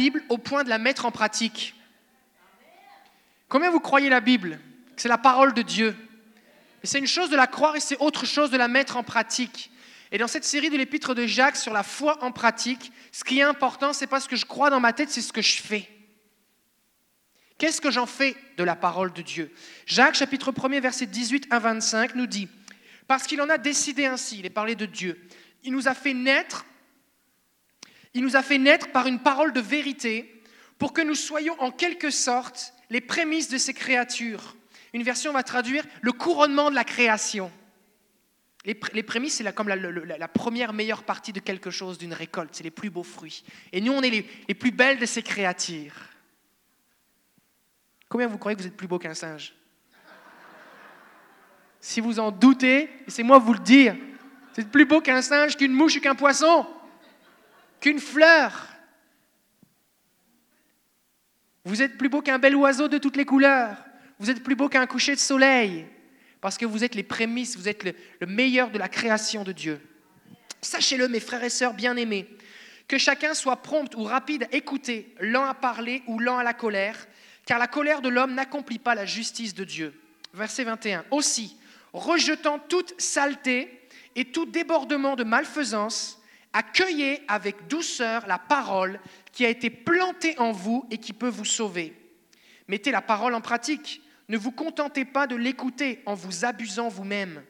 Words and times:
Bible 0.00 0.22
au 0.30 0.38
point 0.38 0.64
de 0.64 0.70
la 0.70 0.78
mettre 0.78 1.04
en 1.04 1.10
pratique. 1.10 1.74
Combien 3.50 3.70
vous 3.70 3.80
croyez 3.80 4.08
la 4.08 4.22
Bible? 4.22 4.58
C'est 4.96 5.10
la 5.10 5.18
parole 5.18 5.52
de 5.52 5.60
Dieu. 5.60 5.94
Et 6.82 6.86
c'est 6.86 6.98
une 6.98 7.06
chose 7.06 7.28
de 7.28 7.36
la 7.36 7.46
croire 7.46 7.76
et 7.76 7.80
c'est 7.80 7.98
autre 7.98 8.24
chose 8.24 8.50
de 8.50 8.56
la 8.56 8.66
mettre 8.66 8.96
en 8.96 9.02
pratique. 9.02 9.70
Et 10.10 10.16
dans 10.16 10.26
cette 10.26 10.46
série 10.46 10.70
de 10.70 10.78
l'épître 10.78 11.14
de 11.14 11.26
Jacques 11.26 11.56
sur 11.56 11.74
la 11.74 11.82
foi 11.82 12.16
en 12.24 12.32
pratique, 12.32 12.92
ce 13.12 13.24
qui 13.24 13.40
est 13.40 13.42
important, 13.42 13.92
c'est 13.92 14.06
pas 14.06 14.20
ce 14.20 14.28
que 14.28 14.36
je 14.36 14.46
crois 14.46 14.70
dans 14.70 14.80
ma 14.80 14.94
tête, 14.94 15.10
c'est 15.10 15.20
ce 15.20 15.34
que 15.34 15.42
je 15.42 15.60
fais. 15.60 15.86
Qu'est-ce 17.58 17.82
que 17.82 17.90
j'en 17.90 18.06
fais 18.06 18.34
de 18.56 18.64
la 18.64 18.76
parole 18.76 19.12
de 19.12 19.20
Dieu? 19.20 19.54
Jacques 19.84 20.14
chapitre 20.14 20.50
1er 20.50 20.80
verset 20.80 21.04
18 21.04 21.48
à 21.50 21.58
25 21.58 22.14
nous 22.14 22.26
dit 22.26 22.48
parce 23.06 23.26
qu'il 23.26 23.42
en 23.42 23.50
a 23.50 23.58
décidé 23.58 24.06
ainsi, 24.06 24.38
il 24.38 24.46
est 24.46 24.50
parlé 24.50 24.76
de 24.76 24.86
Dieu. 24.86 25.20
Il 25.62 25.72
nous 25.72 25.88
a 25.88 25.94
fait 25.94 26.14
naître 26.14 26.64
il 28.14 28.22
nous 28.22 28.36
a 28.36 28.42
fait 28.42 28.58
naître 28.58 28.90
par 28.90 29.06
une 29.06 29.20
parole 29.20 29.52
de 29.52 29.60
vérité 29.60 30.42
pour 30.78 30.92
que 30.92 31.00
nous 31.00 31.14
soyons 31.14 31.54
en 31.60 31.70
quelque 31.70 32.10
sorte 32.10 32.74
les 32.88 33.00
prémices 33.00 33.48
de 33.48 33.58
ces 33.58 33.74
créatures. 33.74 34.56
Une 34.92 35.02
version 35.02 35.32
va 35.32 35.42
traduire 35.42 35.84
le 36.00 36.12
couronnement 36.12 36.70
de 36.70 36.74
la 36.74 36.84
création. 36.84 37.50
Les, 38.64 38.74
prémices, 38.74 39.36
c'est 39.36 39.54
comme 39.54 39.68
la, 39.68 40.28
première 40.28 40.72
meilleure 40.74 41.04
partie 41.04 41.32
de 41.32 41.40
quelque 41.40 41.70
chose, 41.70 41.96
d'une 41.96 42.12
récolte. 42.12 42.50
C'est 42.52 42.64
les 42.64 42.70
plus 42.70 42.90
beaux 42.90 43.04
fruits. 43.04 43.42
Et 43.72 43.80
nous, 43.80 43.92
on 43.92 44.02
est 44.02 44.10
les, 44.10 44.54
plus 44.54 44.70
belles 44.70 44.98
de 44.98 45.06
ces 45.06 45.22
créatures. 45.22 45.94
Combien 48.08 48.26
vous 48.26 48.36
croyez 48.36 48.56
que 48.56 48.62
vous 48.62 48.68
êtes 48.68 48.76
plus 48.76 48.88
beau 48.88 48.98
qu'un 48.98 49.14
singe? 49.14 49.54
Si 51.80 52.00
vous 52.00 52.18
en 52.18 52.30
doutez, 52.30 52.90
laissez-moi 53.06 53.38
vous 53.38 53.54
le 53.54 53.60
dire. 53.60 53.96
Êtes 54.58 54.70
plus 54.70 54.84
beau 54.84 55.00
qu'un 55.00 55.22
singe, 55.22 55.56
qu'une 55.56 55.72
mouche 55.72 55.96
ou 55.96 56.00
qu'un 56.00 56.14
poisson, 56.14 56.66
qu'une 57.80 58.00
fleur. 58.00 58.66
Vous 61.64 61.82
êtes 61.82 61.98
plus 61.98 62.08
beau 62.08 62.22
qu'un 62.22 62.38
bel 62.38 62.56
oiseau 62.56 62.88
de 62.88 62.98
toutes 62.98 63.16
les 63.16 63.24
couleurs. 63.24 63.76
Vous 64.18 64.30
êtes 64.30 64.42
plus 64.42 64.54
beau 64.54 64.68
qu'un 64.68 64.86
coucher 64.86 65.14
de 65.14 65.20
soleil. 65.20 65.86
Parce 66.40 66.56
que 66.56 66.66
vous 66.66 66.84
êtes 66.84 66.94
les 66.94 67.02
prémices, 67.02 67.56
vous 67.56 67.68
êtes 67.68 67.84
le, 67.84 68.26
meilleur 68.26 68.70
de 68.70 68.78
la 68.78 68.88
création 68.88 69.44
de 69.44 69.52
Dieu. 69.52 69.80
Sachez-le, 70.62 71.08
mes 71.08 71.20
frères 71.20 71.44
et 71.44 71.50
sœurs 71.50 71.74
bien-aimés, 71.74 72.28
que 72.88 72.98
chacun 72.98 73.34
soit 73.34 73.56
prompt 73.56 73.94
ou 73.94 74.04
rapide 74.04 74.44
à 74.44 74.56
écouter, 74.56 75.14
lent 75.20 75.44
à 75.44 75.54
parler 75.54 76.02
ou 76.06 76.18
lent 76.18 76.38
à 76.38 76.44
la 76.44 76.54
colère, 76.54 76.96
car 77.46 77.58
la 77.58 77.66
colère 77.66 78.00
de 78.02 78.08
l'homme 78.08 78.34
n'accomplit 78.34 78.78
pas 78.78 78.94
la 78.94 79.06
justice 79.06 79.54
de 79.54 79.64
Dieu. 79.64 80.00
Verset 80.32 80.64
21. 80.64 81.04
Aussi, 81.10 81.56
rejetant 81.92 82.58
toute 82.58 82.98
saleté 83.00 83.88
et 84.16 84.26
tout 84.26 84.46
débordement 84.46 85.16
de 85.16 85.24
malfaisance, 85.24 86.19
accueillez 86.52 87.22
avec 87.28 87.66
douceur 87.68 88.26
la 88.26 88.38
parole 88.38 89.00
qui 89.32 89.44
a 89.44 89.48
été 89.48 89.70
plantée 89.70 90.38
en 90.38 90.52
vous 90.52 90.86
et 90.90 90.98
qui 90.98 91.12
peut 91.12 91.28
vous 91.28 91.44
sauver. 91.44 91.94
Mettez 92.68 92.90
la 92.90 93.02
parole 93.02 93.34
en 93.34 93.40
pratique. 93.40 94.02
Ne 94.28 94.38
vous 94.38 94.52
contentez 94.52 95.04
pas 95.04 95.26
de 95.26 95.34
l'écouter 95.34 96.02
en 96.06 96.14
vous 96.14 96.44
abusant 96.44 96.88
vous-même. 96.88 97.42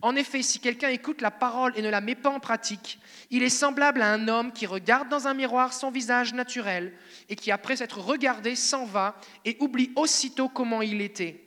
En 0.00 0.16
effet, 0.16 0.42
si 0.42 0.58
quelqu'un 0.58 0.88
écoute 0.88 1.20
la 1.20 1.30
parole 1.30 1.72
et 1.76 1.82
ne 1.82 1.88
la 1.88 2.00
met 2.00 2.14
pas 2.14 2.30
en 2.30 2.40
pratique, 2.40 2.98
il 3.30 3.42
est 3.42 3.48
semblable 3.48 4.02
à 4.02 4.12
un 4.12 4.28
homme 4.28 4.52
qui 4.52 4.66
regarde 4.66 5.08
dans 5.08 5.28
un 5.28 5.34
miroir 5.34 5.72
son 5.72 5.90
visage 5.90 6.34
naturel 6.34 6.92
et 7.28 7.36
qui, 7.36 7.50
après 7.50 7.76
s'être 7.76 8.00
regardé, 8.00 8.56
s'en 8.56 8.84
va 8.84 9.16
et 9.44 9.56
oublie 9.60 9.92
aussitôt 9.96 10.48
comment 10.48 10.82
il 10.82 11.00
était. 11.00 11.44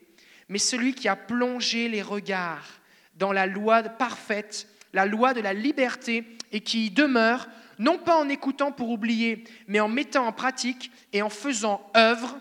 Mais 0.50 0.58
celui 0.58 0.94
qui 0.94 1.08
a 1.08 1.16
plongé 1.16 1.88
les 1.90 2.02
regards 2.02 2.80
dans 3.16 3.31
la 3.31 3.45
loi 3.45 3.84
parfaite, 3.84 4.68
la 4.94 5.06
loi 5.06 5.34
de 5.34 5.42
la 5.42 5.53
liberté, 5.53 6.37
et 6.52 6.62
qui 6.62 6.88
y 6.88 6.90
demeure, 6.90 7.48
non 7.80 7.98
pas 7.98 8.17
en 8.17 8.30
écoutant 8.30 8.72
pour 8.72 8.90
oublier, 8.90 9.44
mais 9.67 9.80
en 9.80 9.88
mettant 9.88 10.26
en 10.26 10.31
pratique 10.31 10.92
et 11.14 11.22
en 11.22 11.30
faisant 11.30 11.90
œuvre, 11.95 12.38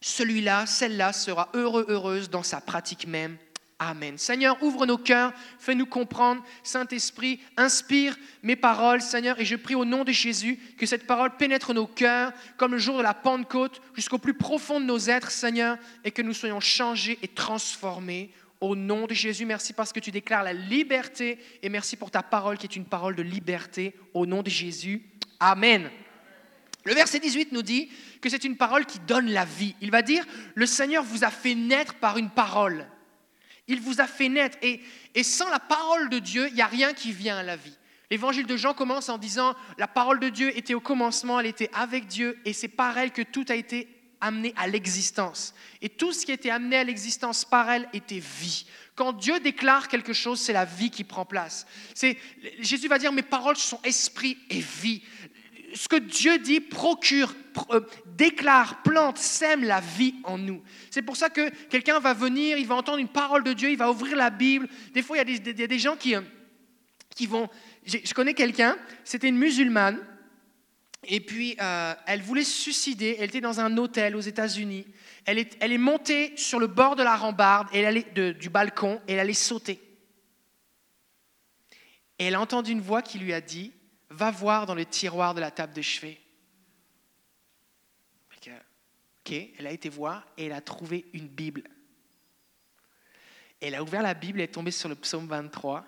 celui-là, 0.00 0.66
celle-là 0.66 1.12
sera 1.12 1.48
heureux, 1.54 1.86
heureuse 1.88 2.30
dans 2.30 2.42
sa 2.42 2.60
pratique 2.60 3.06
même. 3.06 3.38
Amen. 3.80 4.16
Seigneur, 4.18 4.62
ouvre 4.62 4.86
nos 4.86 4.98
cœurs, 4.98 5.32
fais-nous 5.58 5.86
comprendre. 5.86 6.42
Saint-Esprit, 6.62 7.40
inspire 7.56 8.16
mes 8.42 8.54
paroles, 8.54 9.02
Seigneur, 9.02 9.40
et 9.40 9.44
je 9.44 9.56
prie 9.56 9.74
au 9.74 9.84
nom 9.84 10.04
de 10.04 10.12
Jésus 10.12 10.58
que 10.78 10.86
cette 10.86 11.06
parole 11.06 11.36
pénètre 11.36 11.74
nos 11.74 11.86
cœurs 11.86 12.32
comme 12.56 12.72
le 12.72 12.78
jour 12.78 12.98
de 12.98 13.02
la 13.02 13.14
Pentecôte 13.14 13.82
jusqu'au 13.94 14.18
plus 14.18 14.34
profond 14.34 14.80
de 14.80 14.86
nos 14.86 14.98
êtres, 14.98 15.30
Seigneur, 15.30 15.76
et 16.04 16.12
que 16.12 16.22
nous 16.22 16.34
soyons 16.34 16.60
changés 16.60 17.18
et 17.22 17.28
transformés 17.28 18.30
au 18.60 18.76
nom 18.76 19.06
de 19.06 19.14
Jésus, 19.14 19.44
merci 19.44 19.72
parce 19.72 19.92
que 19.92 20.00
tu 20.00 20.10
déclares 20.10 20.42
la 20.42 20.52
liberté 20.52 21.38
et 21.62 21.68
merci 21.68 21.96
pour 21.96 22.10
ta 22.10 22.22
parole 22.22 22.56
qui 22.56 22.66
est 22.66 22.76
une 22.76 22.86
parole 22.86 23.14
de 23.14 23.22
liberté. 23.22 23.94
Au 24.14 24.26
nom 24.26 24.42
de 24.42 24.50
Jésus, 24.50 25.02
Amen. 25.40 25.90
Le 26.84 26.94
verset 26.94 27.18
18 27.18 27.52
nous 27.52 27.62
dit 27.62 27.90
que 28.20 28.28
c'est 28.28 28.44
une 28.44 28.56
parole 28.56 28.86
qui 28.86 28.98
donne 29.00 29.30
la 29.30 29.44
vie. 29.44 29.74
Il 29.80 29.90
va 29.90 30.02
dire, 30.02 30.24
le 30.54 30.66
Seigneur 30.66 31.02
vous 31.02 31.24
a 31.24 31.30
fait 31.30 31.54
naître 31.54 31.94
par 31.94 32.18
une 32.18 32.30
parole. 32.30 32.86
Il 33.66 33.80
vous 33.80 34.00
a 34.00 34.06
fait 34.06 34.28
naître. 34.28 34.58
Et, 34.62 34.80
et 35.14 35.22
sans 35.22 35.48
la 35.48 35.58
parole 35.58 36.10
de 36.10 36.18
Dieu, 36.18 36.48
il 36.48 36.54
n'y 36.54 36.62
a 36.62 36.66
rien 36.66 36.92
qui 36.92 37.12
vient 37.12 37.38
à 37.38 37.42
la 37.42 37.56
vie. 37.56 37.76
L'évangile 38.10 38.46
de 38.46 38.56
Jean 38.56 38.74
commence 38.74 39.08
en 39.08 39.18
disant, 39.18 39.54
la 39.78 39.88
parole 39.88 40.20
de 40.20 40.28
Dieu 40.28 40.56
était 40.56 40.74
au 40.74 40.80
commencement, 40.80 41.40
elle 41.40 41.46
était 41.46 41.70
avec 41.72 42.06
Dieu, 42.06 42.38
et 42.44 42.52
c'est 42.52 42.68
par 42.68 42.96
elle 42.98 43.12
que 43.12 43.22
tout 43.22 43.46
a 43.48 43.54
été 43.54 43.88
amené 44.20 44.52
à 44.56 44.66
l'existence. 44.66 45.54
Et 45.82 45.88
tout 45.88 46.12
ce 46.12 46.24
qui 46.24 46.32
était 46.32 46.50
amené 46.50 46.76
à 46.76 46.84
l'existence 46.84 47.44
par 47.44 47.70
elle 47.70 47.88
était 47.92 48.20
vie. 48.20 48.66
Quand 48.94 49.12
Dieu 49.12 49.40
déclare 49.40 49.88
quelque 49.88 50.12
chose, 50.12 50.40
c'est 50.40 50.52
la 50.52 50.64
vie 50.64 50.90
qui 50.90 51.04
prend 51.04 51.24
place. 51.24 51.66
Jésus 52.60 52.88
va 52.88 52.98
dire, 52.98 53.12
mes 53.12 53.22
paroles 53.22 53.56
sont 53.56 53.80
esprit 53.82 54.38
et 54.50 54.60
vie. 54.60 55.02
Ce 55.74 55.88
que 55.88 55.96
Dieu 55.96 56.38
dit 56.38 56.60
procure, 56.60 57.34
euh, 57.70 57.80
déclare, 58.06 58.82
plante, 58.82 59.18
sème 59.18 59.64
la 59.64 59.80
vie 59.80 60.14
en 60.22 60.38
nous. 60.38 60.62
C'est 60.90 61.02
pour 61.02 61.16
ça 61.16 61.30
que 61.30 61.48
quelqu'un 61.66 61.98
va 61.98 62.14
venir, 62.14 62.56
il 62.58 62.66
va 62.66 62.76
entendre 62.76 62.98
une 62.98 63.08
parole 63.08 63.42
de 63.42 63.52
Dieu, 63.52 63.70
il 63.70 63.76
va 63.76 63.90
ouvrir 63.90 64.16
la 64.16 64.30
Bible. 64.30 64.68
Des 64.92 65.02
fois, 65.02 65.16
il 65.16 65.28
y 65.28 65.36
a 65.36 65.38
des, 65.38 65.66
des 65.66 65.78
gens 65.80 65.96
qui, 65.96 66.14
euh, 66.14 66.20
qui 67.14 67.26
vont... 67.26 67.48
Je 67.84 68.14
connais 68.14 68.34
quelqu'un, 68.34 68.76
c'était 69.02 69.28
une 69.28 69.36
musulmane, 69.36 69.98
et 71.08 71.20
puis, 71.20 71.56
euh, 71.60 71.94
elle 72.06 72.22
voulait 72.22 72.44
se 72.44 72.62
suicider. 72.62 73.16
Elle 73.18 73.28
était 73.28 73.40
dans 73.40 73.60
un 73.60 73.76
hôtel 73.76 74.16
aux 74.16 74.20
États-Unis. 74.20 74.86
Elle 75.24 75.38
est, 75.38 75.56
elle 75.60 75.78
montée 75.78 76.36
sur 76.36 76.58
le 76.58 76.66
bord 76.66 76.96
de 76.96 77.02
la 77.02 77.16
rambarde 77.16 77.68
elle 77.72 78.36
du 78.38 78.50
balcon 78.50 79.00
et 79.08 79.14
elle 79.14 79.20
allait 79.20 79.32
sauter. 79.32 79.80
Et 82.18 82.26
elle 82.26 82.34
a 82.34 82.40
entendu 82.40 82.72
une 82.72 82.80
voix 82.80 83.02
qui 83.02 83.18
lui 83.18 83.32
a 83.32 83.40
dit 83.40 83.72
Va 84.10 84.30
voir 84.30 84.66
dans 84.66 84.74
le 84.74 84.84
tiroir 84.84 85.34
de 85.34 85.40
la 85.40 85.50
table 85.50 85.72
de 85.72 85.82
chevet. 85.82 86.20
Ok, 89.26 89.32
elle 89.58 89.66
a 89.66 89.72
été 89.72 89.88
voir 89.88 90.26
et 90.36 90.46
elle 90.46 90.52
a 90.52 90.60
trouvé 90.60 91.06
une 91.14 91.28
Bible. 91.28 91.62
elle 93.62 93.74
a 93.74 93.82
ouvert 93.82 94.02
la 94.02 94.12
Bible 94.12 94.40
et 94.40 94.44
est 94.44 94.48
tombée 94.48 94.70
sur 94.70 94.90
le 94.90 94.94
psaume 94.94 95.26
23. 95.26 95.86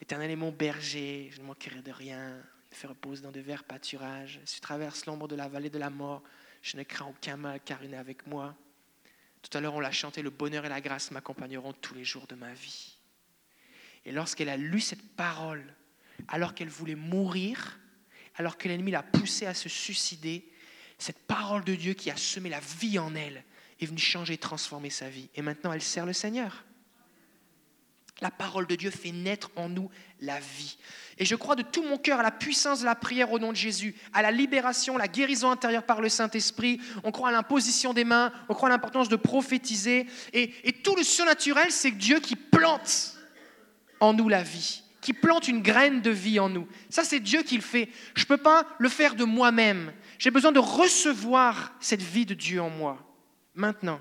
L'Éternel 0.00 0.32
est 0.32 0.36
mon 0.36 0.50
berger, 0.50 1.30
je 1.32 1.40
ne 1.40 1.46
manquerai 1.46 1.82
de 1.82 1.92
rien 1.92 2.42
fait 2.74 2.86
repose 2.86 3.22
dans 3.22 3.32
de 3.32 3.40
verts 3.40 3.64
pâturages. 3.64 4.40
Si 4.44 4.56
je 4.56 4.60
traverse 4.60 5.06
l'ombre 5.06 5.28
de 5.28 5.36
la 5.36 5.48
vallée 5.48 5.70
de 5.70 5.78
la 5.78 5.90
mort, 5.90 6.22
je 6.62 6.76
ne 6.76 6.82
crains 6.82 7.06
aucun 7.06 7.36
mal 7.36 7.60
car 7.64 7.82
il 7.84 7.94
est 7.94 7.98
avec 7.98 8.26
moi. 8.26 8.54
Tout 9.42 9.56
à 9.56 9.60
l'heure, 9.60 9.74
on 9.74 9.80
l'a 9.80 9.92
chanté, 9.92 10.22
le 10.22 10.30
bonheur 10.30 10.64
et 10.64 10.68
la 10.68 10.80
grâce 10.80 11.10
m'accompagneront 11.10 11.72
tous 11.72 11.94
les 11.94 12.04
jours 12.04 12.26
de 12.26 12.34
ma 12.34 12.52
vie. 12.52 12.96
Et 14.04 14.12
lorsqu'elle 14.12 14.48
a 14.48 14.56
lu 14.56 14.80
cette 14.80 15.14
parole, 15.14 15.64
alors 16.28 16.54
qu'elle 16.54 16.68
voulait 16.68 16.94
mourir, 16.94 17.78
alors 18.34 18.58
que 18.58 18.68
l'ennemi 18.68 18.90
l'a 18.90 19.02
poussée 19.02 19.46
à 19.46 19.54
se 19.54 19.68
suicider, 19.68 20.50
cette 20.98 21.26
parole 21.26 21.64
de 21.64 21.74
Dieu 21.74 21.94
qui 21.94 22.10
a 22.10 22.16
semé 22.16 22.48
la 22.48 22.60
vie 22.60 22.98
en 22.98 23.14
elle 23.14 23.44
est 23.80 23.86
venue 23.86 23.98
changer 23.98 24.34
et 24.34 24.38
transformer 24.38 24.90
sa 24.90 25.08
vie. 25.08 25.28
Et 25.34 25.42
maintenant, 25.42 25.72
elle 25.72 25.82
sert 25.82 26.06
le 26.06 26.12
Seigneur. 26.12 26.64
La 28.20 28.30
parole 28.30 28.66
de 28.66 28.76
Dieu 28.76 28.90
fait 28.90 29.12
naître 29.12 29.50
en 29.56 29.68
nous 29.68 29.90
la 30.20 30.40
vie. 30.40 30.78
Et 31.18 31.26
je 31.26 31.34
crois 31.34 31.54
de 31.54 31.62
tout 31.62 31.82
mon 31.82 31.98
cœur 31.98 32.20
à 32.20 32.22
la 32.22 32.30
puissance 32.30 32.80
de 32.80 32.86
la 32.86 32.94
prière 32.94 33.30
au 33.30 33.38
nom 33.38 33.50
de 33.52 33.56
Jésus, 33.56 33.94
à 34.14 34.22
la 34.22 34.30
libération, 34.30 34.96
la 34.96 35.08
guérison 35.08 35.50
intérieure 35.50 35.84
par 35.84 36.00
le 36.00 36.08
Saint-Esprit. 36.08 36.80
On 37.04 37.12
croit 37.12 37.28
à 37.28 37.32
l'imposition 37.32 37.92
des 37.92 38.04
mains, 38.04 38.32
on 38.48 38.54
croit 38.54 38.68
à 38.68 38.72
l'importance 38.72 39.10
de 39.10 39.16
prophétiser. 39.16 40.06
Et, 40.32 40.72
tout 40.82 40.96
le 40.96 41.02
surnaturel, 41.02 41.70
c'est 41.70 41.90
Dieu 41.90 42.20
qui 42.20 42.36
plante 42.36 43.16
en 44.00 44.14
nous 44.14 44.28
la 44.28 44.42
vie, 44.42 44.82
qui 45.02 45.12
plante 45.12 45.48
une 45.48 45.62
graine 45.62 46.00
de 46.00 46.10
vie 46.10 46.38
en 46.38 46.48
nous. 46.48 46.66
Ça, 46.88 47.04
c'est 47.04 47.20
Dieu 47.20 47.42
qui 47.42 47.56
le 47.56 47.62
fait. 47.62 47.90
Je 48.14 48.22
ne 48.22 48.28
peux 48.28 48.36
pas 48.38 48.66
le 48.78 48.88
faire 48.88 49.14
de 49.14 49.24
moi-même. 49.24 49.92
J'ai 50.18 50.30
besoin 50.30 50.52
de 50.52 50.58
recevoir 50.58 51.74
cette 51.80 52.02
vie 52.02 52.26
de 52.26 52.34
Dieu 52.34 52.62
en 52.62 52.70
moi. 52.70 52.98
Maintenant, 53.54 54.00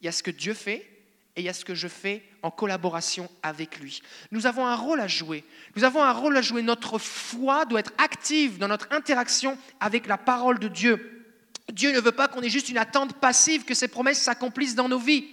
il 0.00 0.06
y 0.06 0.08
a 0.08 0.12
ce 0.12 0.22
que 0.22 0.30
Dieu 0.30 0.54
fait 0.54 0.91
et 1.34 1.40
il 1.40 1.44
y 1.44 1.48
a 1.48 1.54
ce 1.54 1.64
que 1.64 1.74
je 1.74 1.88
fais 1.88 2.22
en 2.42 2.50
collaboration 2.50 3.30
avec 3.42 3.80
lui. 3.80 4.02
Nous 4.32 4.46
avons 4.46 4.66
un 4.66 4.76
rôle 4.76 5.00
à 5.00 5.08
jouer. 5.08 5.44
Nous 5.76 5.84
avons 5.84 6.02
un 6.02 6.12
rôle 6.12 6.36
à 6.36 6.42
jouer. 6.42 6.60
Notre 6.62 6.98
foi 6.98 7.64
doit 7.64 7.80
être 7.80 7.92
active 7.96 8.58
dans 8.58 8.68
notre 8.68 8.88
interaction 8.90 9.56
avec 9.80 10.06
la 10.06 10.18
parole 10.18 10.58
de 10.58 10.68
Dieu. 10.68 11.34
Dieu 11.72 11.92
ne 11.92 12.00
veut 12.00 12.12
pas 12.12 12.28
qu'on 12.28 12.42
ait 12.42 12.50
juste 12.50 12.68
une 12.68 12.76
attente 12.76 13.14
passive 13.14 13.64
que 13.64 13.72
ses 13.72 13.88
promesses 13.88 14.20
s'accomplissent 14.20 14.74
dans 14.74 14.88
nos 14.88 14.98
vies. 14.98 15.26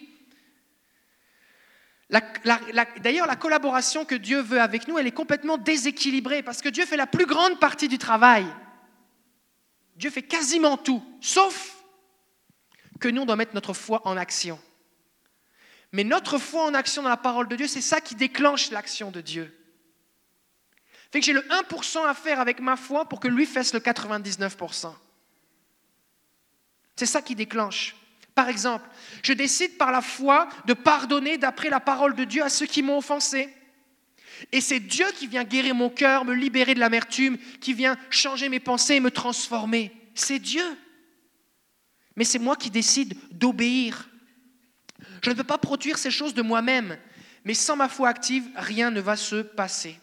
D'ailleurs, 2.09 3.27
la 3.27 3.35
collaboration 3.35 4.05
que 4.05 4.15
Dieu 4.15 4.41
veut 4.41 4.61
avec 4.61 4.87
nous, 4.87 4.97
elle 4.97 5.07
est 5.07 5.11
complètement 5.11 5.57
déséquilibrée 5.57 6.43
parce 6.43 6.61
que 6.61 6.69
Dieu 6.69 6.85
fait 6.85 6.97
la 6.97 7.07
plus 7.07 7.25
grande 7.25 7.59
partie 7.59 7.89
du 7.89 7.97
travail. 7.97 8.45
Dieu 9.97 10.09
fait 10.09 10.23
quasiment 10.23 10.77
tout, 10.77 11.03
sauf 11.19 11.75
que 13.01 13.09
nous, 13.09 13.23
on 13.23 13.25
doit 13.25 13.35
mettre 13.35 13.53
notre 13.53 13.73
foi 13.73 14.01
en 14.05 14.15
action. 14.15 14.59
Mais 15.91 16.03
notre 16.03 16.37
foi 16.37 16.65
en 16.65 16.73
action 16.73 17.01
dans 17.01 17.09
la 17.09 17.17
parole 17.17 17.47
de 17.47 17.55
Dieu, 17.55 17.67
c'est 17.67 17.81
ça 17.81 17.99
qui 18.01 18.15
déclenche 18.15 18.71
l'action 18.71 19.11
de 19.11 19.21
Dieu. 19.21 19.55
Fait 21.11 21.19
que 21.19 21.25
j'ai 21.25 21.33
le 21.33 21.41
1% 21.41 22.05
à 22.05 22.13
faire 22.13 22.39
avec 22.39 22.59
ma 22.59 22.75
foi 22.75 23.05
pour 23.09 23.19
que 23.19 23.27
lui 23.27 23.45
fasse 23.45 23.73
le 23.73 23.79
99%. 23.79 24.93
C'est 26.95 27.05
ça 27.05 27.21
qui 27.21 27.33
déclenche. 27.33 27.95
Par 28.35 28.49
exemple, 28.49 28.87
je 29.23 29.33
décide 29.33 29.77
par 29.77 29.91
la 29.91 30.01
foi 30.01 30.47
de 30.65 30.73
pardonner 30.73 31.37
d'après 31.37 31.69
la 31.69 31.79
parole 31.79 32.15
de 32.15 32.23
Dieu 32.23 32.43
à 32.43 32.49
ceux 32.49 32.67
qui 32.67 32.83
m'ont 32.83 32.97
offensé. 32.97 33.49
Et 34.51 34.61
c'est 34.61 34.79
Dieu 34.79 35.05
qui 35.15 35.27
vient 35.27 35.43
guérir 35.43 35.75
mon 35.75 35.89
cœur, 35.89 36.25
me 36.25 36.33
libérer 36.33 36.73
de 36.73 36.79
l'amertume, 36.79 37.37
qui 37.59 37.73
vient 37.73 37.97
changer 38.09 38.47
mes 38.47 38.59
pensées 38.59 38.95
et 38.95 38.99
me 38.99 39.11
transformer. 39.11 39.91
C'est 40.13 40.39
Dieu. 40.39 40.63
Mais 42.15 42.23
c'est 42.23 42.39
moi 42.39 42.55
qui 42.55 42.69
décide 42.69 43.17
d'obéir. 43.31 44.08
Je 45.21 45.29
ne 45.29 45.35
peux 45.35 45.43
pas 45.43 45.57
produire 45.57 45.97
ces 45.97 46.11
choses 46.11 46.33
de 46.33 46.41
moi-même, 46.41 46.97
mais 47.43 47.53
sans 47.53 47.75
ma 47.75 47.89
foi 47.89 48.09
active, 48.09 48.47
rien 48.55 48.91
ne 48.91 49.01
va 49.01 49.15
se 49.15 49.41
passer. 49.41 49.97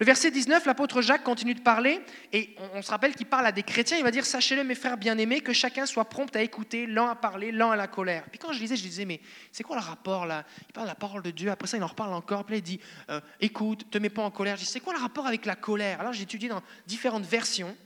Le 0.00 0.06
verset 0.06 0.32
19, 0.32 0.66
l'apôtre 0.66 1.00
Jacques 1.00 1.22
continue 1.22 1.54
de 1.54 1.60
parler, 1.60 2.00
et 2.32 2.56
on, 2.74 2.82
se 2.82 2.90
rappelle 2.90 3.14
qu'il 3.14 3.26
parle 3.26 3.46
à 3.46 3.52
des 3.52 3.62
chrétiens, 3.62 3.98
il 3.98 4.02
va 4.02 4.10
dire, 4.10 4.24
sachez-le 4.24 4.64
mes 4.64 4.74
frères 4.74 4.96
bien-aimés, 4.96 5.42
que 5.42 5.52
chacun 5.52 5.86
soit 5.86 6.06
prompt 6.06 6.34
à 6.34 6.42
écouter, 6.42 6.86
lent 6.86 7.08
à 7.08 7.14
parler, 7.14 7.52
lent 7.52 7.70
à 7.70 7.76
la 7.76 7.86
colère. 7.86 8.24
Puis 8.30 8.38
quand 8.40 8.52
je 8.52 8.58
lisais, 8.58 8.74
je 8.74 8.82
disais, 8.82 9.04
mais 9.04 9.20
c'est 9.52 9.62
quoi 9.62 9.76
le 9.76 9.82
rapport 9.82 10.26
là? 10.26 10.44
Il 10.68 10.72
parle 10.72 10.86
de 10.86 10.90
la 10.90 10.96
parole 10.96 11.22
de 11.22 11.30
Dieu, 11.30 11.50
après 11.50 11.68
ça 11.68 11.76
il 11.76 11.84
en 11.84 11.86
reparle 11.86 12.14
encore, 12.14 12.44
puis 12.44 12.54
là 12.54 12.58
il 12.58 12.62
dit, 12.62 12.80
euh, 13.10 13.20
écoute, 13.40 13.88
te 13.90 13.98
mets 13.98 14.10
pas 14.10 14.22
en 14.22 14.30
colère. 14.32 14.56
Je 14.56 14.62
dis, 14.62 14.68
c'est 14.68 14.80
quoi 14.80 14.92
le 14.92 14.98
rapport 14.98 15.26
avec 15.26 15.46
la 15.46 15.54
colère? 15.54 16.00
Alors 16.00 16.12
j'ai 16.12 16.22
étudié 16.22 16.48
dans 16.48 16.62
différentes 16.86 17.26
versions, 17.26 17.76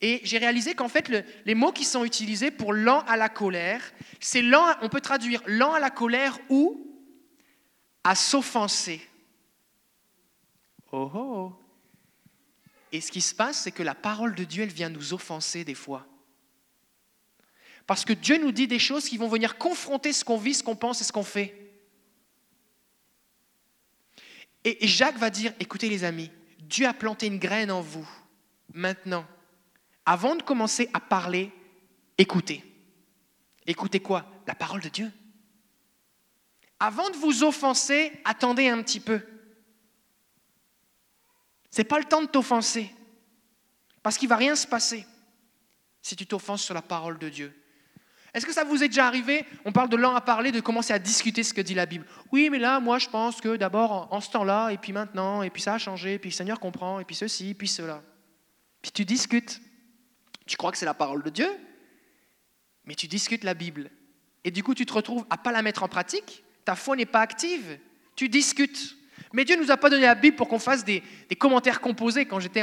et 0.00 0.20
j'ai 0.24 0.38
réalisé 0.38 0.74
qu'en 0.74 0.88
fait, 0.88 1.10
les 1.44 1.54
mots 1.54 1.72
qui 1.72 1.84
sont 1.84 2.04
utilisés 2.04 2.50
pour 2.50 2.72
lent 2.72 3.00
à 3.06 3.16
la 3.16 3.28
colère, 3.28 3.82
c'est 4.20 4.42
lent, 4.42 4.64
on 4.82 4.88
peut 4.88 5.00
traduire 5.00 5.42
lent 5.46 5.72
à 5.72 5.80
la 5.80 5.90
colère 5.90 6.38
ou 6.50 6.86
à 8.04 8.14
s'offenser. 8.14 9.00
Oh 10.92 11.10
oh 11.14 11.52
Et 12.92 13.00
ce 13.00 13.10
qui 13.10 13.22
se 13.22 13.34
passe, 13.34 13.62
c'est 13.62 13.72
que 13.72 13.82
la 13.82 13.94
parole 13.94 14.34
de 14.34 14.44
Dieu, 14.44 14.64
elle 14.64 14.72
vient 14.72 14.90
nous 14.90 15.14
offenser 15.14 15.64
des 15.64 15.74
fois. 15.74 16.06
Parce 17.86 18.04
que 18.04 18.12
Dieu 18.12 18.36
nous 18.38 18.52
dit 18.52 18.66
des 18.66 18.78
choses 18.78 19.08
qui 19.08 19.16
vont 19.16 19.28
venir 19.28 19.56
confronter 19.56 20.12
ce 20.12 20.24
qu'on 20.24 20.36
vit, 20.36 20.54
ce 20.54 20.62
qu'on 20.62 20.76
pense 20.76 21.00
et 21.00 21.04
ce 21.04 21.12
qu'on 21.12 21.22
fait. 21.22 21.54
Et 24.64 24.86
Jacques 24.88 25.18
va 25.18 25.30
dire, 25.30 25.52
écoutez 25.60 25.88
les 25.88 26.02
amis, 26.02 26.30
Dieu 26.58 26.86
a 26.86 26.92
planté 26.92 27.28
une 27.28 27.38
graine 27.38 27.70
en 27.70 27.80
vous. 27.80 28.08
Maintenant, 28.74 29.24
avant 30.06 30.36
de 30.36 30.42
commencer 30.42 30.88
à 30.94 31.00
parler, 31.00 31.52
écoutez. 32.16 32.64
Écoutez 33.66 34.00
quoi? 34.00 34.24
La 34.46 34.54
parole 34.54 34.80
de 34.80 34.88
Dieu. 34.88 35.12
Avant 36.78 37.10
de 37.10 37.16
vous 37.16 37.42
offenser, 37.42 38.12
attendez 38.24 38.68
un 38.68 38.82
petit 38.82 39.00
peu. 39.00 39.20
Ce 41.70 41.78
n'est 41.78 41.84
pas 41.84 41.98
le 41.98 42.04
temps 42.04 42.22
de 42.22 42.28
t'offenser. 42.28 42.94
Parce 44.02 44.16
qu'il 44.16 44.28
ne 44.28 44.30
va 44.30 44.36
rien 44.36 44.54
se 44.54 44.68
passer 44.68 45.04
si 46.00 46.14
tu 46.14 46.26
t'offenses 46.26 46.62
sur 46.62 46.74
la 46.74 46.82
parole 46.82 47.18
de 47.18 47.28
Dieu. 47.28 47.52
Est-ce 48.32 48.46
que 48.46 48.52
ça 48.52 48.62
vous 48.62 48.84
est 48.84 48.88
déjà 48.88 49.06
arrivé? 49.06 49.44
On 49.64 49.72
parle 49.72 49.88
de 49.88 49.96
l'an 49.96 50.14
à 50.14 50.20
parler, 50.20 50.52
de 50.52 50.60
commencer 50.60 50.92
à 50.92 50.98
discuter 51.00 51.42
ce 51.42 51.52
que 51.52 51.60
dit 51.60 51.74
la 51.74 51.86
Bible. 51.86 52.06
Oui, 52.30 52.48
mais 52.50 52.58
là, 52.58 52.78
moi, 52.78 52.98
je 52.98 53.08
pense 53.08 53.40
que 53.40 53.56
d'abord, 53.56 54.12
en 54.12 54.20
ce 54.20 54.30
temps-là, 54.30 54.70
et 54.70 54.78
puis 54.78 54.92
maintenant, 54.92 55.42
et 55.42 55.50
puis 55.50 55.62
ça 55.62 55.74
a 55.74 55.78
changé, 55.78 56.14
et 56.14 56.18
puis 56.18 56.30
le 56.30 56.34
Seigneur 56.34 56.60
comprend, 56.60 57.00
et 57.00 57.04
puis 57.04 57.16
ceci, 57.16 57.50
et 57.50 57.54
puis 57.54 57.66
cela. 57.66 58.02
Puis 58.82 58.92
tu 58.92 59.04
discutes. 59.04 59.60
Tu 60.46 60.56
crois 60.56 60.72
que 60.72 60.78
c'est 60.78 60.86
la 60.86 60.94
parole 60.94 61.22
de 61.22 61.30
Dieu, 61.30 61.48
mais 62.84 62.94
tu 62.94 63.08
discutes 63.08 63.44
la 63.44 63.54
Bible. 63.54 63.90
Et 64.44 64.50
du 64.50 64.62
coup, 64.62 64.74
tu 64.74 64.86
te 64.86 64.92
retrouves 64.92 65.26
à 65.28 65.36
pas 65.36 65.50
la 65.50 65.62
mettre 65.62 65.82
en 65.82 65.88
pratique. 65.88 66.44
Ta 66.64 66.76
foi 66.76 66.94
n'est 66.96 67.06
pas 67.06 67.20
active. 67.20 67.78
Tu 68.14 68.28
discutes. 68.28 68.96
Mais 69.32 69.44
Dieu 69.44 69.56
ne 69.56 69.62
nous 69.62 69.70
a 69.70 69.76
pas 69.76 69.90
donné 69.90 70.02
la 70.02 70.14
Bible 70.14 70.36
pour 70.36 70.48
qu'on 70.48 70.58
fasse 70.58 70.84
des, 70.84 71.02
commentaires 71.38 71.80
composés. 71.80 72.26
Quand 72.26 72.38
j'étais, 72.38 72.62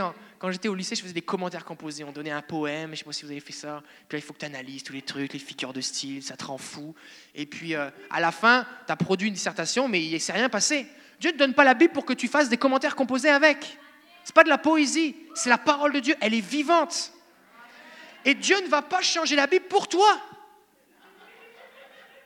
au 0.67 0.75
lycée, 0.75 0.95
je 0.95 1.01
faisais 1.01 1.13
des 1.13 1.21
commentaires 1.21 1.65
composés. 1.65 2.03
On 2.03 2.11
donnait 2.11 2.31
un 2.31 2.41
poème, 2.41 2.87
je 2.87 2.91
ne 2.91 2.95
sais 2.95 3.03
pas 3.03 3.11
si 3.11 3.25
vous 3.25 3.31
avez 3.31 3.39
fait 3.41 3.53
ça. 3.53 3.83
Puis 4.07 4.17
là, 4.17 4.19
il 4.19 4.21
faut 4.21 4.33
que 4.33 4.39
tu 4.39 4.45
analyses 4.45 4.83
tous 4.83 4.93
les 4.93 5.01
trucs, 5.01 5.33
les 5.33 5.39
figures 5.39 5.73
de 5.73 5.81
style, 5.81 6.23
ça 6.23 6.37
te 6.37 6.45
rend 6.45 6.57
fou. 6.57 6.95
Et 7.35 7.45
puis, 7.45 7.75
euh, 7.75 7.89
à 8.09 8.19
la 8.19 8.31
fin, 8.31 8.65
tu 8.85 8.91
as 8.91 8.95
produit 8.95 9.27
une 9.27 9.33
dissertation, 9.33 9.87
mais 9.87 10.03
il 10.03 10.13
ne 10.13 10.19
s'est 10.19 10.33
rien 10.33 10.49
passé. 10.49 10.87
Dieu 11.19 11.31
ne 11.31 11.37
donne 11.37 11.53
pas 11.53 11.63
la 11.63 11.73
Bible 11.73 11.93
pour 11.93 12.05
que 12.05 12.13
tu 12.13 12.27
fasses 12.27 12.49
des 12.49 12.57
commentaires 12.57 12.95
composés 12.95 13.29
avec. 13.29 13.77
Ce 14.23 14.29
n'est 14.29 14.33
pas 14.33 14.43
de 14.43 14.49
la 14.49 14.57
poésie, 14.57 15.15
c'est 15.35 15.49
la 15.49 15.57
parole 15.57 15.93
de 15.93 15.99
Dieu. 15.99 16.15
Elle 16.21 16.33
est 16.33 16.45
vivante. 16.45 17.12
Et 18.25 18.33
Dieu 18.33 18.59
ne 18.61 18.67
va 18.67 18.81
pas 18.81 19.01
changer 19.01 19.35
la 19.35 19.47
Bible 19.47 19.65
pour 19.65 19.87
toi. 19.87 20.07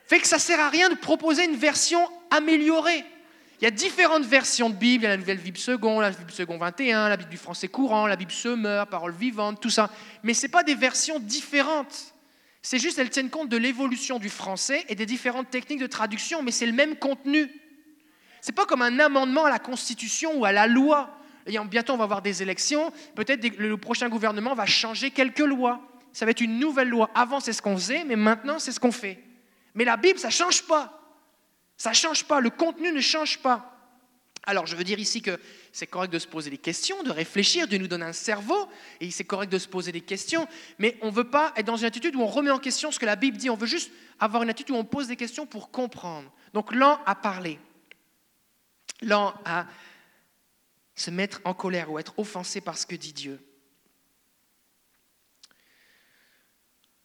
Fait 0.07 0.19
que 0.19 0.27
ça 0.27 0.39
sert 0.39 0.59
à 0.59 0.69
rien 0.69 0.89
de 0.89 0.95
proposer 0.95 1.45
une 1.45 1.57
version 1.57 1.99
améliorée. 2.31 3.03
Il 3.59 3.63
y 3.63 3.67
a 3.67 3.71
différentes 3.71 4.23
versions 4.23 4.69
de 4.69 4.75
Bible, 4.75 5.03
il 5.03 5.05
y 5.05 5.07
a 5.07 5.11
la 5.11 5.17
Nouvelle 5.17 5.39
Bible 5.39 5.57
seconde, 5.57 6.01
la 6.01 6.11
Bible 6.11 6.31
seconde 6.31 6.59
21, 6.59 7.09
la 7.09 7.17
Bible 7.17 7.31
du 7.31 7.37
français 7.37 7.67
courant, 7.67 8.05
la 8.05 8.15
Bible 8.15 8.31
semeur, 8.31 8.87
parole 8.87 9.13
vivante, 9.13 9.59
tout 9.59 9.71
ça. 9.71 9.89
Mais 10.21 10.35
ce 10.35 10.43
n'est 10.43 10.51
pas 10.51 10.63
des 10.63 10.75
versions 10.75 11.19
différentes. 11.19 12.13
C'est 12.61 12.77
juste 12.77 12.99
elles 12.99 13.09
tiennent 13.09 13.31
compte 13.31 13.49
de 13.49 13.57
l'évolution 13.57 14.19
du 14.19 14.29
français 14.29 14.85
et 14.89 14.95
des 14.95 15.07
différentes 15.07 15.49
techniques 15.49 15.79
de 15.79 15.87
traduction, 15.87 16.43
mais 16.43 16.51
c'est 16.51 16.65
le 16.67 16.71
même 16.71 16.97
contenu. 16.97 17.49
Ce 18.41 18.51
n'est 18.51 18.55
pas 18.55 18.65
comme 18.65 18.83
un 18.83 18.99
amendement 18.99 19.45
à 19.45 19.49
la 19.49 19.59
Constitution 19.59 20.37
ou 20.37 20.45
à 20.45 20.51
la 20.51 20.67
loi. 20.67 21.17
Bientôt, 21.47 21.93
on 21.93 21.97
va 21.97 22.03
avoir 22.03 22.21
des 22.21 22.41
élections. 22.41 22.91
Peut-être 23.15 23.57
le 23.57 23.77
prochain 23.77 24.09
gouvernement 24.09 24.53
va 24.53 24.65
changer 24.65 25.11
quelques 25.11 25.39
lois. 25.39 25.81
Ça 26.13 26.25
va 26.25 26.31
être 26.31 26.41
une 26.41 26.59
nouvelle 26.59 26.89
loi. 26.89 27.09
Avant, 27.15 27.39
c'est 27.39 27.53
ce 27.53 27.61
qu'on 27.61 27.75
faisait, 27.75 28.03
mais 28.03 28.15
maintenant, 28.15 28.59
c'est 28.59 28.71
ce 28.71 28.79
qu'on 28.79 28.91
fait. 28.91 29.23
Mais 29.75 29.85
la 29.85 29.97
Bible, 29.97 30.19
ça 30.19 30.27
ne 30.27 30.33
change 30.33 30.63
pas. 30.63 30.93
Ça 31.77 31.91
ne 31.91 31.95
change 31.95 32.25
pas, 32.25 32.39
le 32.39 32.49
contenu 32.49 32.91
ne 32.91 33.01
change 33.01 33.37
pas. 33.37 33.73
Alors, 34.47 34.65
je 34.65 34.75
veux 34.75 34.83
dire 34.83 34.97
ici 34.97 35.21
que 35.21 35.39
c'est 35.71 35.87
correct 35.87 36.11
de 36.11 36.19
se 36.19 36.25
poser 36.25 36.49
des 36.49 36.57
questions, 36.57 37.03
de 37.03 37.11
réfléchir, 37.11 37.67
Dieu 37.67 37.77
nous 37.77 37.87
donne 37.87 38.01
un 38.01 38.13
cerveau, 38.13 38.67
et 39.01 39.11
c'est 39.11 39.25
correct 39.25 39.51
de 39.51 39.59
se 39.59 39.67
poser 39.67 39.91
des 39.91 40.01
questions, 40.01 40.47
mais 40.79 40.97
on 41.01 41.07
ne 41.07 41.11
veut 41.11 41.29
pas 41.29 41.53
être 41.57 41.65
dans 41.65 41.75
une 41.75 41.85
attitude 41.85 42.15
où 42.15 42.21
on 42.21 42.27
remet 42.27 42.49
en 42.49 42.57
question 42.57 42.89
ce 42.91 42.97
que 42.97 43.05
la 43.05 43.17
Bible 43.17 43.37
dit, 43.37 43.49
on 43.49 43.57
veut 43.57 43.67
juste 43.67 43.91
avoir 44.19 44.41
une 44.41 44.49
attitude 44.49 44.73
où 44.73 44.79
on 44.79 44.85
pose 44.85 45.07
des 45.07 45.17
questions 45.17 45.45
pour 45.45 45.69
comprendre. 45.69 46.31
Donc, 46.53 46.73
lent 46.73 46.99
à 47.05 47.13
parler, 47.13 47.59
lent 49.01 49.33
à 49.45 49.67
se 50.97 51.11
mettre 51.11 51.39
en 51.45 51.53
colère 51.53 51.91
ou 51.91 51.99
être 51.99 52.17
offensé 52.17 52.59
par 52.59 52.77
ce 52.77 52.85
que 52.85 52.95
dit 52.95 53.13
Dieu. 53.13 53.39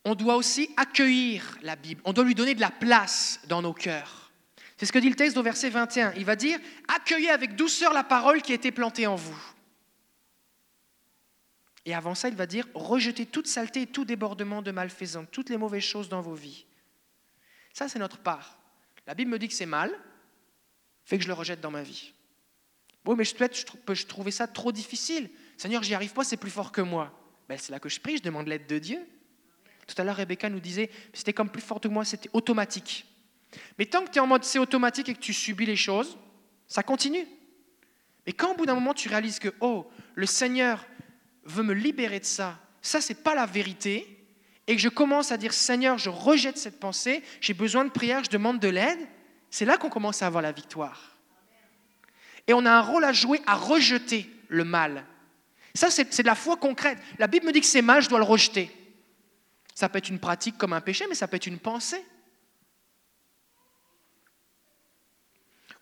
On 0.04 0.16
doit 0.16 0.34
aussi 0.34 0.70
accueillir 0.76 1.58
la 1.62 1.76
Bible, 1.76 2.00
on 2.04 2.12
doit 2.12 2.24
lui 2.24 2.34
donner 2.34 2.56
de 2.56 2.60
la 2.60 2.70
place 2.70 3.38
dans 3.46 3.62
nos 3.62 3.74
cœurs. 3.74 4.32
C'est 4.76 4.86
ce 4.86 4.92
que 4.92 4.98
dit 4.98 5.10
le 5.10 5.14
texte 5.14 5.36
au 5.36 5.44
verset 5.44 5.70
21. 5.70 6.12
Il 6.14 6.24
va 6.24 6.34
dire 6.34 6.58
Accueillez 6.88 7.30
avec 7.30 7.54
douceur 7.54 7.92
la 7.92 8.02
parole 8.02 8.42
qui 8.42 8.50
a 8.50 8.56
été 8.56 8.72
plantée 8.72 9.06
en 9.06 9.14
vous. 9.14 9.40
Et 11.84 11.94
avant 11.94 12.16
ça, 12.16 12.28
il 12.28 12.34
va 12.34 12.46
dire 12.46 12.66
Rejetez 12.74 13.26
toute 13.26 13.46
saleté 13.46 13.82
et 13.82 13.86
tout 13.86 14.04
débordement 14.04 14.60
de 14.62 14.72
malfaisance, 14.72 15.28
toutes 15.30 15.50
les 15.50 15.56
mauvaises 15.56 15.84
choses 15.84 16.08
dans 16.08 16.20
vos 16.20 16.34
vies. 16.34 16.66
Ça, 17.72 17.88
c'est 17.88 18.00
notre 18.00 18.18
part. 18.18 18.58
La 19.06 19.14
Bible 19.14 19.30
me 19.30 19.38
dit 19.38 19.46
que 19.46 19.54
c'est 19.54 19.66
mal, 19.66 19.92
fait 21.04 21.18
que 21.18 21.22
je 21.22 21.28
le 21.28 21.34
rejette 21.34 21.60
dans 21.60 21.70
ma 21.70 21.82
vie. 21.82 22.12
Bon, 23.04 23.16
mais 23.16 23.24
peut-être 23.24 23.56
je 23.58 23.64
peux 23.84 23.96
trouver 23.96 24.30
ça 24.30 24.46
trop 24.46 24.72
difficile. 24.72 25.28
Seigneur, 25.56 25.82
j'y 25.82 25.94
arrive 25.94 26.12
pas, 26.12 26.24
c'est 26.24 26.36
plus 26.36 26.50
fort 26.50 26.72
que 26.72 26.80
moi. 26.80 27.12
Ben, 27.48 27.58
c'est 27.58 27.72
là 27.72 27.80
que 27.80 27.88
je 27.88 28.00
prie, 28.00 28.16
je 28.16 28.22
demande 28.22 28.46
l'aide 28.46 28.66
de 28.66 28.78
Dieu. 28.78 29.00
Tout 29.86 30.00
à 30.00 30.04
l'heure, 30.04 30.16
Rebecca 30.16 30.48
nous 30.48 30.60
disait, 30.60 30.90
c'était 31.12 31.32
comme 31.32 31.50
plus 31.50 31.62
fort 31.62 31.80
que 31.80 31.88
moi, 31.88 32.04
c'était 32.04 32.30
automatique. 32.32 33.06
Mais 33.78 33.86
tant 33.86 34.04
que 34.04 34.10
tu 34.10 34.18
es 34.18 34.20
en 34.20 34.26
mode 34.26 34.44
c'est 34.44 34.58
automatique 34.58 35.08
et 35.08 35.14
que 35.14 35.20
tu 35.20 35.32
subis 35.32 35.66
les 35.66 35.76
choses, 35.76 36.16
ça 36.68 36.82
continue. 36.82 37.26
Mais 38.26 38.32
quand 38.32 38.52
au 38.52 38.56
bout 38.56 38.66
d'un 38.66 38.74
moment 38.74 38.94
tu 38.94 39.08
réalises 39.08 39.38
que, 39.38 39.52
oh, 39.60 39.90
le 40.14 40.26
Seigneur 40.26 40.86
veut 41.44 41.62
me 41.62 41.74
libérer 41.74 42.20
de 42.20 42.24
ça, 42.24 42.58
ça, 42.80 43.00
n'est 43.06 43.14
pas 43.14 43.34
la 43.34 43.46
vérité, 43.46 44.22
et 44.66 44.76
que 44.76 44.80
je 44.80 44.88
commence 44.88 45.32
à 45.32 45.36
dire, 45.36 45.52
Seigneur, 45.52 45.98
je 45.98 46.08
rejette 46.08 46.56
cette 46.56 46.78
pensée, 46.78 47.22
j'ai 47.40 47.54
besoin 47.54 47.84
de 47.84 47.90
prière, 47.90 48.24
je 48.24 48.30
demande 48.30 48.60
de 48.60 48.68
l'aide, 48.68 49.00
c'est 49.50 49.64
là 49.64 49.76
qu'on 49.76 49.90
commence 49.90 50.22
à 50.22 50.26
avoir 50.26 50.42
la 50.42 50.52
victoire. 50.52 51.11
Et 52.46 52.54
on 52.54 52.66
a 52.66 52.70
un 52.70 52.80
rôle 52.80 53.04
à 53.04 53.12
jouer 53.12 53.40
à 53.46 53.54
rejeter 53.54 54.28
le 54.48 54.64
mal. 54.64 55.04
Ça, 55.74 55.90
c'est 55.90 56.20
de 56.20 56.26
la 56.26 56.34
foi 56.34 56.56
concrète. 56.56 56.98
La 57.18 57.26
Bible 57.26 57.46
me 57.46 57.52
dit 57.52 57.60
que 57.60 57.66
c'est 57.66 57.82
mal, 57.82 58.02
je 58.02 58.08
dois 58.08 58.18
le 58.18 58.24
rejeter. 58.24 58.70
Ça 59.74 59.88
peut 59.88 59.98
être 59.98 60.10
une 60.10 60.18
pratique 60.18 60.58
comme 60.58 60.72
un 60.72 60.80
péché, 60.80 61.06
mais 61.08 61.14
ça 61.14 61.26
peut 61.28 61.36
être 61.36 61.46
une 61.46 61.58
pensée. 61.58 62.04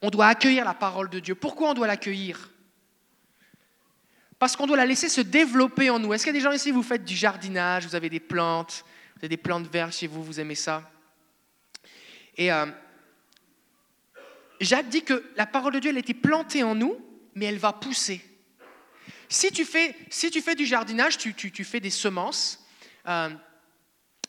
On 0.02 0.10
doit 0.10 0.28
accueillir 0.28 0.64
la 0.64 0.74
parole 0.74 1.10
de 1.10 1.18
Dieu. 1.18 1.34
Pourquoi 1.34 1.70
on 1.70 1.74
doit 1.74 1.86
l'accueillir? 1.86 2.50
Parce 4.38 4.56
qu'on 4.56 4.66
doit 4.66 4.76
la 4.76 4.86
laisser 4.86 5.08
se 5.08 5.20
développer 5.20 5.90
en 5.90 5.98
nous. 5.98 6.14
Est-ce 6.14 6.24
qu'il 6.24 6.32
y 6.34 6.36
a 6.36 6.40
des 6.40 6.44
gens 6.44 6.52
ici, 6.52 6.70
vous 6.70 6.82
faites 6.82 7.04
du 7.04 7.14
jardinage, 7.14 7.86
vous 7.86 7.94
avez 7.94 8.08
des 8.08 8.20
plantes, 8.20 8.84
vous 9.14 9.20
avez 9.20 9.28
des 9.28 9.36
plantes 9.36 9.66
vertes 9.66 9.92
chez 9.92 10.06
vous, 10.06 10.24
vous 10.24 10.40
aimez 10.40 10.54
ça? 10.54 10.90
Et 12.36 12.50
euh, 12.50 12.64
Jacques 14.60 14.88
dit 14.88 15.02
que 15.02 15.24
la 15.36 15.46
parole 15.46 15.72
de 15.74 15.78
Dieu, 15.78 15.90
elle 15.90 15.96
a 15.96 16.00
été 16.00 16.14
plantée 16.14 16.62
en 16.62 16.74
nous, 16.74 16.96
mais 17.34 17.46
elle 17.46 17.58
va 17.58 17.72
pousser. 17.72 18.22
si 19.28 19.50
tu 19.52 19.64
fais, 19.64 19.94
si 20.10 20.30
tu 20.30 20.40
fais 20.42 20.54
du 20.54 20.66
jardinage, 20.66 21.16
tu, 21.18 21.34
tu- 21.34 21.52
tu 21.52 21.64
fais 21.64 21.80
des 21.80 21.90
semences. 21.90 22.64
euh, 23.08 23.30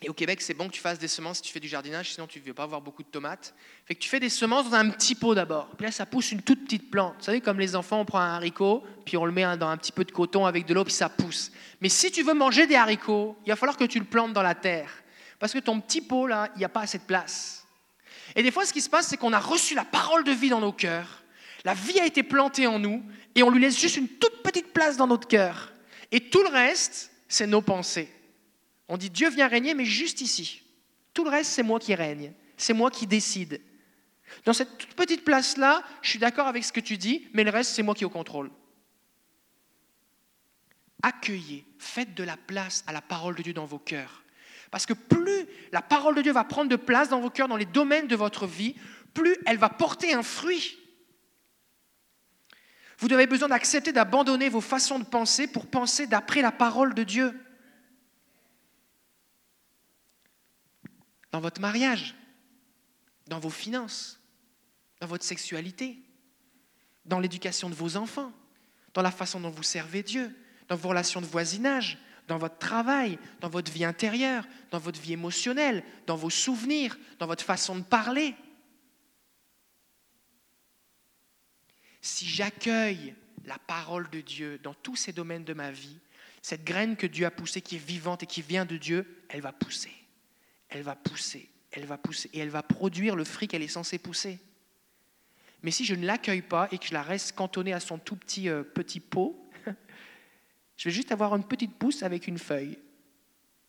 et 0.03 0.09
au 0.09 0.13
Québec, 0.13 0.41
c'est 0.41 0.55
bon 0.55 0.67
que 0.67 0.73
tu 0.73 0.81
fasses 0.81 0.97
des 0.97 1.07
semences 1.07 1.37
si 1.37 1.43
tu 1.43 1.51
fais 1.53 1.59
du 1.59 1.67
jardinage, 1.67 2.13
sinon 2.13 2.25
tu 2.25 2.39
ne 2.39 2.45
vas 2.45 2.53
pas 2.55 2.63
avoir 2.63 2.81
beaucoup 2.81 3.03
de 3.03 3.07
tomates. 3.07 3.53
Fait 3.85 3.93
que 3.93 3.99
tu 3.99 4.09
fais 4.09 4.19
des 4.19 4.29
semences 4.29 4.67
dans 4.67 4.77
un 4.77 4.89
petit 4.89 5.13
pot 5.13 5.35
d'abord. 5.35 5.69
Puis 5.77 5.85
là, 5.85 5.91
ça 5.91 6.07
pousse 6.07 6.31
une 6.31 6.41
toute 6.41 6.63
petite 6.63 6.89
plante. 6.89 7.15
Vous 7.19 7.23
savez, 7.25 7.39
comme 7.39 7.59
les 7.59 7.75
enfants, 7.75 7.99
on 7.99 8.05
prend 8.05 8.19
un 8.19 8.33
haricot, 8.33 8.83
puis 9.05 9.15
on 9.17 9.25
le 9.25 9.31
met 9.31 9.43
dans 9.57 9.67
un 9.69 9.77
petit 9.77 9.91
peu 9.91 10.03
de 10.03 10.11
coton 10.11 10.47
avec 10.47 10.65
de 10.65 10.73
l'eau, 10.73 10.83
puis 10.83 10.93
ça 10.93 11.07
pousse. 11.09 11.51
Mais 11.81 11.89
si 11.89 12.11
tu 12.11 12.23
veux 12.23 12.33
manger 12.33 12.65
des 12.65 12.75
haricots, 12.75 13.37
il 13.45 13.49
va 13.49 13.55
falloir 13.55 13.77
que 13.77 13.83
tu 13.83 13.99
le 13.99 14.05
plantes 14.05 14.33
dans 14.33 14.41
la 14.41 14.55
terre. 14.55 14.89
Parce 15.37 15.53
que 15.53 15.59
ton 15.59 15.79
petit 15.79 16.01
pot, 16.01 16.25
là, 16.25 16.49
il 16.55 16.59
n'y 16.59 16.65
a 16.65 16.69
pas 16.69 16.81
assez 16.81 16.97
de 16.97 17.03
place. 17.03 17.60
Et 18.35 18.43
des 18.43 18.51
fois, 18.51 18.65
ce 18.65 18.73
qui 18.73 18.81
se 18.81 18.89
passe, 18.89 19.07
c'est 19.07 19.17
qu'on 19.17 19.33
a 19.33 19.39
reçu 19.39 19.75
la 19.75 19.85
parole 19.85 20.23
de 20.23 20.31
vie 20.31 20.49
dans 20.49 20.61
nos 20.61 20.71
cœurs. 20.71 21.23
La 21.63 21.73
vie 21.73 21.99
a 21.99 22.05
été 22.05 22.23
plantée 22.23 22.67
en 22.67 22.79
nous, 22.79 23.03
et 23.35 23.43
on 23.43 23.49
lui 23.49 23.61
laisse 23.61 23.79
juste 23.79 23.97
une 23.97 24.07
toute 24.07 24.41
petite 24.43 24.73
place 24.73 24.97
dans 24.97 25.07
notre 25.07 25.27
cœur. 25.27 25.73
Et 26.11 26.29
tout 26.29 26.41
le 26.43 26.49
reste, 26.49 27.11
c'est 27.27 27.47
nos 27.47 27.61
pensées. 27.61 28.09
On 28.87 28.97
dit 28.97 29.09
Dieu 29.09 29.29
vient 29.29 29.47
régner, 29.47 29.73
mais 29.73 29.85
juste 29.85 30.21
ici. 30.21 30.63
Tout 31.13 31.23
le 31.23 31.29
reste, 31.29 31.51
c'est 31.51 31.63
moi 31.63 31.79
qui 31.79 31.95
règne. 31.95 32.33
C'est 32.57 32.73
moi 32.73 32.91
qui 32.91 33.07
décide. 33.07 33.61
Dans 34.45 34.53
cette 34.53 34.77
toute 34.77 34.93
petite 34.93 35.23
place-là, 35.23 35.83
je 36.01 36.09
suis 36.09 36.19
d'accord 36.19 36.47
avec 36.47 36.63
ce 36.63 36.71
que 36.71 36.79
tu 36.79 36.97
dis, 36.97 37.27
mais 37.33 37.43
le 37.43 37.51
reste, 37.51 37.71
c'est 37.73 37.83
moi 37.83 37.95
qui 37.95 38.03
ai 38.03 38.05
au 38.05 38.09
contrôle. 38.09 38.51
Accueillez, 41.01 41.65
faites 41.79 42.13
de 42.13 42.23
la 42.23 42.37
place 42.37 42.83
à 42.87 42.93
la 42.93 43.01
parole 43.01 43.35
de 43.35 43.41
Dieu 43.41 43.53
dans 43.53 43.65
vos 43.65 43.79
cœurs. 43.79 44.23
Parce 44.71 44.85
que 44.85 44.93
plus 44.93 45.45
la 45.71 45.81
parole 45.81 46.15
de 46.15 46.21
Dieu 46.21 46.31
va 46.31 46.45
prendre 46.45 46.69
de 46.69 46.75
place 46.77 47.09
dans 47.09 47.19
vos 47.19 47.29
cœurs, 47.29 47.49
dans 47.49 47.57
les 47.57 47.65
domaines 47.65 48.07
de 48.07 48.15
votre 48.15 48.47
vie, 48.47 48.75
plus 49.13 49.37
elle 49.45 49.57
va 49.57 49.69
porter 49.69 50.13
un 50.13 50.23
fruit. 50.23 50.77
Vous 52.97 53.11
avez 53.11 53.27
besoin 53.27 53.49
d'accepter 53.49 53.91
d'abandonner 53.91 54.47
vos 54.47 54.61
façons 54.61 54.99
de 54.99 55.03
penser 55.03 55.47
pour 55.47 55.67
penser 55.67 56.07
d'après 56.07 56.41
la 56.41 56.51
parole 56.51 56.93
de 56.93 57.03
Dieu. 57.03 57.37
Dans 61.31 61.41
votre 61.41 61.59
mariage, 61.59 62.15
dans 63.27 63.39
vos 63.39 63.49
finances, 63.49 64.19
dans 64.99 65.07
votre 65.07 65.25
sexualité, 65.25 65.97
dans 67.05 67.19
l'éducation 67.19 67.69
de 67.69 67.75
vos 67.75 67.97
enfants, 67.97 68.31
dans 68.93 69.01
la 69.01 69.11
façon 69.11 69.39
dont 69.39 69.49
vous 69.49 69.63
servez 69.63 70.03
Dieu, 70.03 70.35
dans 70.67 70.75
vos 70.75 70.89
relations 70.89 71.21
de 71.21 71.25
voisinage, 71.25 71.97
dans 72.31 72.37
votre 72.37 72.59
travail, 72.59 73.19
dans 73.41 73.49
votre 73.49 73.69
vie 73.69 73.83
intérieure, 73.83 74.47
dans 74.71 74.79
votre 74.79 75.01
vie 75.01 75.11
émotionnelle, 75.11 75.83
dans 76.07 76.15
vos 76.15 76.29
souvenirs, 76.29 76.97
dans 77.19 77.27
votre 77.27 77.43
façon 77.43 77.75
de 77.75 77.83
parler. 77.83 78.35
Si 81.99 82.25
j'accueille 82.25 83.15
la 83.43 83.59
parole 83.59 84.09
de 84.11 84.21
Dieu 84.21 84.61
dans 84.63 84.73
tous 84.73 84.95
ces 84.95 85.11
domaines 85.11 85.43
de 85.43 85.53
ma 85.53 85.71
vie, 85.71 85.99
cette 86.41 86.63
graine 86.63 86.95
que 86.95 87.05
Dieu 87.05 87.25
a 87.25 87.31
poussée, 87.31 87.61
qui 87.61 87.75
est 87.75 87.85
vivante 87.85 88.23
et 88.23 88.27
qui 88.27 88.41
vient 88.41 88.63
de 88.63 88.77
Dieu, 88.77 89.25
elle 89.27 89.41
va 89.41 89.51
pousser. 89.51 89.91
Elle 90.69 90.83
va 90.83 90.95
pousser, 90.95 91.49
elle 91.71 91.85
va 91.85 91.97
pousser, 91.97 92.29
et 92.31 92.39
elle 92.39 92.49
va 92.49 92.63
produire 92.63 93.17
le 93.17 93.25
fruit 93.25 93.49
qu'elle 93.49 93.61
est 93.61 93.67
censée 93.67 93.99
pousser. 93.99 94.39
Mais 95.63 95.71
si 95.71 95.83
je 95.83 95.95
ne 95.95 96.05
l'accueille 96.05 96.43
pas 96.43 96.69
et 96.71 96.77
que 96.77 96.85
je 96.85 96.93
la 96.93 97.03
reste 97.03 97.33
cantonnée 97.33 97.73
à 97.73 97.81
son 97.81 97.97
tout 97.97 98.15
petit, 98.15 98.47
euh, 98.47 98.63
petit 98.63 99.01
pot, 99.01 99.51
je 100.81 100.89
vais 100.89 100.95
juste 100.95 101.11
avoir 101.11 101.35
une 101.35 101.43
petite 101.43 101.75
pousse 101.75 102.01
avec 102.01 102.27
une 102.27 102.39
feuille. 102.39 102.79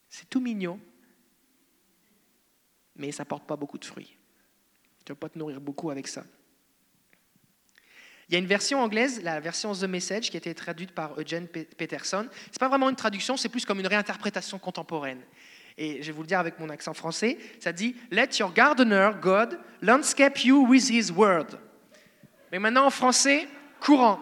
C'est 0.09 0.31
tout 0.31 0.41
mignon, 0.41 0.81
mais 2.97 3.13
ça 3.13 3.25
ne 3.25 3.29
porte 3.29 3.47
pas 3.47 3.55
beaucoup 3.55 3.77
de 3.77 3.85
fruits. 3.85 4.17
Tu 5.05 5.13
ne 5.13 5.15
vas 5.15 5.19
pas 5.19 5.29
te 5.29 5.39
nourrir 5.39 5.61
beaucoup 5.61 5.91
avec 5.91 6.09
ça. 6.09 6.25
Il 8.27 8.33
y 8.33 8.37
a 8.37 8.39
une 8.39 8.47
version 8.47 8.81
anglaise, 8.81 9.23
la 9.23 9.41
version 9.41 9.75
The 9.75 9.83
Message, 9.83 10.31
qui 10.31 10.39
a 10.39 10.39
été 10.39 10.55
traduite 10.55 10.93
par 10.93 11.21
Eugene 11.21 11.49
Pe- 11.49 11.67
Peterson. 11.77 12.27
Ce 12.31 12.53
n'est 12.53 12.59
pas 12.59 12.71
vraiment 12.71 12.89
une 12.89 12.97
traduction, 12.97 13.37
c'est 13.37 13.51
plus 13.51 13.67
comme 13.67 13.81
une 13.81 13.87
réinterprétation 13.87 14.59
contemporaine. 14.59 15.21
Et 15.77 16.01
je 16.01 16.07
vais 16.07 16.13
vous 16.13 16.23
le 16.23 16.29
dire 16.29 16.39
avec 16.39 16.59
mon 16.59 16.71
accent 16.71 16.95
français, 16.95 17.37
ça 17.61 17.75
dit 17.75 17.95
Let 18.11 18.39
your 18.39 18.55
gardener, 18.55 19.11
God, 19.21 19.61
landscape 19.83 20.43
you 20.45 20.67
with 20.67 20.89
his 20.89 21.11
word. 21.13 21.59
Mais 22.51 22.59
maintenant 22.59 22.87
en 22.87 22.91
français, 22.91 23.47
courant. 23.81 24.19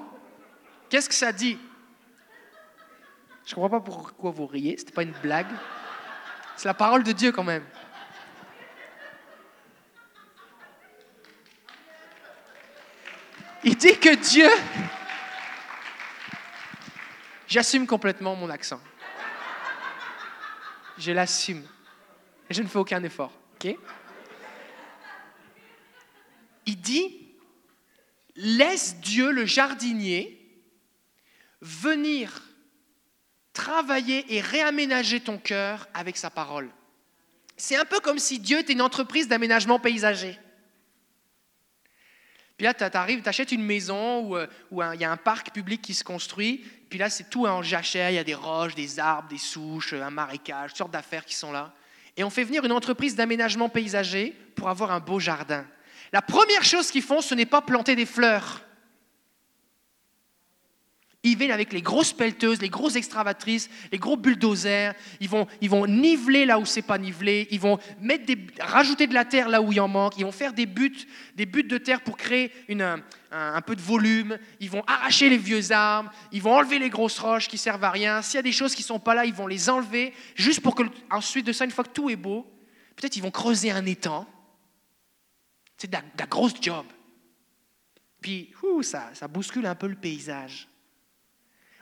Qu'est-ce 0.89 1.09
que 1.09 1.15
ça 1.15 1.33
dit? 1.33 1.57
Je 3.51 3.57
ne 3.57 3.63
comprends 3.63 3.81
pas 3.81 3.85
pourquoi 3.85 4.31
vous 4.31 4.47
riez, 4.47 4.77
ce 4.77 4.83
n'était 4.83 4.93
pas 4.93 5.03
une 5.03 5.11
blague. 5.11 5.49
C'est 6.55 6.69
la 6.69 6.75
parole 6.75 7.03
de 7.03 7.11
Dieu 7.11 7.33
quand 7.33 7.43
même. 7.43 7.65
Il 13.65 13.77
dit 13.77 13.99
que 13.99 14.15
Dieu... 14.15 14.49
J'assume 17.49 17.89
complètement 17.89 18.37
mon 18.37 18.49
accent. 18.51 18.81
Je 20.97 21.11
l'assume. 21.11 21.67
Je 22.51 22.63
ne 22.63 22.69
fais 22.69 22.79
aucun 22.79 23.03
effort. 23.03 23.33
ok? 23.55 23.75
Il 26.67 26.81
dit, 26.81 27.35
laisse 28.37 29.01
Dieu, 29.01 29.33
le 29.33 29.45
jardinier, 29.45 30.39
venir 31.61 32.43
travailler 33.53 34.35
et 34.35 34.41
réaménager 34.41 35.21
ton 35.21 35.39
cœur 35.39 35.89
avec 35.95 36.17
sa 36.17 36.31
parole. 36.31 36.71
C'est 37.57 37.77
un 37.77 37.85
peu 37.85 38.01
comme 38.01 38.19
si 38.19 38.39
Dieu 38.39 38.61
était 38.61 38.73
une 38.73 38.83
entreprise 38.83 39.29
d'aménagement 39.29 39.79
paysager. 39.79 40.39
Puis 42.57 42.65
là, 42.65 42.75
tu 42.75 42.85
arrives, 42.97 43.23
tu 43.23 43.29
achètes 43.29 43.53
une 43.53 43.65
maison 43.65 44.21
où, 44.21 44.37
euh, 44.37 44.47
il 44.95 45.01
y 45.01 45.05
a 45.05 45.11
un 45.11 45.17
parc 45.17 45.53
public 45.53 45.81
qui 45.81 45.95
se 45.95 46.05
construit. 46.05 46.65
Puis 46.91 46.99
là, 46.99 47.09
c'est 47.09 47.31
tout 47.31 47.47
en 47.47 47.63
jachère. 47.63 48.11
Il 48.11 48.17
y 48.17 48.19
a 48.19 48.25
des 48.25 48.35
roches, 48.35 48.75
des 48.75 48.99
arbres, 48.99 49.29
des 49.29 49.39
souches, 49.39 49.95
un 49.95 50.11
marécage, 50.11 50.71
toutes 50.71 50.79
sortes 50.79 50.91
d'affaires 50.91 51.25
qui 51.25 51.35
sont 51.35 51.53
là. 51.53 51.73
Et 52.17 52.25
on 52.25 52.31
fait 52.31 52.45
venir 52.45 52.65
une 52.65 52.73
entreprise 52.73 53.15
d'aménagement 53.15 53.69
paysager 53.69 54.37
pour 54.55 54.69
avoir 54.69 54.91
un 54.91 55.01
beau 55.01 55.19
jardin. 55.19 55.65
La 56.13 56.21
première 56.23 56.65
chose 56.65 56.91
qu'ils 56.91 57.03
font, 57.03 57.23
ce 57.23 57.35
n'est 57.35 57.47
pas 57.47 57.63
planter 57.63 57.97
des 57.97 58.07
fleurs. 58.07 58.63
Ils 61.23 61.37
viennent 61.37 61.51
avec 61.51 61.75
les 61.75 61.83
grosses 61.83 62.15
pelleteuses, 62.15 62.63
les 62.63 62.71
grosses 62.71 62.97
extravatrices, 62.97 63.69
les 63.93 63.99
gros 63.99 64.17
bulldozers. 64.17 64.95
Ils 65.21 65.29
vont, 65.29 65.47
ils 65.61 65.69
vont 65.69 65.87
niveler 65.87 66.47
là 66.47 66.59
où 66.59 66.65
c'est 66.65 66.81
pas 66.81 66.97
nivelé. 66.97 67.47
Ils 67.51 67.61
vont 67.61 67.79
mettre 68.01 68.25
des, 68.25 68.39
rajouter 68.59 69.07
de 69.07 69.13
la 69.13 69.27
terre 69.27 69.51
là 69.51 69.61
où 69.61 69.71
il 69.71 69.81
en 69.83 69.89
manque. 69.89 70.15
Ils 70.17 70.25
vont 70.25 70.33
faire 70.33 70.55
des 70.55 70.65
buts, 70.65 71.07
des 71.35 71.45
buts 71.45 71.65
de 71.65 71.77
terre 71.77 72.01
pour 72.01 72.17
créer 72.17 72.51
un, 72.71 73.61
peu 73.61 73.77
de 73.77 73.83
volume. 73.83 74.39
Ils 74.61 74.71
vont 74.71 74.83
arracher 74.87 75.29
les 75.29 75.37
vieux 75.37 75.73
arbres. 75.73 76.11
Ils 76.33 76.41
vont 76.41 76.55
enlever 76.55 76.79
les 76.79 76.89
grosses 76.89 77.19
roches 77.19 77.49
qui 77.49 77.59
servent 77.59 77.85
à 77.85 77.91
rien. 77.91 78.23
S'il 78.23 78.37
y 78.37 78.39
a 78.39 78.43
des 78.43 78.53
choses 78.53 78.75
qui 78.75 78.83
sont 78.83 78.99
pas 78.99 79.15
là, 79.15 79.27
ils 79.27 79.35
vont 79.35 79.47
les 79.47 79.69
enlever 79.69 80.15
juste 80.35 80.61
pour 80.61 80.75
que 80.75 80.85
ensuite 81.11 81.47
de 81.47 81.53
ça, 81.53 81.67
une 81.67 81.71
fois 81.71 81.85
que 81.85 81.91
tout 81.91 82.09
est 82.09 82.17
beau, 82.17 82.51
peut-être 82.97 83.17
ils 83.17 83.23
vont 83.23 83.31
creuser 83.31 83.71
un 83.71 83.85
étang. 83.85 84.27
C'est 85.77 85.91
de 85.91 85.97
la, 85.97 86.27
grosse 86.27 86.55
job. 86.63 86.87
Puis, 88.23 88.55
ça, 88.81 89.11
ça 89.13 89.29
bouscule 89.29 89.67
un 89.67 89.75
peu 89.75 89.87
le 89.87 89.97
paysage. 89.97 90.70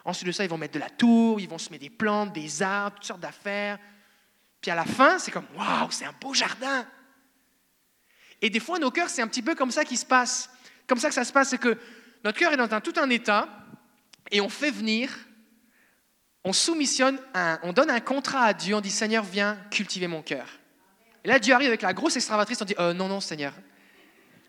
Ensuite 0.09 0.27
de 0.27 0.33
ça, 0.33 0.43
ils 0.43 0.49
vont 0.49 0.57
mettre 0.57 0.73
de 0.73 0.79
la 0.79 0.89
tour, 0.89 1.39
ils 1.39 1.47
vont 1.49 1.59
semer 1.59 1.79
des 1.79 1.91
plantes, 1.91 2.33
des 2.33 2.63
arbres, 2.63 2.97
toutes 2.97 3.05
sortes 3.05 3.21
d'affaires. 3.21 3.79
Puis 4.63 4.71
à 4.71 4.75
la 4.75 4.87
fin, 4.87 5.19
c'est 5.19 5.31
comme 5.31 5.45
waouh, 5.55 5.91
c'est 5.91 6.07
un 6.07 6.15
beau 6.19 6.33
jardin. 6.33 6.87
Et 8.41 8.49
des 8.49 8.59
fois, 8.59 8.79
nos 8.79 8.91
cœurs, 8.91 9.11
c'est 9.11 9.21
un 9.21 9.29
petit 9.29 9.43
peu 9.43 9.55
comme 9.55 9.71
ça 9.71 9.85
qui 9.85 9.99
se 9.99 10.07
passe. 10.07 10.49
Comme 10.87 10.97
ça 10.99 11.09
que 11.09 11.15
ça 11.15 11.25
se 11.25 11.33
passe, 11.33 11.51
c'est 11.51 11.59
que 11.59 11.77
notre 12.25 12.39
cœur 12.39 12.51
est 12.55 12.57
dans 12.57 12.73
un, 12.73 12.81
tout 12.81 12.95
un 12.97 13.11
état 13.11 13.49
et 14.31 14.41
on 14.41 14.49
fait 14.49 14.71
venir, 14.71 15.15
on 16.43 16.55
soumissionne, 16.55 17.19
on 17.63 17.75
donne 17.75 17.91
un 17.91 18.01
contrat 18.01 18.45
à 18.45 18.55
Dieu, 18.55 18.75
on 18.75 18.81
dit 18.81 18.91
Seigneur, 18.91 19.25
viens 19.25 19.59
cultiver 19.71 20.07
mon 20.07 20.23
cœur. 20.23 20.49
Et 21.23 21.29
là, 21.29 21.39
Dieu 21.39 21.53
arrive 21.53 21.69
avec 21.69 21.83
la 21.83 21.93
grosse 21.93 22.17
extravatrice, 22.17 22.63
on 22.63 22.65
dit 22.65 22.75
Euh, 22.79 22.95
non, 22.95 23.09
non, 23.09 23.21
Seigneur, 23.21 23.53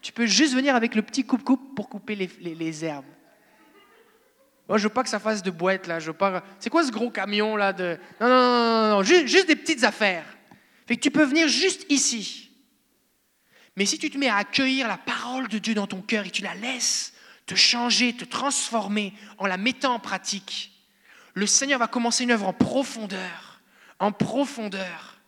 tu 0.02 0.14
peux 0.14 0.26
juste 0.26 0.54
venir 0.54 0.74
avec 0.74 0.96
le 0.96 1.02
petit 1.02 1.26
coupe-coupe 1.26 1.76
pour 1.76 1.90
couper 1.90 2.16
les- 2.16 2.56
les 2.56 2.86
herbes. 2.86 3.04
Moi, 4.70 4.78
je 4.78 4.84
veux 4.84 4.94
pas 4.94 5.02
que 5.02 5.10
ça 5.10 5.20
fasse 5.20 5.42
de 5.42 5.50
boîte, 5.50 5.88
là. 5.88 6.00
Je 6.00 6.08
veux 6.08 6.18
pas... 6.18 6.44
C'est 6.60 6.70
quoi 6.70 6.84
ce 6.84 6.92
gros 6.92 7.10
camion, 7.10 7.56
là 7.56 7.74
de... 7.74 7.98
Non, 8.22 8.30
non, 8.30 8.36
non, 8.36 8.90
non, 8.90 8.90
non, 8.98 9.04
Juste, 9.04 9.28
juste 9.28 9.48
des 9.48 9.56
petites 9.56 9.84
affaires. 9.84 10.26
Fait 10.88 10.96
que 10.96 11.02
tu 11.02 11.10
peux 11.10 11.24
venir 11.24 11.48
juste 11.48 11.88
ici. 11.90 12.52
Mais 13.76 13.86
si 13.86 13.98
tu 13.98 14.12
te 14.12 14.18
mets 14.18 14.30
à 14.30 14.38
accueillir 14.38 14.88
la 14.88 14.98
parole 14.98 15.48
de 15.48 15.58
Dieu 15.58 15.74
dans 15.74 15.88
ton 15.88 16.02
cœur 16.02 16.28
et 16.28 16.30
tu 16.30 16.44
la 16.44 16.54
laisses 16.54 17.14
te 17.48 17.56
changer, 17.56 18.16
te 18.16 18.26
transformer 18.26 19.14
en 19.40 19.48
la 19.48 19.58
mettant 19.58 19.96
en 19.96 20.00
pratique, 20.00 20.72
le 21.34 21.48
Seigneur 21.48 21.80
va 21.80 21.88
commencer 21.88 22.24
une 22.24 22.32
œuvre 22.32 22.48
en 22.48 22.54
profondeur, 22.54 23.62
en 23.98 24.12
profondeur. 24.12 25.20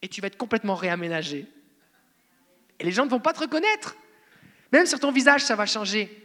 Et 0.00 0.08
tu 0.08 0.22
vas 0.22 0.28
être 0.28 0.38
complètement 0.38 0.74
réaménagé. 0.74 1.46
Et 2.78 2.84
les 2.84 2.92
gens 2.92 3.04
ne 3.04 3.10
vont 3.10 3.20
pas 3.20 3.34
te 3.34 3.40
reconnaître. 3.40 3.94
Même 4.72 4.86
sur 4.86 5.00
ton 5.00 5.12
visage, 5.12 5.44
ça 5.44 5.54
va 5.54 5.66
changer. 5.66 6.21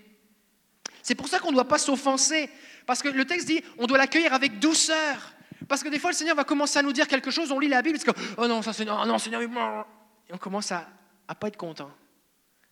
C'est 1.08 1.16
pour 1.16 1.30
ça 1.30 1.40
qu'on 1.40 1.52
ne 1.52 1.54
doit 1.54 1.70
pas 1.70 1.78
s'offenser. 1.78 2.50
Parce 2.86 3.02
que 3.02 3.08
le 3.08 3.24
texte 3.24 3.48
dit, 3.48 3.64
on 3.78 3.88
doit 3.88 3.98
l'accueillir 3.98 4.34
avec 4.34 4.60
douceur. 4.60 5.34
Parce 5.70 5.82
que 5.82 5.88
des 5.88 6.00
fois, 6.00 6.10
le 6.10 6.16
Seigneur 6.18 6.36
va 6.36 6.44
commencer 6.44 6.80
à 6.80 6.82
nous 6.82 6.92
dire 6.92 7.08
quelque 7.08 7.32
chose, 7.32 7.50
on 7.50 7.60
lit 7.60 7.70
la 7.70 7.82
Bible, 7.82 7.98
c'est 7.98 8.06
comme, 8.06 8.22
oh 8.38 8.46
non, 8.46 8.62
ça 8.62 8.74
Seigneur, 8.74 9.00
oh 9.02 9.08
non, 9.08 9.18
Seigneur, 9.18 9.42
et 9.42 9.48
on 10.34 10.38
commence 10.38 10.74
à 10.74 10.86
ne 11.30 11.34
pas 11.34 11.48
être 11.48 11.56
content. 11.56 11.90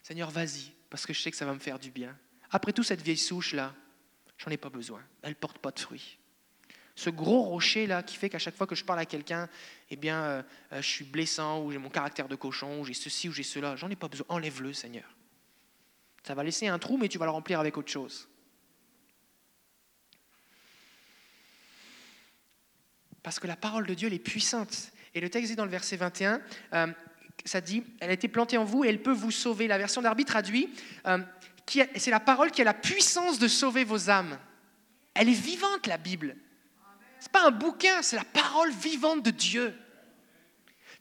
Seigneur, 0.04 0.30
vas-y, 0.32 0.74
parce 0.90 1.06
que 1.06 1.14
je 1.14 1.22
sais 1.22 1.32
que 1.32 1.38
ça 1.38 1.46
va 1.46 1.54
me 1.54 1.60
faire 1.60 1.80
du 1.80 1.92
bien. 1.92 2.14
Après 2.52 2.74
tout, 2.74 2.84
cette 2.84 3.02
vieille 3.02 3.16
souche-là, 3.16 3.74
J'en 4.38 4.52
ai 4.52 4.58
pas 4.58 4.70
besoin. 4.70 5.02
Elle 5.22 5.30
ne 5.30 5.36
porte 5.36 5.60
pas 5.60 5.72
de 5.72 5.80
fruits. 5.80 6.18
Ce 6.96 7.10
gros 7.10 7.42
rocher 7.42 7.88
là 7.88 8.04
qui 8.04 8.18
fait 8.18 8.30
qu'à 8.30 8.38
chaque 8.38 8.56
fois 8.56 8.68
que 8.68 8.76
je 8.76 8.84
parle 8.84 9.00
à 9.00 9.06
quelqu'un, 9.06 9.48
eh 9.90 9.96
bien, 9.96 10.22
euh, 10.24 10.44
euh, 10.74 10.82
je 10.82 10.88
suis 10.88 11.06
blessant 11.06 11.62
ou 11.62 11.72
j'ai 11.72 11.78
mon 11.78 11.90
caractère 11.90 12.28
de 12.28 12.36
cochon 12.36 12.82
ou 12.82 12.86
j'ai 12.86 12.94
ceci 12.94 13.30
ou 13.30 13.32
j'ai 13.32 13.44
cela. 13.44 13.78
J'en 13.78 13.90
ai 13.90 13.96
pas 13.96 14.10
besoin. 14.10 14.26
Enlève-le, 14.30 14.74
Seigneur. 14.74 15.15
Ça 16.26 16.34
va 16.34 16.44
laisser 16.44 16.68
un 16.68 16.80
trou, 16.80 16.98
mais 16.98 17.08
tu 17.08 17.20
vas 17.20 17.26
le 17.26 17.32
remplir 17.32 17.60
avec 17.60 17.78
autre 17.78 17.92
chose. 17.92 18.28
Parce 23.22 23.40
que 23.40 23.46
la 23.46 23.56
parole 23.56 23.86
de 23.86 23.94
Dieu, 23.94 24.08
elle 24.08 24.16
est 24.16 24.20
puissante. 24.20 24.92
Et 25.14 25.22
le 25.22 25.30
texte 25.30 25.52
dit 25.52 25.56
dans 25.56 25.66
le 25.66 25.72
verset 25.72 25.98
21, 25.98 26.42
euh, 26.74 26.88
ça 27.46 27.62
dit, 27.62 27.84
elle 28.00 28.10
a 28.10 28.14
été 28.14 28.28
plantée 28.28 28.58
en 28.58 28.64
vous 28.64 28.84
et 28.84 28.88
elle 28.88 29.04
peut 29.04 29.12
vous 29.12 29.30
sauver. 29.30 29.68
La 29.68 29.78
version 29.78 30.02
d'arbitre 30.02 30.32
traduit, 30.32 30.74
euh, 31.06 31.20
c'est 31.96 32.10
la 32.10 32.20
parole 32.20 32.50
qui 32.50 32.62
a 32.62 32.66
la 32.66 32.74
puissance 32.74 33.38
de 33.38 33.48
sauver 33.48 33.84
vos 33.84 34.10
âmes. 34.10 34.40
Elle 35.14 35.30
est 35.30 35.34
vivante, 35.34 35.86
la 35.86 35.98
Bible. 35.98 36.36
Ce 37.20 37.26
n'est 37.26 37.32
pas 37.32 37.46
un 37.46 37.52
bouquin, 37.52 38.02
c'est 38.02 38.16
la 38.16 38.26
parole 38.26 38.72
vivante 38.72 39.22
de 39.22 39.30
Dieu. 39.30 39.76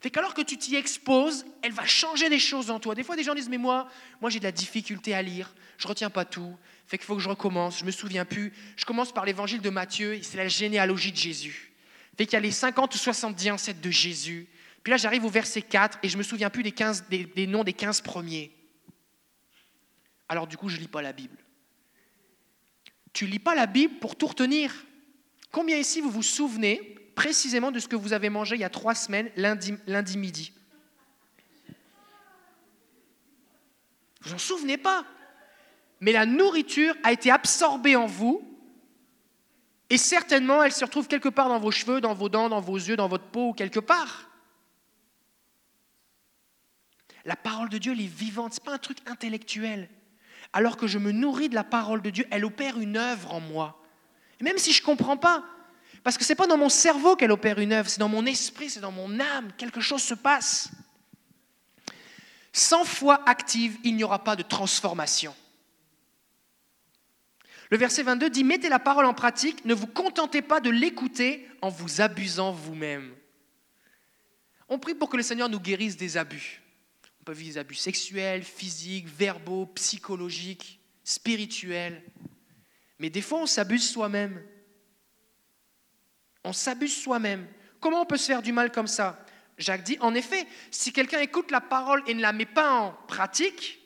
Fait 0.05 0.11
qu'alors 0.11 0.35
que 0.35 0.43
tu 0.43 0.55
t'y 0.55 0.75
exposes, 0.75 1.47
elle 1.63 1.71
va 1.71 1.83
changer 1.87 2.29
des 2.29 2.37
choses 2.37 2.69
en 2.69 2.79
toi. 2.79 2.93
Des 2.93 3.01
fois, 3.01 3.15
des 3.15 3.23
gens 3.23 3.33
disent, 3.33 3.49
mais 3.49 3.57
moi, 3.57 3.89
moi 4.21 4.29
j'ai 4.29 4.37
de 4.37 4.43
la 4.43 4.51
difficulté 4.51 5.15
à 5.15 5.23
lire, 5.23 5.55
je 5.79 5.87
retiens 5.87 6.11
pas 6.11 6.25
tout, 6.25 6.55
fait 6.85 6.99
qu'il 6.99 7.07
faut 7.07 7.15
que 7.15 7.23
je 7.23 7.27
recommence, 7.27 7.79
je 7.79 7.85
me 7.85 7.89
souviens 7.89 8.23
plus. 8.23 8.53
Je 8.77 8.85
commence 8.85 9.11
par 9.11 9.25
l'évangile 9.25 9.61
de 9.61 9.69
Matthieu, 9.71 10.19
c'est 10.21 10.37
la 10.37 10.47
généalogie 10.47 11.11
de 11.11 11.17
Jésus. 11.17 11.73
Fait 12.15 12.25
qu'il 12.27 12.33
y 12.33 12.35
a 12.35 12.39
les 12.39 12.51
50 12.51 12.93
ou 12.93 12.97
70 12.99 13.49
ancêtres 13.49 13.81
de 13.81 13.89
Jésus. 13.89 14.47
Puis 14.83 14.91
là, 14.91 14.97
j'arrive 14.97 15.25
au 15.25 15.29
verset 15.29 15.63
4 15.63 15.97
et 16.03 16.09
je 16.09 16.19
me 16.19 16.21
souviens 16.21 16.51
plus 16.51 16.61
des, 16.61 16.71
15, 16.71 17.05
des, 17.09 17.47
noms 17.47 17.63
des 17.63 17.73
15 17.73 18.01
premiers. 18.01 18.51
Alors 20.29 20.45
du 20.45 20.55
coup, 20.55 20.69
je 20.69 20.77
lis 20.77 20.87
pas 20.87 21.01
la 21.01 21.13
Bible. 21.13 21.39
Tu 23.11 23.25
lis 23.25 23.39
pas 23.39 23.55
la 23.55 23.65
Bible 23.65 23.95
pour 23.95 24.15
tout 24.15 24.27
retenir? 24.27 24.71
Combien 25.51 25.77
ici 25.77 25.99
vous 25.99 26.11
vous 26.11 26.21
souvenez 26.21 26.94
précisément 27.15 27.71
de 27.71 27.79
ce 27.79 27.87
que 27.87 27.95
vous 27.95 28.13
avez 28.13 28.29
mangé 28.29 28.55
il 28.55 28.61
y 28.61 28.65
a 28.65 28.69
trois 28.69 28.95
semaines, 28.95 29.31
lundi, 29.35 29.75
lundi 29.87 30.17
midi 30.17 30.53
Vous 34.21 34.33
en 34.33 34.39
souvenez 34.39 34.77
pas? 34.77 35.05
Mais 36.01 36.11
la 36.11 36.25
nourriture 36.25 36.95
a 37.03 37.11
été 37.11 37.31
absorbée 37.31 37.95
en 37.95 38.07
vous 38.07 38.55
et 39.89 39.97
certainement, 39.97 40.63
elle 40.63 40.71
se 40.71 40.83
retrouve 40.83 41.07
quelque 41.07 41.29
part 41.29 41.47
dans 41.47 41.59
vos 41.59 41.71
cheveux, 41.71 42.01
dans 42.01 42.13
vos 42.13 42.29
dents, 42.29 42.49
dans 42.49 42.59
vos 42.59 42.77
yeux, 42.77 42.95
dans 42.95 43.07
votre 43.07 43.25
peau, 43.25 43.53
quelque 43.53 43.79
part. 43.79 44.29
La 47.23 47.35
parole 47.35 47.69
de 47.69 47.77
Dieu, 47.77 47.93
elle 47.93 48.01
est 48.01 48.05
vivante, 48.05 48.53
ce 48.53 48.59
n'est 48.59 48.65
pas 48.65 48.73
un 48.73 48.79
truc 48.79 48.97
intellectuel. 49.05 49.89
Alors 50.53 50.77
que 50.77 50.87
je 50.87 50.97
me 50.97 51.11
nourris 51.11 51.49
de 51.49 51.55
la 51.55 51.63
parole 51.63 52.01
de 52.01 52.09
Dieu, 52.09 52.25
elle 52.31 52.45
opère 52.45 52.79
une 52.79 52.97
œuvre 52.97 53.33
en 53.33 53.39
moi. 53.39 53.81
Et 54.39 54.43
même 54.43 54.57
si 54.57 54.73
je 54.73 54.81
ne 54.81 54.85
comprends 54.85 55.17
pas, 55.17 55.43
parce 56.05 56.19
que 56.19 56.23
ce 56.23 56.31
n'est 56.31 56.35
pas 56.35 56.45
dans 56.45 56.55
mon 56.55 56.69
cerveau 56.69 57.15
qu'elle 57.15 57.31
opère 57.31 57.57
une 57.57 57.73
œuvre, 57.73 57.89
c'est 57.89 57.99
dans 57.99 58.07
mon 58.07 58.27
esprit, 58.27 58.69
c'est 58.69 58.79
dans 58.79 58.91
mon 58.91 59.19
âme, 59.19 59.51
quelque 59.57 59.81
chose 59.81 60.03
se 60.03 60.13
passe. 60.13 60.69
Sans 62.53 62.85
foi 62.85 63.27
active, 63.27 63.75
il 63.83 63.95
n'y 63.95 64.03
aura 64.03 64.23
pas 64.23 64.35
de 64.35 64.43
transformation. 64.43 65.33
Le 67.71 67.77
verset 67.77 68.03
22 68.03 68.29
dit, 68.29 68.43
mettez 68.43 68.69
la 68.69 68.77
parole 68.77 69.05
en 69.05 69.15
pratique, 69.15 69.65
ne 69.65 69.73
vous 69.73 69.87
contentez 69.87 70.43
pas 70.43 70.59
de 70.59 70.69
l'écouter 70.69 71.49
en 71.63 71.69
vous 71.69 72.01
abusant 72.01 72.51
vous-même. 72.51 73.11
On 74.69 74.77
prie 74.77 74.93
pour 74.93 75.09
que 75.09 75.17
le 75.17 75.23
Seigneur 75.23 75.49
nous 75.49 75.59
guérisse 75.59 75.97
des 75.97 76.17
abus. 76.17 76.61
On 77.21 77.23
peut 77.23 77.33
vivre 77.33 77.53
des 77.53 77.57
abus 77.57 77.73
sexuels, 77.73 78.43
physiques, 78.43 79.07
verbaux, 79.07 79.65
psychologiques, 79.73 80.79
spirituels. 81.03 82.03
Mais 82.99 83.09
des 83.09 83.23
fois, 83.23 83.39
on 83.39 83.47
s'abuse 83.47 83.89
soi-même. 83.89 84.39
On 86.45 86.53
s'abuse 86.53 86.95
soi-même. 86.95 87.47
Comment 87.79 88.01
on 88.01 88.05
peut 88.05 88.17
se 88.17 88.27
faire 88.27 88.43
du 88.43 88.53
mal 88.53 88.71
comme 88.71 88.87
ça? 88.87 89.19
Jacques 89.57 89.83
dit, 89.83 89.97
en 89.99 90.13
effet, 90.13 90.45
si 90.69 90.93
quelqu'un 90.93 91.19
écoute 91.19 91.49
la 91.49 91.59
parole 91.59 92.03
et 92.07 92.13
ne 92.13 92.21
la 92.21 92.33
met 92.33 92.45
pas 92.45 92.71
en 92.71 92.91
pratique, 93.07 93.79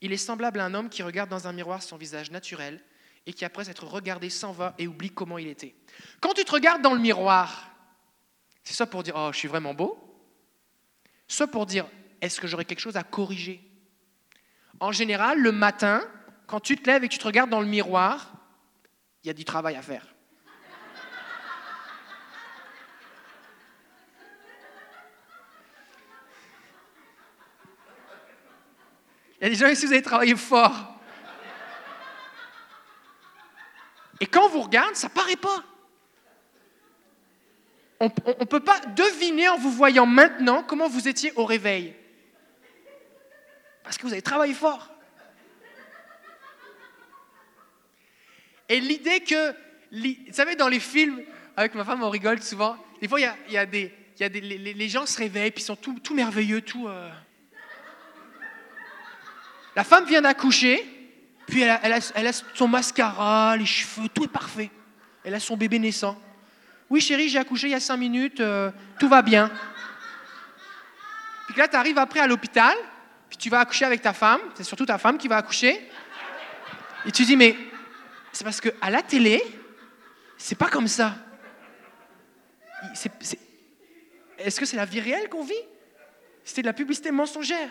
il 0.00 0.12
est 0.12 0.16
semblable 0.16 0.58
à 0.58 0.64
un 0.64 0.74
homme 0.74 0.88
qui 0.88 1.02
regarde 1.02 1.30
dans 1.30 1.46
un 1.46 1.52
miroir 1.52 1.82
son 1.82 1.96
visage 1.96 2.32
naturel 2.32 2.82
et 3.26 3.32
qui, 3.32 3.44
après 3.44 3.70
être 3.70 3.86
regardé, 3.86 4.30
s'en 4.30 4.50
va 4.50 4.74
et 4.78 4.88
oublie 4.88 5.10
comment 5.10 5.38
il 5.38 5.46
était. 5.46 5.76
Quand 6.20 6.34
tu 6.34 6.44
te 6.44 6.50
regardes 6.50 6.82
dans 6.82 6.94
le 6.94 7.00
miroir, 7.00 7.70
c'est 8.64 8.74
soit 8.74 8.86
pour 8.86 9.04
dire 9.04 9.14
Oh, 9.16 9.30
je 9.32 9.38
suis 9.38 9.48
vraiment 9.48 9.74
beau, 9.74 9.96
soit 11.28 11.46
pour 11.46 11.66
dire 11.66 11.86
Est-ce 12.20 12.40
que 12.40 12.48
j'aurais 12.48 12.64
quelque 12.64 12.80
chose 12.80 12.96
à 12.96 13.04
corriger? 13.04 13.60
En 14.80 14.90
général, 14.90 15.38
le 15.38 15.52
matin, 15.52 16.02
quand 16.48 16.60
tu 16.60 16.76
te 16.76 16.90
lèves 16.90 17.04
et 17.04 17.08
que 17.08 17.12
tu 17.12 17.18
te 17.18 17.26
regardes 17.26 17.50
dans 17.50 17.60
le 17.60 17.66
miroir, 17.66 18.32
il 19.22 19.28
y 19.28 19.30
a 19.30 19.34
du 19.34 19.44
travail 19.44 19.76
à 19.76 19.82
faire. 19.82 20.06
Il 29.40 29.44
y 29.44 29.46
a 29.46 29.50
des 29.50 29.56
gens 29.56 29.68
ici, 29.68 29.86
vous 29.86 29.92
avez 29.92 30.02
travaillé 30.02 30.34
fort. 30.36 30.94
Et 34.20 34.26
quand 34.26 34.46
on 34.46 34.48
vous 34.48 34.62
regarde, 34.62 34.96
ça 34.96 35.08
paraît 35.08 35.36
pas. 35.36 35.62
On 38.00 38.06
ne 38.06 38.44
peut 38.44 38.60
pas 38.60 38.80
deviner 38.80 39.48
en 39.48 39.58
vous 39.58 39.70
voyant 39.70 40.06
maintenant 40.06 40.62
comment 40.62 40.88
vous 40.88 41.08
étiez 41.08 41.32
au 41.36 41.44
réveil. 41.44 41.94
Parce 43.82 43.96
que 43.96 44.02
vous 44.02 44.12
avez 44.12 44.22
travaillé 44.22 44.54
fort. 44.54 44.88
Et 48.68 48.80
l'idée 48.80 49.20
que, 49.20 49.52
vous 49.92 50.32
savez, 50.32 50.56
dans 50.56 50.68
les 50.68 50.80
films, 50.80 51.22
avec 51.56 51.74
ma 51.74 51.84
femme, 51.84 52.02
on 52.02 52.10
rigole 52.10 52.42
souvent. 52.42 52.76
Des 53.00 53.08
fois, 53.08 53.20
y 53.20 53.24
a, 53.24 53.36
y 53.48 53.56
a 53.56 53.66
des 53.66 53.92
les, 54.26 54.88
gens 54.88 55.06
se 55.06 55.18
réveillent, 55.18 55.50
puis 55.50 55.62
ils 55.62 55.66
sont 55.66 55.76
tout, 55.76 55.98
tout 56.00 56.14
merveilleux, 56.14 56.60
tout. 56.60 56.88
Euh, 56.88 57.10
la 59.78 59.84
femme 59.84 60.06
vient 60.06 60.22
d'accoucher, 60.22 60.84
puis 61.46 61.62
elle 61.62 61.92
a, 61.92 62.32
son 62.52 62.66
mascara, 62.66 63.56
les 63.56 63.64
cheveux, 63.64 64.08
tout 64.08 64.24
est 64.24 64.26
parfait. 64.26 64.72
Elle 65.22 65.34
a 65.34 65.38
son 65.38 65.56
bébé 65.56 65.78
naissant. 65.78 66.20
Oui, 66.90 67.00
chérie, 67.00 67.28
j'ai 67.28 67.38
accouché 67.38 67.68
il 67.68 67.70
y 67.70 67.74
a 67.74 67.78
cinq 67.78 67.96
minutes, 67.96 68.40
euh, 68.40 68.72
tout 68.98 69.08
va 69.08 69.22
bien. 69.22 69.48
Puis 71.46 71.56
là, 71.56 71.68
tu 71.68 71.76
arrives 71.76 71.96
après 71.96 72.18
à 72.18 72.26
l'hôpital, 72.26 72.74
puis 73.28 73.38
tu 73.38 73.50
vas 73.50 73.60
accoucher 73.60 73.84
avec 73.84 74.02
ta 74.02 74.12
femme, 74.12 74.40
c'est 74.56 74.64
surtout 74.64 74.84
ta 74.84 74.98
femme 74.98 75.16
qui 75.16 75.28
va 75.28 75.36
accoucher. 75.36 75.80
Et 77.06 77.12
tu 77.12 77.24
dis, 77.24 77.36
mais 77.36 77.56
c'est 78.32 78.42
parce 78.42 78.60
qu'à 78.60 78.90
la 78.90 79.02
télé, 79.02 79.40
c'est 80.36 80.58
pas 80.58 80.66
comme 80.66 80.88
ça. 80.88 81.14
Est-ce 84.38 84.58
que 84.58 84.66
c'est 84.66 84.76
la 84.76 84.86
vie 84.86 85.00
réelle 85.00 85.28
qu'on 85.28 85.44
vit? 85.44 85.54
C'était 86.42 86.62
de 86.62 86.66
la 86.66 86.72
publicité 86.72 87.12
mensongère. 87.12 87.70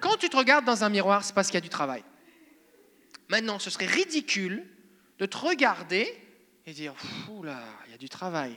Quand 0.00 0.16
tu 0.16 0.28
te 0.28 0.36
regardes 0.36 0.64
dans 0.64 0.82
un 0.82 0.88
miroir, 0.88 1.22
c'est 1.22 1.34
parce 1.34 1.48
qu'il 1.48 1.56
y 1.56 1.58
a 1.58 1.60
du 1.62 1.68
travail. 1.68 2.02
Maintenant, 3.28 3.58
ce 3.58 3.70
serait 3.70 3.86
ridicule 3.86 4.66
de 5.18 5.26
te 5.26 5.36
regarder 5.36 6.12
et 6.66 6.72
dire 6.72 6.94
Oula, 7.28 7.62
il 7.86 7.92
y 7.92 7.94
a 7.94 7.98
du 7.98 8.08
travail. 8.08 8.56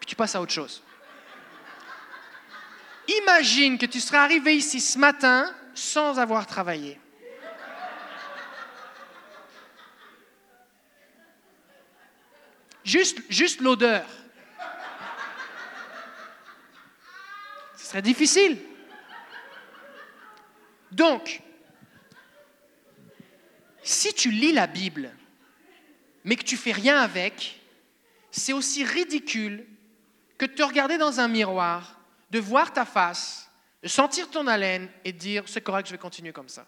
Puis 0.00 0.06
tu 0.06 0.16
passes 0.16 0.34
à 0.34 0.40
autre 0.40 0.52
chose. 0.52 0.82
Imagine 3.22 3.76
que 3.78 3.86
tu 3.86 4.00
serais 4.00 4.18
arrivé 4.18 4.56
ici 4.56 4.80
ce 4.80 4.98
matin 4.98 5.54
sans 5.74 6.18
avoir 6.18 6.46
travaillé. 6.46 6.98
Juste, 12.82 13.18
juste 13.30 13.60
l'odeur. 13.60 14.06
Ce 17.76 17.86
serait 17.86 18.02
difficile. 18.02 18.58
Donc, 20.94 21.42
si 23.82 24.14
tu 24.14 24.30
lis 24.30 24.52
la 24.52 24.68
Bible, 24.68 25.10
mais 26.22 26.36
que 26.36 26.44
tu 26.44 26.56
fais 26.56 26.70
rien 26.70 27.00
avec, 27.00 27.60
c'est 28.30 28.52
aussi 28.52 28.84
ridicule 28.84 29.66
que 30.38 30.46
de 30.46 30.52
te 30.52 30.62
regarder 30.62 30.96
dans 30.96 31.18
un 31.18 31.26
miroir, 31.26 32.00
de 32.30 32.38
voir 32.38 32.72
ta 32.72 32.84
face, 32.84 33.50
de 33.82 33.88
sentir 33.88 34.30
ton 34.30 34.46
haleine 34.46 34.88
et 35.04 35.12
de 35.12 35.18
dire 35.18 35.42
c'est 35.46 35.60
correct, 35.60 35.88
je 35.88 35.92
vais 35.92 35.98
continuer 35.98 36.32
comme 36.32 36.48
ça. 36.48 36.64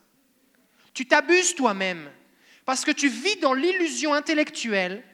Tu 0.93 1.07
t'abuses 1.07 1.55
toi-même 1.55 2.11
parce 2.65 2.85
que 2.85 2.91
tu 2.91 3.09
vis 3.09 3.37
dans 3.37 3.55
l'illusion 3.55 4.13
intellectuelle 4.13 5.05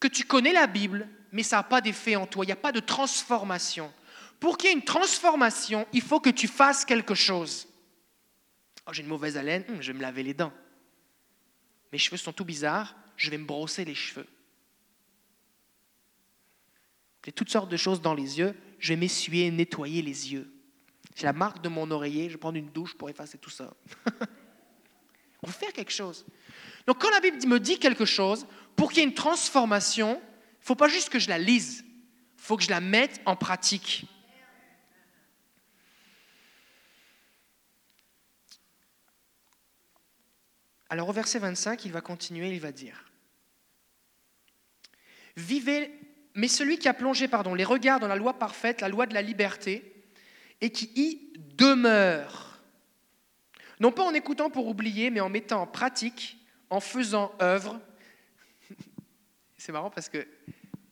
que 0.00 0.08
tu 0.08 0.24
connais 0.24 0.52
la 0.52 0.66
Bible, 0.66 1.08
mais 1.30 1.44
ça 1.44 1.58
n'a 1.58 1.62
pas 1.62 1.80
d'effet 1.80 2.16
en 2.16 2.26
toi, 2.26 2.44
il 2.44 2.48
n'y 2.48 2.52
a 2.52 2.56
pas 2.56 2.72
de 2.72 2.80
transformation. 2.80 3.92
Pour 4.40 4.58
qu'il 4.58 4.70
y 4.70 4.72
ait 4.72 4.76
une 4.76 4.84
transformation, 4.84 5.86
il 5.92 6.02
faut 6.02 6.18
que 6.18 6.30
tu 6.30 6.48
fasses 6.48 6.84
quelque 6.84 7.14
chose. 7.14 7.68
Oh, 8.92 8.94
j'ai 8.94 9.04
une 9.04 9.08
mauvaise 9.08 9.38
haleine, 9.38 9.64
hum, 9.70 9.80
je 9.80 9.90
vais 9.90 9.96
me 9.96 10.02
laver 10.02 10.22
les 10.22 10.34
dents. 10.34 10.52
Mes 11.92 11.98
cheveux 11.98 12.18
sont 12.18 12.34
tout 12.34 12.44
bizarres, 12.44 12.94
je 13.16 13.30
vais 13.30 13.38
me 13.38 13.46
brosser 13.46 13.86
les 13.86 13.94
cheveux. 13.94 14.26
J'ai 17.24 17.32
toutes 17.32 17.48
sortes 17.48 17.70
de 17.70 17.76
choses 17.78 18.02
dans 18.02 18.12
les 18.12 18.38
yeux, 18.38 18.54
je 18.78 18.92
vais 18.92 19.00
m'essuyer, 19.00 19.50
nettoyer 19.50 20.02
les 20.02 20.34
yeux. 20.34 20.52
J'ai 21.14 21.24
la 21.24 21.32
marque 21.32 21.62
de 21.62 21.70
mon 21.70 21.90
oreiller, 21.90 22.28
je 22.28 22.34
vais 22.34 22.38
prendre 22.38 22.58
une 22.58 22.68
douche 22.68 22.92
pour 22.92 23.08
effacer 23.08 23.38
tout 23.38 23.48
ça. 23.48 23.72
On 25.42 25.46
veut 25.46 25.54
faire 25.54 25.72
quelque 25.72 25.90
chose. 25.90 26.26
Donc 26.86 27.00
quand 27.00 27.10
la 27.12 27.20
Bible 27.20 27.38
me 27.46 27.58
dit 27.58 27.78
quelque 27.78 28.04
chose, 28.04 28.46
pour 28.76 28.90
qu'il 28.90 28.98
y 28.98 29.06
ait 29.06 29.08
une 29.08 29.14
transformation, 29.14 30.20
il 30.20 30.60
ne 30.60 30.66
faut 30.66 30.74
pas 30.74 30.88
juste 30.88 31.08
que 31.08 31.18
je 31.18 31.30
la 31.30 31.38
lise, 31.38 31.82
il 31.82 32.42
faut 32.42 32.58
que 32.58 32.62
je 32.62 32.68
la 32.68 32.82
mette 32.82 33.22
en 33.24 33.36
pratique. 33.36 34.04
Alors 40.92 41.08
au 41.08 41.12
verset 41.14 41.38
25, 41.38 41.86
il 41.86 41.90
va 41.90 42.02
continuer, 42.02 42.50
il 42.50 42.60
va 42.60 42.70
dire, 42.70 43.10
Vivez, 45.38 45.90
mais 46.34 46.48
celui 46.48 46.76
qui 46.76 46.86
a 46.86 46.92
plongé 46.92 47.28
pardon, 47.28 47.54
les 47.54 47.64
regards 47.64 47.98
dans 47.98 48.08
la 48.08 48.16
loi 48.16 48.38
parfaite, 48.38 48.82
la 48.82 48.90
loi 48.90 49.06
de 49.06 49.14
la 49.14 49.22
liberté, 49.22 49.90
et 50.60 50.68
qui 50.68 50.90
y 50.94 51.32
demeure, 51.56 52.60
non 53.80 53.90
pas 53.90 54.02
en 54.02 54.12
écoutant 54.12 54.50
pour 54.50 54.68
oublier, 54.68 55.08
mais 55.08 55.20
en 55.20 55.30
mettant 55.30 55.62
en 55.62 55.66
pratique, 55.66 56.36
en 56.68 56.80
faisant 56.80 57.34
œuvre. 57.40 57.80
C'est 59.56 59.72
marrant 59.72 59.88
parce 59.88 60.10
que 60.10 60.28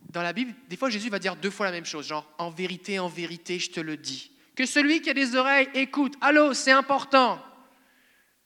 dans 0.08 0.22
la 0.22 0.32
Bible, 0.32 0.54
des 0.70 0.78
fois 0.78 0.88
Jésus 0.88 1.10
va 1.10 1.18
dire 1.18 1.36
deux 1.36 1.50
fois 1.50 1.66
la 1.66 1.72
même 1.72 1.84
chose, 1.84 2.08
genre 2.08 2.26
en 2.38 2.48
vérité, 2.48 2.98
en 2.98 3.08
vérité, 3.08 3.58
je 3.58 3.70
te 3.70 3.80
le 3.80 3.98
dis. 3.98 4.32
Que 4.56 4.64
celui 4.64 5.02
qui 5.02 5.10
a 5.10 5.14
des 5.14 5.36
oreilles 5.36 5.68
écoute. 5.74 6.14
Allô, 6.22 6.54
c'est 6.54 6.72
important. 6.72 7.38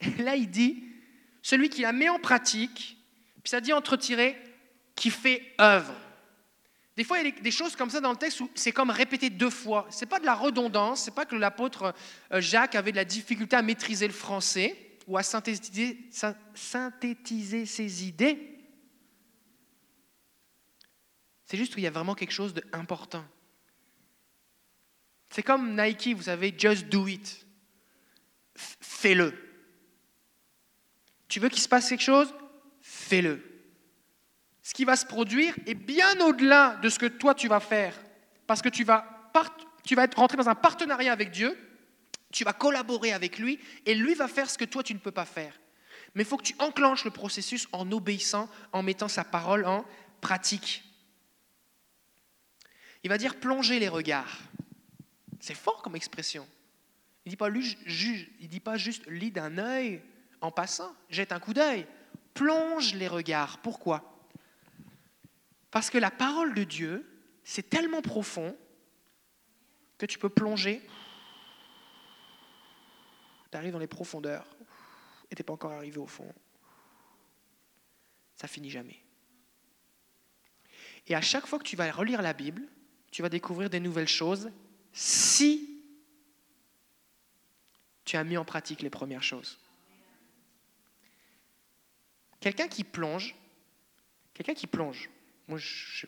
Et 0.00 0.20
là, 0.20 0.34
il 0.34 0.50
dit, 0.50 0.93
celui 1.44 1.68
qui 1.68 1.83
la 1.83 1.92
met 1.92 2.09
en 2.09 2.18
pratique, 2.18 2.96
puis 3.42 3.50
ça 3.50 3.61
dit 3.61 3.74
entre 3.74 3.98
tirés, 3.98 4.35
qui 4.96 5.11
fait 5.11 5.54
œuvre. 5.61 5.94
Des 6.96 7.04
fois, 7.04 7.18
il 7.18 7.26
y 7.26 7.28
a 7.28 7.40
des 7.42 7.50
choses 7.50 7.76
comme 7.76 7.90
ça 7.90 8.00
dans 8.00 8.12
le 8.12 8.16
texte 8.16 8.40
où 8.40 8.50
c'est 8.54 8.72
comme 8.72 8.88
répété 8.88 9.28
deux 9.28 9.50
fois. 9.50 9.87
Ce 9.90 10.00
n'est 10.00 10.09
pas 10.09 10.18
de 10.18 10.24
la 10.24 10.35
redondance, 10.35 11.04
ce 11.04 11.11
n'est 11.11 11.14
pas 11.14 11.26
que 11.26 11.37
l'apôtre 11.37 11.94
euh, 12.33 12.40
Jacques 12.40 12.74
avait 12.76 12.92
de 12.92 12.96
la 12.96 13.04
difficulté 13.04 13.57
à 13.57 13.61
maîtriser 13.62 14.07
le 14.07 14.14
français 14.14 14.96
ou 15.07 15.18
à 15.18 15.22
synthétiser, 15.22 16.09
synthétiser 16.54 17.66
ses 17.66 18.07
idées. 18.07 18.59
C'est 21.44 21.59
juste 21.59 21.74
qu'il 21.74 21.83
y 21.83 21.87
a 21.87 21.90
vraiment 21.90 22.14
quelque 22.14 22.33
chose 22.33 22.54
d'important. 22.54 23.24
C'est 25.28 25.42
comme 25.42 25.78
Nike, 25.78 26.14
vous 26.16 26.22
savez, 26.22 26.54
just 26.57 26.88
do 26.88 27.07
it. 27.07 27.46
Fais-le. 28.57 29.43
Tu 31.35 31.40
veux 31.40 31.49
qu'il 31.49 31.61
se 31.61 31.68
passe 31.68 31.88
quelque 31.88 32.01
chose? 32.01 32.33
Fais-le 32.81 33.42
ce 34.62 34.73
qui 34.73 34.85
va 34.85 34.94
se 34.94 35.05
produire 35.05 35.53
est 35.66 35.75
bien 35.75 36.20
au-delà 36.20 36.77
de 36.77 36.88
ce 36.88 37.01
que 37.01 37.07
toi 37.07 37.35
tu 37.35 37.49
vas 37.49 37.59
faire. 37.59 38.01
Parce 38.47 38.62
que 38.62 38.68
tu 38.68 38.85
vas, 38.85 39.33
être 39.85 40.16
rentré 40.16 40.37
dans 40.37 40.49
un 40.49 40.55
partenariat 40.55 41.12
avec 41.12 41.33
Dieu, 41.33 41.59
tu 42.31 42.44
vas 42.44 42.53
collaborer 42.53 43.12
avec 43.12 43.40
lui, 43.40 43.59
et 43.85 43.97
lui 43.97 44.14
va 44.14 44.29
faire 44.29 44.49
ce 44.49 44.57
que 44.57 44.64
toi 44.64 44.85
tu 44.85 44.94
ne 44.94 45.01
peux 45.01 45.11
pas 45.11 45.25
faire. 45.25 45.59
Mais 46.14 46.23
il 46.23 46.27
faut 46.27 46.37
que 46.37 46.44
tu 46.44 46.55
enclenches 46.61 47.05
le 47.05 47.11
processus 47.11 47.66
en 47.73 47.90
obéissant, 47.90 48.49
en 48.70 48.85
mettant 48.85 49.09
sa 49.09 49.25
parole 49.25 49.64
en 49.66 49.85
pratique. 50.20 50.85
Il 53.03 53.11
va 53.11 53.18
dire 53.18 53.40
plonger 53.40 53.81
les 53.81 53.88
regards. 53.88 54.38
C'est 55.40 55.57
fort 55.57 55.83
comme 55.83 55.97
expression. 55.97 56.47
Il 57.27 57.31
ne 57.31 57.33
dit, 57.33 57.37
pas, 57.37 57.51
dit 57.51 58.61
pas 58.61 58.77
juste 58.77 59.05
lis 59.09 59.33
d'un 59.33 59.59
œil 59.59 60.01
en 60.44 60.50
passant, 60.50 60.94
jette 61.09 61.33
un 61.33 61.40
coup 61.40 61.54
d'œil. 61.54 61.87
Plonge 62.35 62.94
les 62.94 63.09
regards. 63.09 63.59
Pourquoi? 63.59 64.18
Parce 65.70 65.90
que 65.90 65.98
la 65.98 66.11
parole 66.11 66.54
de 66.54 66.64
Dieu, 66.64 67.11
c'est 67.42 67.68
tellement 67.68 68.02
profond 68.02 68.57
que 69.96 70.07
tu 70.07 70.18
peux 70.18 70.28
plonger. 70.28 70.83
Tu 73.50 73.57
arrives 73.57 73.72
dans 73.72 73.78
les 73.78 73.87
profondeurs 73.87 74.46
et 75.30 75.35
tu 75.35 75.40
n'es 75.40 75.44
pas 75.44 75.54
encore 75.54 75.72
arrivé 75.72 75.98
au 75.98 76.07
fond. 76.07 76.33
Ça 78.37 78.46
finit 78.46 78.70
jamais. 78.70 79.00
Et 81.07 81.14
à 81.14 81.20
chaque 81.20 81.46
fois 81.46 81.59
que 81.59 81.64
tu 81.64 81.76
vas 81.76 81.90
relire 81.90 82.20
la 82.20 82.33
Bible, 82.33 82.62
tu 83.11 83.22
vas 83.22 83.28
découvrir 83.28 83.70
des 83.70 83.80
nouvelles 83.80 84.09
choses 84.09 84.50
si 84.92 85.83
tu 88.04 88.16
as 88.16 88.24
mis 88.24 88.37
en 88.37 88.44
pratique 88.44 88.83
les 88.83 88.90
premières 88.90 89.22
choses. 89.22 89.59
Quelqu'un 92.44 92.68
qui 92.68 92.85
plonge, 92.85 93.35
quelqu'un 94.35 94.52
qui 94.52 94.66
plonge, 94.66 95.09
moi, 95.48 95.57
je, 95.57 96.07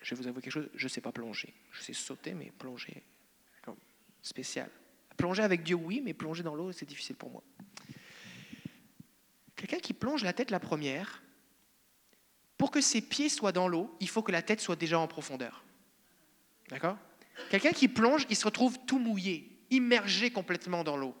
vais 0.00 0.16
vous 0.16 0.26
avouer 0.26 0.40
quelque 0.40 0.54
chose, 0.54 0.70
je 0.74 0.84
ne 0.84 0.88
sais 0.88 1.02
pas 1.02 1.12
plonger. 1.12 1.52
Je 1.72 1.82
sais 1.82 1.92
sauter, 1.92 2.32
mais 2.32 2.50
plonger, 2.58 3.02
spécial. 4.22 4.70
Plonger 5.18 5.42
avec 5.42 5.62
Dieu, 5.62 5.74
oui, 5.76 6.00
mais 6.02 6.14
plonger 6.14 6.42
dans 6.42 6.54
l'eau, 6.54 6.72
c'est 6.72 6.86
difficile 6.86 7.16
pour 7.16 7.28
moi. 7.28 7.42
Quelqu'un 9.56 9.78
qui 9.78 9.92
plonge 9.92 10.24
la 10.24 10.32
tête 10.32 10.50
la 10.50 10.58
première, 10.58 11.22
pour 12.56 12.70
que 12.70 12.80
ses 12.80 13.02
pieds 13.02 13.28
soient 13.28 13.52
dans 13.52 13.68
l'eau, 13.68 13.94
il 14.00 14.08
faut 14.08 14.22
que 14.22 14.32
la 14.32 14.40
tête 14.40 14.62
soit 14.62 14.76
déjà 14.76 14.98
en 14.98 15.06
profondeur. 15.06 15.66
D'accord? 16.70 16.96
Quelqu'un 17.50 17.72
qui 17.72 17.88
plonge, 17.88 18.24
il 18.30 18.36
se 18.36 18.46
retrouve 18.46 18.78
tout 18.86 18.98
mouillé, 18.98 19.54
immergé 19.68 20.30
complètement 20.30 20.82
dans 20.82 20.96
l'eau. 20.96 21.14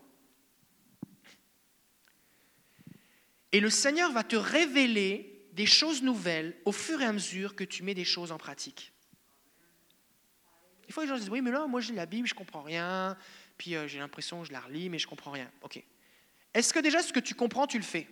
Et 3.54 3.60
le 3.60 3.70
Seigneur 3.70 4.10
va 4.10 4.24
te 4.24 4.34
révéler 4.34 5.46
des 5.52 5.64
choses 5.64 6.02
nouvelles 6.02 6.56
au 6.64 6.72
fur 6.72 7.00
et 7.00 7.04
à 7.04 7.12
mesure 7.12 7.54
que 7.54 7.62
tu 7.62 7.84
mets 7.84 7.94
des 7.94 8.04
choses 8.04 8.32
en 8.32 8.36
pratique. 8.36 8.92
Des 10.88 10.92
fois, 10.92 11.04
les 11.04 11.08
gens 11.08 11.16
disent 11.16 11.30
Oui, 11.30 11.40
mais 11.40 11.52
là, 11.52 11.64
moi, 11.68 11.80
j'ai 11.80 11.94
la 11.94 12.04
Bible, 12.04 12.26
je 12.26 12.34
ne 12.34 12.38
comprends 12.38 12.62
rien. 12.62 13.16
Puis 13.56 13.76
euh, 13.76 13.86
j'ai 13.86 14.00
l'impression 14.00 14.42
que 14.42 14.48
je 14.48 14.52
la 14.52 14.58
relis, 14.58 14.90
mais 14.90 14.98
je 14.98 15.06
ne 15.06 15.10
comprends 15.10 15.30
rien. 15.30 15.48
Ok. 15.62 15.80
Est-ce 16.52 16.74
que 16.74 16.80
déjà 16.80 17.00
ce 17.00 17.12
que 17.12 17.20
tu 17.20 17.36
comprends, 17.36 17.68
tu 17.68 17.78
le 17.78 17.84
fais? 17.84 18.08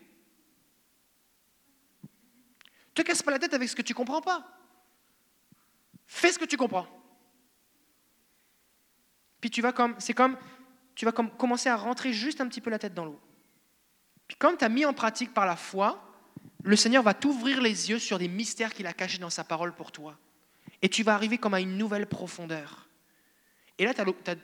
Te 2.95 3.03
casse 3.03 3.25
pas 3.25 3.33
la 3.33 3.41
tête 3.41 3.53
avec 3.53 3.69
ce 3.69 3.75
que 3.75 3.83
tu 3.83 3.95
ne 3.95 3.97
comprends 3.97 4.21
pas. 4.21 4.47
Fais 6.07 6.31
ce 6.31 6.39
que 6.39 6.45
tu 6.45 6.57
comprends. 6.57 6.87
Puis 9.41 9.51
tu 9.51 9.61
vas 9.61 9.73
comme, 9.73 9.97
c'est 9.99 10.15
comme, 10.15 10.39
tu 10.95 11.05
vas 11.05 11.11
comme 11.11 11.37
commencer 11.37 11.69
à 11.69 11.75
rentrer 11.75 12.13
juste 12.13 12.41
un 12.41 12.47
petit 12.47 12.61
peu 12.61 12.71
la 12.71 12.79
tête 12.79 12.95
dans 12.95 13.07
l'eau. 13.07 13.21
Puis 14.29 14.37
comme 14.37 14.57
tu 14.57 14.65
as 14.65 14.69
mis 14.69 14.85
en 14.85 14.95
pratique 14.95 15.35
par 15.35 15.47
la 15.47 15.57
foi, 15.57 16.03
le 16.65 16.77
Seigneur 16.77 17.03
va 17.03 17.15
t'ouvrir 17.15 17.61
les 17.61 17.91
yeux 17.91 17.99
sur 17.99 18.19
des 18.19 18.29
mystères 18.29 18.73
qu'il 18.73 18.87
a 18.87 18.93
cachés 18.93 19.19
dans 19.19 19.31
sa 19.31 19.45
parole 19.45 19.75
pour 19.75 19.93
toi. 19.93 20.17
Et 20.81 20.89
tu 20.89 21.03
vas 21.03 21.15
arriver 21.15 21.39
comme 21.39 21.55
à 21.55 21.61
une 21.61 21.77
nouvelle 21.77 22.07
profondeur. 22.07 22.89
Et 23.79 23.85
là, 23.85 23.95
tu 23.95 24.01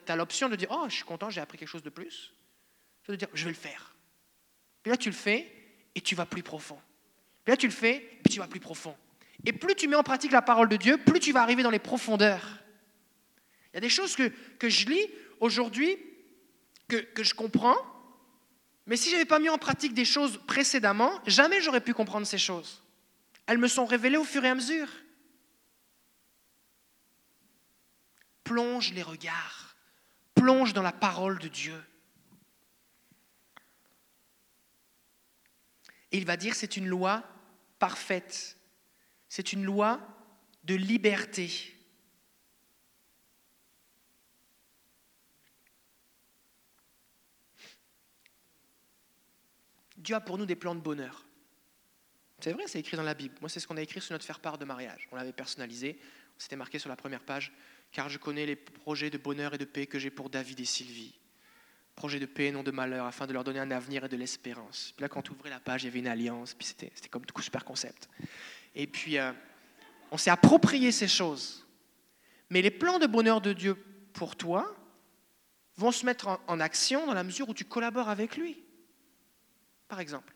as 0.08 0.16
l'option 0.16 0.48
de 0.48 0.56
dire, 0.56 0.68
oh, 0.70 0.86
je 0.88 0.94
suis 0.94 1.04
content, 1.04 1.30
j'ai 1.30 1.40
appris 1.40 1.58
quelque 1.58 1.68
chose 1.68 1.82
de 1.82 1.90
plus. 1.90 2.32
Tu 3.04 3.12
vas 3.12 3.16
dire, 3.16 3.28
je 3.34 3.44
vais 3.44 3.50
le 3.50 3.56
faire. 3.56 3.94
Puis 4.82 4.90
là, 4.90 4.96
tu 4.96 5.08
le 5.10 5.14
fais 5.14 5.50
et 5.94 6.00
tu 6.00 6.14
vas 6.14 6.26
plus 6.26 6.42
profond. 6.42 6.78
Puis 7.44 7.52
là, 7.52 7.56
tu 7.56 7.66
le 7.66 7.72
fais 7.72 8.20
et 8.24 8.28
tu 8.28 8.38
vas 8.38 8.46
plus 8.46 8.60
profond. 8.60 8.96
Et 9.44 9.52
plus 9.52 9.74
tu 9.74 9.86
mets 9.86 9.96
en 9.96 10.02
pratique 10.02 10.32
la 10.32 10.42
parole 10.42 10.68
de 10.68 10.76
Dieu, 10.76 10.98
plus 10.98 11.20
tu 11.20 11.32
vas 11.32 11.42
arriver 11.42 11.62
dans 11.62 11.70
les 11.70 11.78
profondeurs. 11.78 12.58
Il 13.72 13.76
y 13.76 13.78
a 13.78 13.80
des 13.80 13.88
choses 13.88 14.16
que, 14.16 14.32
que 14.58 14.68
je 14.68 14.86
lis 14.86 15.06
aujourd'hui, 15.40 15.96
que, 16.88 16.96
que 16.96 17.22
je 17.22 17.34
comprends, 17.34 17.76
mais 18.88 18.96
si 18.96 19.10
je 19.10 19.16
n'avais 19.16 19.26
pas 19.26 19.38
mis 19.38 19.50
en 19.50 19.58
pratique 19.58 19.92
des 19.92 20.06
choses 20.06 20.40
précédemment, 20.46 21.12
jamais 21.26 21.60
j'aurais 21.60 21.82
pu 21.82 21.92
comprendre 21.92 22.26
ces 22.26 22.38
choses. 22.38 22.82
Elles 23.46 23.58
me 23.58 23.68
sont 23.68 23.84
révélées 23.84 24.16
au 24.16 24.24
fur 24.24 24.42
et 24.46 24.48
à 24.48 24.54
mesure. 24.54 24.88
Plonge 28.44 28.92
les 28.94 29.02
regards, 29.02 29.76
plonge 30.34 30.72
dans 30.72 30.82
la 30.82 30.92
parole 30.92 31.38
de 31.38 31.48
Dieu. 31.48 31.78
Et 36.10 36.16
il 36.16 36.24
va 36.24 36.38
dire 36.38 36.54
c'est 36.54 36.78
une 36.78 36.88
loi 36.88 37.22
parfaite, 37.78 38.56
c'est 39.28 39.52
une 39.52 39.64
loi 39.64 40.00
de 40.64 40.74
liberté. 40.74 41.77
Dieu 50.08 50.16
a 50.16 50.20
pour 50.22 50.38
nous 50.38 50.46
des 50.46 50.56
plans 50.56 50.74
de 50.74 50.80
bonheur. 50.80 51.26
C'est 52.40 52.54
vrai, 52.54 52.62
c'est 52.66 52.80
écrit 52.80 52.96
dans 52.96 53.02
la 53.02 53.12
Bible. 53.12 53.34
Moi, 53.42 53.50
c'est 53.50 53.60
ce 53.60 53.66
qu'on 53.66 53.76
a 53.76 53.82
écrit 53.82 54.00
sur 54.00 54.14
notre 54.14 54.24
faire-part 54.24 54.56
de 54.56 54.64
mariage. 54.64 55.06
On 55.12 55.16
l'avait 55.16 55.34
personnalisé, 55.34 55.98
c'était 56.38 56.56
marqué 56.56 56.78
sur 56.78 56.88
la 56.88 56.96
première 56.96 57.20
page, 57.20 57.52
car 57.92 58.08
je 58.08 58.16
connais 58.16 58.46
les 58.46 58.56
projets 58.56 59.10
de 59.10 59.18
bonheur 59.18 59.52
et 59.52 59.58
de 59.58 59.66
paix 59.66 59.86
que 59.86 59.98
j'ai 59.98 60.08
pour 60.08 60.30
David 60.30 60.60
et 60.60 60.64
Sylvie. 60.64 61.20
Projets 61.94 62.20
de 62.20 62.24
paix 62.24 62.46
et 62.46 62.52
non 62.52 62.62
de 62.62 62.70
malheur, 62.70 63.04
afin 63.04 63.26
de 63.26 63.34
leur 63.34 63.44
donner 63.44 63.58
un 63.58 63.70
avenir 63.70 64.02
et 64.06 64.08
de 64.08 64.16
l'espérance. 64.16 64.94
Puis 64.96 65.02
là, 65.02 65.10
quand 65.10 65.20
tu 65.20 65.32
ouvrais 65.32 65.50
la 65.50 65.60
page, 65.60 65.82
il 65.82 65.88
y 65.88 65.90
avait 65.90 65.98
une 65.98 66.08
alliance, 66.08 66.54
puis 66.54 66.66
c'était, 66.66 66.90
comme 67.10 67.26
tout 67.26 67.42
super 67.42 67.66
concept. 67.66 68.08
Et 68.74 68.86
puis, 68.86 69.18
euh, 69.18 69.30
on 70.10 70.16
s'est 70.16 70.30
approprié 70.30 70.90
ces 70.90 71.08
choses. 71.08 71.66
Mais 72.48 72.62
les 72.62 72.70
plans 72.70 72.98
de 72.98 73.06
bonheur 73.06 73.42
de 73.42 73.52
Dieu 73.52 73.76
pour 74.14 74.36
toi 74.36 74.74
vont 75.76 75.92
se 75.92 76.06
mettre 76.06 76.40
en 76.46 76.60
action 76.60 77.06
dans 77.06 77.12
la 77.12 77.24
mesure 77.24 77.50
où 77.50 77.52
tu 77.52 77.66
collabores 77.66 78.08
avec 78.08 78.38
lui 78.38 78.64
par 79.88 80.00
exemple. 80.00 80.34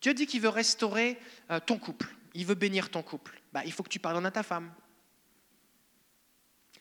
Dieu 0.00 0.14
dit 0.14 0.26
qu'il 0.26 0.40
veut 0.40 0.48
restaurer 0.48 1.18
euh, 1.50 1.60
ton 1.60 1.78
couple, 1.78 2.08
il 2.34 2.44
veut 2.44 2.54
bénir 2.54 2.90
ton 2.90 3.02
couple. 3.02 3.40
Bah, 3.52 3.62
il 3.64 3.72
faut 3.72 3.82
que 3.82 3.88
tu 3.88 4.00
pardonnes 4.00 4.26
à 4.26 4.30
ta 4.30 4.42
femme. 4.42 4.72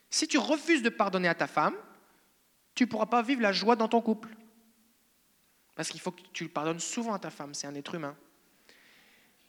Si 0.09 0.27
tu 0.27 0.37
refuses 0.37 0.83
de 0.83 0.89
pardonner 0.89 1.27
à 1.27 1.35
ta 1.35 1.47
femme, 1.47 1.75
tu 2.75 2.83
ne 2.83 2.89
pourras 2.89 3.05
pas 3.05 3.21
vivre 3.21 3.41
la 3.41 3.51
joie 3.51 3.75
dans 3.75 3.87
ton 3.87 4.01
couple. 4.01 4.29
Parce 5.75 5.89
qu'il 5.89 5.99
faut 5.99 6.11
que 6.11 6.21
tu 6.33 6.49
pardonnes 6.49 6.79
souvent 6.79 7.13
à 7.13 7.19
ta 7.19 7.29
femme, 7.29 7.53
c'est 7.53 7.67
un 7.67 7.75
être 7.75 7.95
humain. 7.95 8.15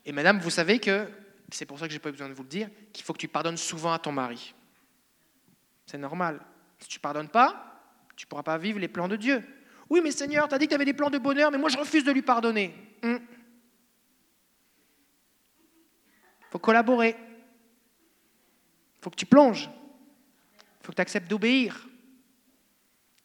Et 0.05 0.13
madame, 0.13 0.39
vous 0.39 0.51
savez 0.51 0.79
que, 0.79 1.09
c'est 1.51 1.67
pour 1.67 1.79
ça 1.79 1.87
que 1.87 1.93
je 1.93 1.97
n'ai 1.97 2.03
pas 2.03 2.11
besoin 2.11 2.29
de 2.29 2.35
vous 2.35 2.43
le 2.43 2.49
dire, 2.49 2.69
qu'il 2.93 3.05
faut 3.05 3.13
que 3.13 3.19
tu 3.19 3.29
pardonnes 3.29 3.57
souvent 3.57 3.93
à 3.93 3.99
ton 3.99 4.13
mari. 4.13 4.55
C'est 5.87 5.99
normal. 5.99 6.41
Si 6.79 6.89
tu 6.89 6.99
ne 6.99 7.03
pardonnes 7.03 7.29
pas, 7.29 7.75
tu 8.17 8.27
ne 8.27 8.29
pourras 8.29 8.43
pas 8.43 8.59
vivre 8.59 8.79
les 8.79 8.89
plans 8.89 9.09
de 9.09 9.17
Dieu. 9.17 9.43
Oui, 9.91 10.01
mais 10.03 10.11
Seigneur, 10.11 10.49
tu 10.49 10.55
as 10.55 10.59
dit 10.59 10.67
que 10.67 10.71
tu 10.71 10.75
avais 10.75 10.85
des 10.85 10.95
plans 10.95 11.11
de 11.11 11.19
bonheur, 11.19 11.51
mais 11.51 11.59
moi 11.59 11.69
je 11.69 11.79
refuse 11.79 12.05
de 12.05 12.13
lui 12.13 12.23
pardonner. 12.23 12.75
Il 13.03 13.09
hum. 13.09 13.21
faut 16.51 16.59
collaborer. 16.59 17.17
Il 18.97 19.03
faut 19.03 19.11
que 19.11 19.17
tu 19.17 19.27
plonges. 19.27 19.69
Il 20.81 20.87
faut 20.87 20.93
que 20.93 20.97
tu 20.97 21.03
acceptes 21.03 21.29
d'obéir. 21.29 21.87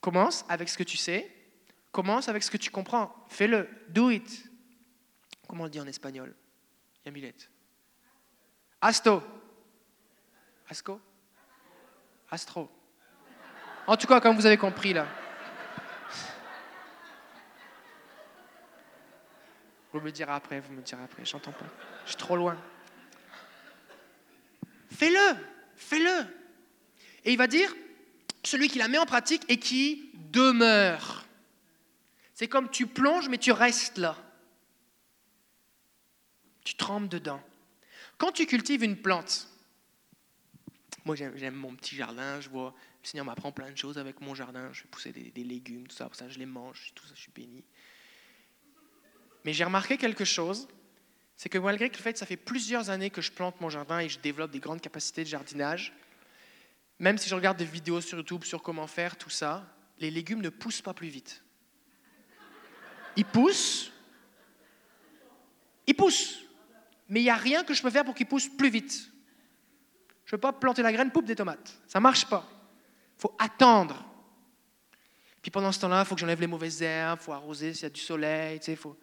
Commence 0.01 0.45
avec 0.49 0.69
ce 0.69 0.77
que 0.77 0.83
tu 0.83 0.97
sais. 0.97 1.29
Commence 1.91 2.29
avec 2.29 2.43
ce 2.43 2.51
que 2.51 2.57
tu 2.57 2.69
comprends. 2.69 3.13
Fais-le. 3.29 3.67
Do 3.89 4.09
it. 4.09 4.49
Comment 5.47 5.63
on 5.63 5.69
dit 5.69 5.79
en 5.79 5.87
espagnol? 5.87 6.35
Yamilette. 7.05 7.49
Asto. 8.81 9.23
Asco? 10.69 11.01
Astro. 12.29 12.69
En 13.87 13.97
tout 13.97 14.05
cas, 14.05 14.21
comme 14.21 14.35
vous 14.35 14.45
avez 14.45 14.57
compris 14.57 14.93
là. 14.93 15.07
Vous 19.91 20.01
me 20.01 20.11
direz 20.11 20.31
après, 20.31 20.59
vous 20.59 20.73
me 20.73 20.81
direz 20.81 21.03
après, 21.03 21.25
j'entends 21.25 21.51
pas. 21.51 21.65
Je 22.05 22.09
suis 22.09 22.17
trop 22.17 22.35
loin. 22.35 22.57
Fais-le, 24.91 25.35
fais-le. 25.75 26.25
Et 27.25 27.31
il 27.31 27.37
va 27.37 27.47
dire, 27.47 27.73
celui 28.43 28.67
qui 28.67 28.77
la 28.77 28.87
met 28.87 28.97
en 28.97 29.05
pratique 29.05 29.43
et 29.47 29.57
qui 29.57 30.11
demeure. 30.15 31.25
C'est 32.33 32.47
comme 32.47 32.69
tu 32.69 32.87
plonges, 32.87 33.29
mais 33.29 33.37
tu 33.37 33.51
restes 33.51 33.97
là. 33.97 34.15
Tu 36.63 36.75
trempes 36.75 37.09
dedans. 37.09 37.41
Quand 38.17 38.31
tu 38.31 38.45
cultives 38.45 38.83
une 38.83 38.97
plante, 38.97 39.47
moi 41.05 41.15
j'aime 41.15 41.55
mon 41.55 41.73
petit 41.75 41.95
jardin, 41.95 42.39
je 42.41 42.49
vois, 42.49 42.75
le 43.01 43.07
Seigneur 43.07 43.25
m'apprend 43.25 43.51
plein 43.51 43.71
de 43.71 43.77
choses 43.77 43.97
avec 43.97 44.21
mon 44.21 44.35
jardin, 44.35 44.71
je 44.73 44.81
fais 44.81 44.87
pousser 44.87 45.11
des, 45.11 45.43
légumes, 45.43 45.87
tout 45.87 45.95
ça, 45.95 46.09
ça 46.11 46.29
je 46.29 46.37
les 46.37 46.45
mange, 46.45 46.91
tout 46.95 47.05
ça, 47.05 47.13
je 47.15 47.21
suis 47.21 47.31
béni. 47.31 47.63
Mais 49.45 49.53
j'ai 49.53 49.63
remarqué 49.63 49.97
quelque 49.97 50.25
chose, 50.25 50.67
c'est 51.35 51.49
que 51.49 51.57
malgré 51.57 51.87
le 51.87 51.95
fait 51.95 52.13
que 52.13 52.19
ça 52.19 52.25
fait 52.25 52.37
plusieurs 52.37 52.89
années 52.89 53.09
que 53.09 53.21
je 53.21 53.31
plante 53.31 53.61
mon 53.61 53.69
jardin 53.69 53.99
et 53.99 54.09
je 54.09 54.19
développe 54.19 54.51
des 54.51 54.59
grandes 54.59 54.81
capacités 54.81 55.23
de 55.23 55.29
jardinage, 55.29 55.93
même 56.99 57.17
si 57.17 57.29
je 57.29 57.35
regarde 57.35 57.57
des 57.57 57.65
vidéos 57.65 58.01
sur 58.01 58.17
YouTube 58.17 58.43
sur 58.43 58.61
comment 58.61 58.87
faire 58.87 59.17
tout 59.17 59.29
ça, 59.29 59.65
les 59.99 60.11
légumes 60.11 60.41
ne 60.41 60.49
poussent 60.49 60.81
pas 60.81 60.93
plus 60.93 61.07
vite. 61.07 61.41
Ils 63.15 63.25
poussent, 63.25 63.91
ils 65.87 65.95
poussent, 65.95 66.41
mais 67.07 67.21
il 67.21 67.23
n'y 67.23 67.29
a 67.29 67.35
rien 67.35 67.63
que 67.63 67.73
je 67.73 67.81
peux 67.81 67.89
faire 67.89 68.05
pour 68.05 68.15
qu'ils 68.15 68.27
poussent 68.27 68.49
plus 68.49 68.69
vite. 68.69 69.09
Je 70.25 70.35
ne 70.35 70.37
peux 70.37 70.41
pas 70.41 70.53
planter 70.53 70.83
la 70.83 70.91
graine, 70.91 71.09
poupe 71.09 71.25
des 71.25 71.35
tomates. 71.35 71.79
Ça 71.87 71.99
ne 71.99 72.03
marche 72.03 72.25
pas. 72.27 72.47
Il 73.17 73.21
faut 73.21 73.35
attendre. 73.39 74.05
Puis 75.41 75.51
pendant 75.51 75.71
ce 75.71 75.79
temps-là, 75.79 76.01
il 76.01 76.05
faut 76.05 76.15
que 76.15 76.21
j'enlève 76.21 76.41
les 76.41 76.47
mauvaises 76.47 76.81
herbes, 76.81 77.19
il 77.21 77.23
faut 77.23 77.31
arroser 77.31 77.73
s'il 77.73 77.83
y 77.83 77.85
a 77.85 77.89
du 77.89 78.01
soleil, 78.01 78.59
sais, 78.61 78.75
faut... 78.75 78.97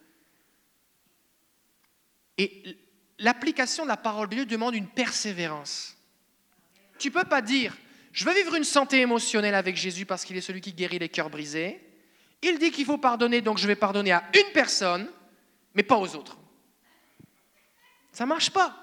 Et 2.39 2.77
l'application 3.19 3.85
de 3.85 3.89
la 3.89 3.97
parole 3.97 4.29
de 4.29 4.35
Dieu 4.35 4.47
demande 4.47 4.75
une 4.75 4.89
persévérance. 4.89 5.97
Tu 6.99 7.09
ne 7.09 7.13
peux 7.13 7.25
pas 7.25 7.43
dire, 7.43 7.77
je 8.13 8.25
veux 8.25 8.35
vivre 8.35 8.55
une 8.55 8.65
santé 8.65 9.01
émotionnelle 9.01 9.55
avec 9.55 9.77
Jésus 9.77 10.07
parce 10.07 10.25
qu'il 10.25 10.37
est 10.37 10.43
celui 10.43 10.61
qui 10.61 10.73
guérit 10.73 10.99
les 10.99 11.09
cœurs 11.09 11.31
brisés. 11.31 11.81
Il 12.43 12.59
dit 12.59 12.71
qu'il 12.71 12.85
faut 12.85 12.99
pardonner, 12.99 13.41
donc 13.41 13.59
je 13.59 13.67
vais 13.67 13.77
pardonner 13.77 14.13
à 14.13 14.25
une 14.35 14.53
personne, 14.53 15.11
mais 15.75 15.83
pas 15.83 15.97
aux 15.97 16.15
autres. 16.15 16.39
Ça 18.13 18.25
ne 18.25 18.29
marche 18.29 18.51
pas. 18.51 18.75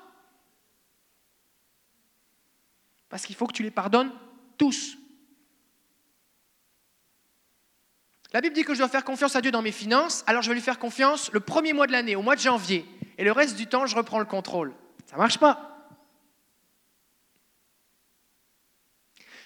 Parce 3.10 3.26
qu'il 3.26 3.36
faut 3.36 3.48
que 3.48 3.54
tu 3.54 3.63
les 3.63 3.72
pardonnes 3.72 4.12
tous. 4.58 4.98
La 8.32 8.42
Bible 8.42 8.56
dit 8.56 8.63
que 8.63 8.74
je 8.74 8.80
dois 8.80 8.89
faire 8.89 9.04
confiance 9.04 9.36
à 9.36 9.42
Dieu 9.42 9.52
dans 9.52 9.62
mes 9.62 9.72
finances, 9.72 10.24
alors 10.26 10.42
je 10.42 10.50
vais 10.50 10.56
lui 10.56 10.62
faire 10.62 10.80
confiance 10.80 11.32
le 11.32 11.39
premier 11.39 11.74
mois 11.74 11.86
de 11.86 11.92
l'année, 11.92 12.16
au 12.16 12.24
mois 12.24 12.36
de 12.36 12.42
janvier. 12.42 12.86
Et 13.17 13.23
le 13.23 13.32
reste 13.32 13.56
du 13.56 13.67
temps, 13.67 13.86
je 13.86 13.95
reprends 13.95 14.19
le 14.19 14.26
contrôle. 14.26 14.73
Ça 15.06 15.15
ne 15.15 15.21
marche 15.21 15.39
pas. 15.39 15.69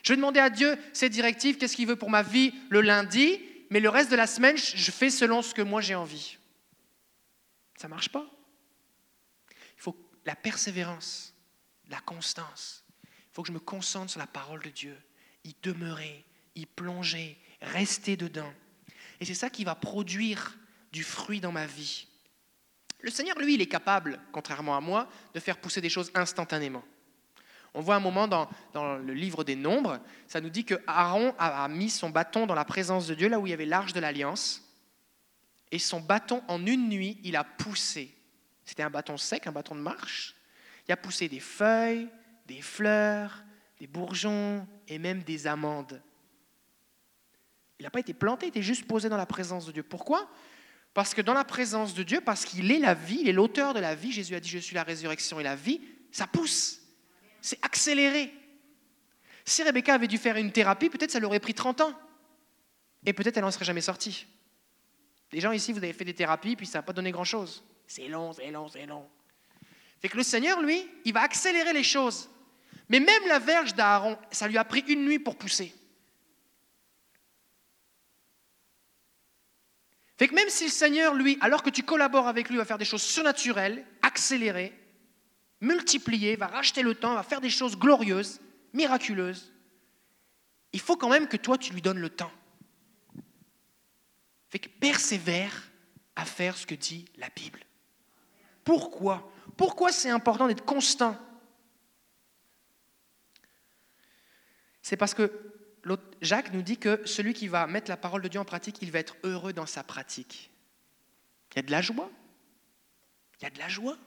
Je 0.04 0.14
vais 0.14 0.18
demander 0.18 0.40
à 0.40 0.50
Dieu 0.50 0.78
ses 0.94 1.10
directives, 1.10 1.58
qu'est-ce 1.58 1.76
qu'il 1.76 1.88
veut 1.88 1.96
pour 1.96 2.10
ma 2.10 2.24
vie 2.24 2.54
le 2.70 2.82
lundi, 2.82 3.42
mais 3.70 3.80
le 3.80 3.90
reste 3.90 4.10
de 4.10 4.16
la 4.16 4.28
semaine, 4.28 4.58
je 4.58 4.92
fais 4.92 5.10
selon 5.10 5.42
ce 5.42 5.54
que 5.54 5.62
moi 5.62 5.82
j'ai 5.82 5.96
envie. 5.96 6.38
Ça 7.76 7.88
ne 7.88 7.94
marche 7.94 8.10
pas. 8.10 8.26
Il 9.50 9.82
faut 9.82 9.98
la 10.26 10.36
persévérance, 10.36 11.34
la 11.90 12.00
constance. 12.00 12.86
Il 13.04 13.34
faut 13.34 13.42
que 13.42 13.50
je 13.50 13.54
me 13.54 13.60
concentre 13.60 14.12
sur 14.12 14.20
la 14.20 14.28
parole 14.28 14.64
de 14.64 14.70
Dieu, 14.70 14.98
y 15.44 15.56
demeurer, 15.62 16.24
y 16.56 16.66
plonger, 16.66 17.38
rester 17.62 18.16
dedans. 18.16 18.54
Et 19.20 19.26
c'est 19.26 19.34
ça 19.34 19.50
qui 19.50 19.64
va 19.64 19.76
produire 19.76 20.58
du 20.92 21.04
fruit 21.04 21.42
dans 21.42 21.52
ma 21.52 21.66
vie. 21.66 22.08
Le 23.08 23.12
Seigneur, 23.12 23.40
lui, 23.40 23.54
il 23.54 23.62
est 23.62 23.68
capable, 23.68 24.20
contrairement 24.34 24.76
à 24.76 24.82
moi, 24.82 25.08
de 25.34 25.40
faire 25.40 25.56
pousser 25.60 25.80
des 25.80 25.88
choses 25.88 26.12
instantanément. 26.14 26.84
On 27.74 27.80
voit 27.80 27.96
un 27.96 28.02
moment 28.02 28.28
dans, 28.28 28.50
le 28.76 29.14
livre 29.14 29.46
des 29.46 29.56
Nombres, 29.56 30.02
ça 30.28 30.42
nous 30.42 30.50
dit 30.50 30.66
que 30.66 30.76
Aaron 30.88 31.34
a, 31.40 31.66
mis 31.70 31.90
son 31.90 32.10
bâton 32.10 32.46
dans 32.46 32.54
la 32.54 32.66
présence 32.66 33.08
de 33.08 33.16
Dieu, 33.16 33.30
là 33.30 33.40
où 33.40 33.48
il 33.48 33.52
y 33.52 33.54
avait 33.54 33.66
l'arche 33.66 33.94
de 33.94 34.02
l'alliance, 34.02 34.62
et 35.72 35.80
son 35.80 36.02
bâton, 36.02 36.44
en 36.50 36.66
une 36.66 36.90
nuit, 36.90 37.18
il 37.24 37.38
a 37.38 37.46
poussé. 37.46 38.14
C'était 38.66 38.84
un 38.84 38.90
bâton 38.90 39.16
sec, 39.16 39.48
un 39.48 39.54
bâton 39.54 39.76
de 39.76 39.80
marche. 39.80 40.36
Il 40.86 40.92
a 40.92 40.98
poussé 40.98 41.30
des 41.30 41.40
feuilles, 41.40 42.10
des 42.46 42.62
fleurs, 42.62 43.42
des 43.80 43.88
bourgeons 43.88 44.68
et 44.90 45.00
même 45.00 45.24
des 45.24 45.48
amandes. 45.48 46.02
Il 47.80 47.84
n'a 47.84 47.90
pas 47.90 48.02
été 48.02 48.14
planté, 48.14 48.48
il 48.48 48.50
était 48.50 48.62
juste 48.62 48.86
posé 48.86 49.08
dans 49.08 49.16
la 49.16 49.26
présence 49.26 49.66
de 49.66 49.72
Dieu. 49.72 49.84
Pourquoi? 49.84 50.30
Parce 50.98 51.14
que 51.14 51.22
dans 51.22 51.36
la 51.36 51.44
présence 51.44 51.94
de 51.94 52.02
Dieu, 52.02 52.22
parce 52.22 52.44
qu'il 52.44 52.72
est 52.72 52.80
la 52.80 52.96
vie, 52.96 53.20
il 53.22 53.30
est 53.30 53.32
l'auteur 53.32 53.76
de 53.76 53.80
la 53.80 53.94
vie, 53.94 54.12
Jésus 54.12 54.34
a 54.34 54.40
dit 54.40 54.50
je 54.50 54.58
suis 54.58 54.74
la 54.74 54.82
résurrection 54.82 55.40
et 55.40 55.44
la 55.44 55.56
vie, 55.56 55.80
ça 56.12 56.26
pousse. 56.26 56.82
C'est 57.40 57.64
accéléré. 57.64 58.34
Si 59.46 59.62
Rebecca 59.62 59.94
avait 59.94 60.08
dû 60.08 60.18
faire 60.18 60.38
une 60.38 60.52
thérapie, 60.52 60.90
peut-être 60.90 61.12
ça 61.12 61.20
lui 61.20 61.28
aurait 61.28 61.40
pris 61.40 61.54
30 61.54 61.82
ans. 61.82 61.94
Et 63.06 63.14
peut-être 63.14 63.38
elle 63.38 63.44
n'en 63.44 63.52
serait 63.52 63.64
jamais 63.64 63.82
sortie. 63.82 64.26
Des 65.30 65.40
gens 65.40 65.52
ici, 65.52 65.72
vous 65.72 65.78
avez 65.78 65.94
fait 65.94 66.04
des 66.04 66.16
thérapies, 66.16 66.56
puis 66.56 66.66
ça 66.66 66.80
n'a 66.80 66.82
pas 66.82 66.94
donné 66.94 67.12
grand-chose. 67.12 67.64
C'est 67.86 68.08
long, 68.08 68.34
c'est 68.34 68.50
long, 68.50 68.68
c'est 68.68 68.88
long. 68.88 69.08
Fait 70.02 70.10
que 70.10 70.18
le 70.18 70.24
Seigneur, 70.24 70.64
lui, 70.64 70.84
il 71.06 71.14
va 71.14 71.22
accélérer 71.22 71.74
les 71.74 71.84
choses. 71.84 72.28
Mais 72.90 73.00
même 73.00 73.28
la 73.28 73.38
verge 73.38 73.76
d'Aaron, 73.76 74.18
ça 74.32 74.48
lui 74.48 74.58
a 74.58 74.66
pris 74.66 74.84
une 74.88 75.06
nuit 75.06 75.20
pour 75.20 75.36
pousser. 75.36 75.76
Fait 80.18 80.28
que 80.28 80.36
même 80.36 80.50
si 80.50 80.66
le 80.66 80.72
Seigneur, 80.72 81.14
lui, 81.14 81.38
alors 81.42 81.62
que 81.62 81.70
tu 81.70 81.84
collabores 81.84 82.28
avec 82.28 82.50
lui, 82.50 82.58
va 82.58 82.66
faire 82.66 82.80
des 82.80 82.86
choses 82.86 83.04
surnaturelles, 83.04 83.86
accélérées, 84.02 84.74
multiplier, 85.62 86.36
va 86.36 86.48
racheter 86.48 86.82
le 86.82 86.96
temps, 86.96 87.14
va 87.14 87.24
faire 87.24 87.42
des 87.42 87.52
choses 87.52 87.78
glorieuses, 87.78 88.42
miraculeuses. 88.74 89.54
Il 90.74 90.80
faut 90.80 90.98
quand 90.98 91.10
même 91.10 91.28
que 91.28 91.38
toi, 91.38 91.58
tu 91.58 91.72
lui 91.72 91.82
donnes 91.82 92.00
le 92.00 92.10
temps. 92.10 92.32
Fait 94.50 94.60
que 94.60 94.70
persévère 94.70 95.70
à 96.16 96.26
faire 96.26 96.58
ce 96.58 96.66
que 96.66 96.76
dit 96.76 97.06
la 97.18 97.30
Bible. 97.30 97.64
Pourquoi? 98.64 99.32
Pourquoi 99.56 99.92
c'est 99.92 100.10
important 100.10 100.48
d'être 100.48 100.66
constant? 100.66 101.16
C'est 104.82 104.98
parce 104.98 105.14
que 105.14 105.32
Jacques 106.22 106.54
nous 106.54 106.62
dit 106.62 106.78
que 106.78 107.02
celui 107.06 107.34
qui 107.34 107.48
va 107.48 107.68
mettre 107.68 107.90
la 107.90 107.98
parole 107.98 108.22
de 108.22 108.28
Dieu 108.28 108.40
en 108.40 108.46
pratique, 108.46 108.78
il 108.82 108.92
va 108.92 109.00
être 109.00 109.16
heureux 109.24 109.54
dans 109.54 109.66
sa 109.66 109.84
pratique. 109.84 110.52
Il 111.52 111.58
y 111.58 111.60
a 111.60 111.62
de 111.64 111.72
la 111.72 111.82
joie. 111.82 112.10
Il 113.40 113.44
y 113.44 113.48
a 113.48 113.50
de 113.50 113.60
la 113.60 113.70
joie. 113.70 113.98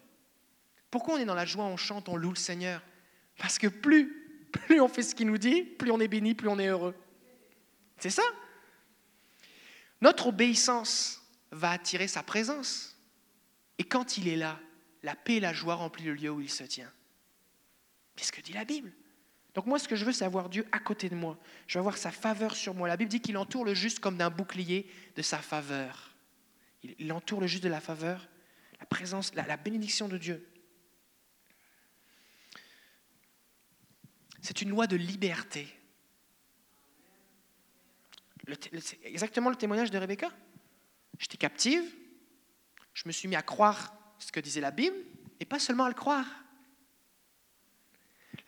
Pourquoi 0.90 1.14
on 1.14 1.18
est 1.18 1.24
dans 1.24 1.34
la 1.34 1.46
joie, 1.46 1.64
on 1.64 1.76
chante, 1.76 2.08
on 2.08 2.16
loue 2.16 2.30
le 2.30 2.36
Seigneur? 2.36 2.82
Parce 3.38 3.58
que 3.58 3.68
plus, 3.68 4.48
plus 4.52 4.80
on 4.80 4.88
fait 4.88 5.02
ce 5.02 5.14
qu'il 5.14 5.26
nous 5.28 5.38
dit, 5.38 5.62
plus 5.62 5.90
on 5.90 6.00
est 6.00 6.08
béni, 6.08 6.34
plus 6.34 6.48
on 6.48 6.58
est 6.58 6.66
heureux. 6.66 6.94
C'est 7.98 8.10
ça? 8.10 8.24
Notre 10.00 10.28
obéissance 10.28 11.22
va 11.50 11.70
attirer 11.70 12.08
sa 12.08 12.22
présence. 12.22 12.96
Et 13.78 13.84
quand 13.84 14.18
il 14.18 14.28
est 14.28 14.36
là, 14.36 14.58
la 15.02 15.14
paix 15.14 15.36
et 15.36 15.40
la 15.40 15.52
joie 15.52 15.74
remplissent 15.74 16.06
le 16.06 16.14
lieu 16.14 16.30
où 16.30 16.40
il 16.40 16.50
se 16.50 16.64
tient. 16.64 16.90
C'est 18.16 18.24
ce 18.26 18.32
que 18.32 18.40
dit 18.40 18.52
la 18.52 18.64
Bible. 18.64 18.92
Donc 19.54 19.66
moi, 19.66 19.78
ce 19.78 19.88
que 19.88 19.96
je 19.96 20.04
veux, 20.04 20.12
c'est 20.12 20.24
avoir 20.24 20.48
Dieu 20.48 20.66
à 20.72 20.78
côté 20.78 21.08
de 21.08 21.14
moi. 21.14 21.38
Je 21.66 21.78
veux 21.78 21.80
avoir 21.80 21.96
sa 21.96 22.10
faveur 22.10 22.54
sur 22.54 22.74
moi. 22.74 22.88
La 22.88 22.96
Bible 22.96 23.10
dit 23.10 23.20
qu'il 23.20 23.36
entoure 23.36 23.64
le 23.64 23.74
juste 23.74 23.98
comme 23.98 24.16
d'un 24.16 24.30
bouclier 24.30 24.90
de 25.16 25.22
sa 25.22 25.38
faveur. 25.38 26.14
Il 26.82 27.12
entoure 27.12 27.40
le 27.40 27.46
juste 27.46 27.64
de 27.64 27.68
la 27.68 27.80
faveur, 27.80 28.28
la 28.78 28.86
présence, 28.86 29.34
la 29.34 29.56
bénédiction 29.56 30.08
de 30.08 30.18
Dieu. 30.18 30.46
C'est 34.40 34.62
une 34.62 34.70
loi 34.70 34.86
de 34.86 34.96
liberté. 34.96 35.68
C'est 38.80 38.98
exactement 39.04 39.50
le 39.50 39.56
témoignage 39.56 39.90
de 39.90 39.98
Rebecca. 39.98 40.30
J'étais 41.18 41.36
captive. 41.36 41.84
Je 42.94 43.02
me 43.06 43.12
suis 43.12 43.28
mis 43.28 43.36
à 43.36 43.42
croire 43.42 43.94
ce 44.18 44.32
que 44.32 44.40
disait 44.40 44.60
la 44.60 44.70
Bible 44.70 44.96
et 45.38 45.44
pas 45.44 45.58
seulement 45.58 45.84
à 45.84 45.88
le 45.88 45.94
croire. 45.94 46.26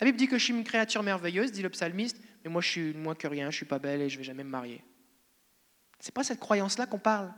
La 0.02 0.06
Bible 0.06 0.18
dit 0.18 0.26
que 0.26 0.36
je 0.36 0.42
suis 0.46 0.52
une 0.52 0.64
créature 0.64 1.04
merveilleuse, 1.04 1.52
dit 1.52 1.62
le 1.62 1.70
psalmiste, 1.70 2.16
mais 2.42 2.50
moi 2.50 2.60
je 2.60 2.68
suis 2.68 2.92
moins 2.92 3.14
que 3.14 3.28
rien, 3.28 3.52
je 3.52 3.56
suis 3.58 3.66
pas 3.66 3.78
belle 3.78 4.00
et 4.00 4.08
je 4.08 4.18
vais 4.18 4.24
jamais 4.24 4.42
me 4.42 4.50
marier. 4.50 4.82
C'est 6.00 6.12
pas 6.12 6.24
cette 6.24 6.40
croyance-là 6.40 6.86
qu'on 6.86 6.98
parle. 6.98 7.32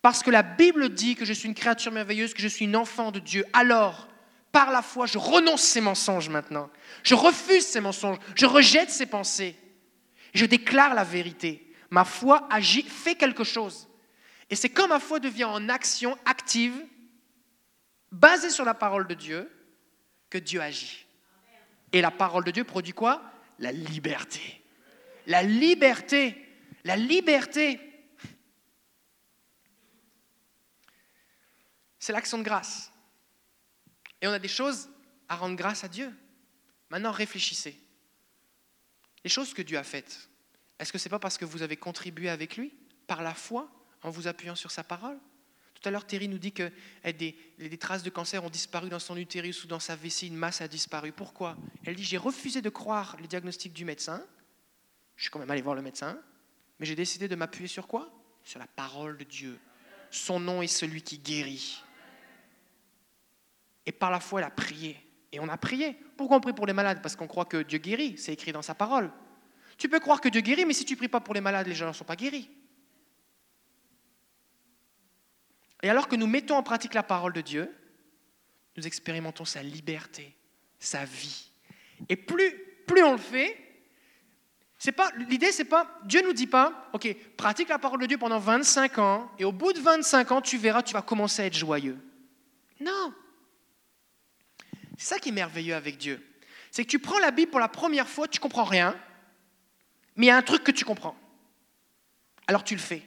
Parce 0.00 0.22
que 0.22 0.30
la 0.30 0.42
Bible 0.42 0.88
dit 0.88 1.16
que 1.16 1.26
je 1.26 1.34
suis 1.34 1.46
une 1.46 1.54
créature 1.54 1.92
merveilleuse, 1.92 2.32
que 2.32 2.40
je 2.40 2.48
suis 2.48 2.64
une 2.64 2.76
enfant 2.76 3.12
de 3.12 3.18
Dieu. 3.18 3.44
Alors, 3.52 4.08
par 4.52 4.70
la 4.70 4.80
foi, 4.80 5.04
je 5.04 5.18
renonce 5.18 5.60
ces 5.60 5.82
mensonges 5.82 6.30
maintenant. 6.30 6.70
Je 7.02 7.14
refuse 7.14 7.66
ces 7.66 7.82
mensonges. 7.82 8.16
Je 8.36 8.46
rejette 8.46 8.88
ces 8.88 9.04
pensées. 9.04 9.54
Je 10.32 10.46
déclare 10.46 10.94
la 10.94 11.04
vérité. 11.04 11.74
Ma 11.90 12.06
foi 12.06 12.48
agit, 12.50 12.84
fait 12.84 13.16
quelque 13.16 13.44
chose. 13.44 13.86
Et 14.48 14.56
c'est 14.56 14.70
quand 14.70 14.88
ma 14.88 14.98
foi 14.98 15.20
devient 15.20 15.44
en 15.44 15.68
action 15.68 16.16
active, 16.24 16.86
basée 18.10 18.48
sur 18.48 18.64
la 18.64 18.72
parole 18.72 19.06
de 19.06 19.12
Dieu, 19.12 19.52
que 20.30 20.38
Dieu 20.38 20.62
agit. 20.62 21.04
Et 21.92 22.00
la 22.00 22.10
parole 22.10 22.44
de 22.44 22.50
Dieu 22.50 22.64
produit 22.64 22.92
quoi? 22.92 23.22
La 23.58 23.72
liberté. 23.72 24.62
La 25.26 25.42
liberté. 25.42 26.36
La 26.84 26.96
liberté. 26.96 27.80
C'est 31.98 32.12
l'action 32.12 32.38
de 32.38 32.42
grâce. 32.42 32.90
Et 34.20 34.26
on 34.26 34.32
a 34.32 34.38
des 34.38 34.48
choses 34.48 34.88
à 35.28 35.36
rendre 35.36 35.56
grâce 35.56 35.84
à 35.84 35.88
Dieu. 35.88 36.12
Maintenant, 36.90 37.12
réfléchissez. 37.12 37.78
Les 39.22 39.30
choses 39.30 39.54
que 39.54 39.62
Dieu 39.62 39.78
a 39.78 39.84
faites, 39.84 40.28
est-ce 40.78 40.92
que 40.92 40.98
ce 40.98 41.06
n'est 41.06 41.10
pas 41.10 41.18
parce 41.18 41.36
que 41.36 41.44
vous 41.44 41.62
avez 41.62 41.76
contribué 41.76 42.30
avec 42.30 42.56
lui, 42.56 42.72
par 43.06 43.22
la 43.22 43.34
foi, 43.34 43.70
en 44.02 44.10
vous 44.10 44.26
appuyant 44.26 44.54
sur 44.54 44.70
sa 44.70 44.82
parole? 44.82 45.18
Tout 45.80 45.88
à 45.88 45.92
l'heure, 45.92 46.06
Terry 46.06 46.28
nous 46.28 46.38
dit 46.38 46.52
que 46.52 46.70
eh, 47.04 47.12
des, 47.14 47.78
traces 47.78 48.02
de 48.02 48.10
cancer 48.10 48.44
ont 48.44 48.50
disparu 48.50 48.90
dans 48.90 48.98
son 48.98 49.16
utérus 49.16 49.64
ou 49.64 49.66
dans 49.66 49.80
sa 49.80 49.96
vessie, 49.96 50.26
une 50.26 50.36
masse 50.36 50.60
a 50.60 50.68
disparu. 50.68 51.10
Pourquoi? 51.10 51.56
Elle 51.84 51.96
dit, 51.96 52.04
j'ai 52.04 52.18
refusé 52.18 52.60
de 52.60 52.68
croire 52.68 53.16
les 53.20 53.26
diagnostics 53.26 53.72
du 53.72 53.86
médecin. 53.86 54.22
Je 55.16 55.22
suis 55.22 55.30
quand 55.30 55.38
même 55.38 55.50
allé 55.50 55.62
voir 55.62 55.74
le 55.74 55.80
médecin. 55.80 56.18
Mais 56.78 56.86
j'ai 56.86 56.94
décidé 56.94 57.28
de 57.28 57.34
m'appuyer 57.34 57.66
sur 57.66 57.86
quoi? 57.86 58.10
Sur 58.44 58.58
la 58.58 58.66
parole 58.66 59.16
de 59.16 59.24
Dieu. 59.24 59.58
Son 60.10 60.38
nom 60.38 60.60
est 60.60 60.66
celui 60.66 61.00
qui 61.00 61.18
guérit. 61.18 61.82
Et 63.86 63.92
par 63.92 64.10
la 64.10 64.20
foi, 64.20 64.40
elle 64.40 64.46
a 64.46 64.50
prié. 64.50 64.98
Et 65.32 65.40
on 65.40 65.48
a 65.48 65.56
prié. 65.56 65.96
Pourquoi 66.18 66.36
on 66.36 66.40
prie 66.40 66.52
pour 66.52 66.66
les 66.66 66.74
malades? 66.74 67.00
Parce 67.00 67.16
qu'on 67.16 67.26
croit 67.26 67.46
que 67.46 67.62
Dieu 67.62 67.78
guérit. 67.78 68.18
C'est 68.18 68.34
écrit 68.34 68.52
dans 68.52 68.62
sa 68.62 68.74
parole. 68.74 69.10
Tu 69.78 69.88
peux 69.88 70.00
croire 70.00 70.20
que 70.20 70.28
Dieu 70.28 70.42
guérit, 70.42 70.66
mais 70.66 70.74
si 70.74 70.84
tu 70.84 70.94
pries 70.94 71.08
pas 71.08 71.20
pour 71.20 71.32
les 71.32 71.40
malades, 71.40 71.66
les 71.66 71.74
gens 71.74 71.88
ne 71.88 71.92
sont 71.94 72.04
pas 72.04 72.16
guéris. 72.16 72.50
Et 75.82 75.88
alors 75.90 76.08
que 76.08 76.16
nous 76.16 76.26
mettons 76.26 76.56
en 76.56 76.62
pratique 76.62 76.94
la 76.94 77.02
parole 77.02 77.32
de 77.32 77.40
Dieu, 77.40 77.74
nous 78.76 78.86
expérimentons 78.86 79.44
sa 79.44 79.62
liberté, 79.62 80.34
sa 80.78 81.04
vie. 81.04 81.50
Et 82.08 82.16
plus, 82.16 82.52
plus 82.86 83.02
on 83.02 83.12
le 83.12 83.18
fait, 83.18 83.56
l'idée 85.28 85.52
c'est 85.52 85.64
pas 85.64 85.86
Dieu 86.04 86.22
nous 86.22 86.32
dit 86.32 86.46
pas 86.46 86.88
OK, 86.92 87.14
pratique 87.36 87.68
la 87.68 87.78
parole 87.78 88.00
de 88.00 88.06
Dieu 88.06 88.18
pendant 88.18 88.38
25 88.38 88.98
ans 88.98 89.30
et 89.38 89.44
au 89.44 89.52
bout 89.52 89.72
de 89.72 89.80
25 89.80 90.32
ans, 90.32 90.40
tu 90.40 90.56
verras 90.58 90.82
tu 90.82 90.94
vas 90.94 91.02
commencer 91.02 91.42
à 91.42 91.46
être 91.46 91.56
joyeux. 91.56 91.98
Non. 92.80 93.12
C'est 94.96 95.14
ça 95.14 95.18
qui 95.18 95.30
est 95.30 95.32
merveilleux 95.32 95.74
avec 95.74 95.98
Dieu. 95.98 96.26
C'est 96.70 96.84
que 96.84 96.90
tu 96.90 96.98
prends 96.98 97.18
la 97.18 97.30
Bible 97.30 97.50
pour 97.50 97.60
la 97.60 97.68
première 97.68 98.08
fois, 98.08 98.28
tu 98.28 98.38
comprends 98.38 98.64
rien, 98.64 98.96
mais 100.16 100.26
il 100.26 100.28
y 100.28 100.32
a 100.32 100.36
un 100.36 100.42
truc 100.42 100.64
que 100.64 100.70
tu 100.70 100.84
comprends. 100.84 101.16
Alors 102.46 102.64
tu 102.64 102.74
le 102.74 102.80
fais. 102.80 103.02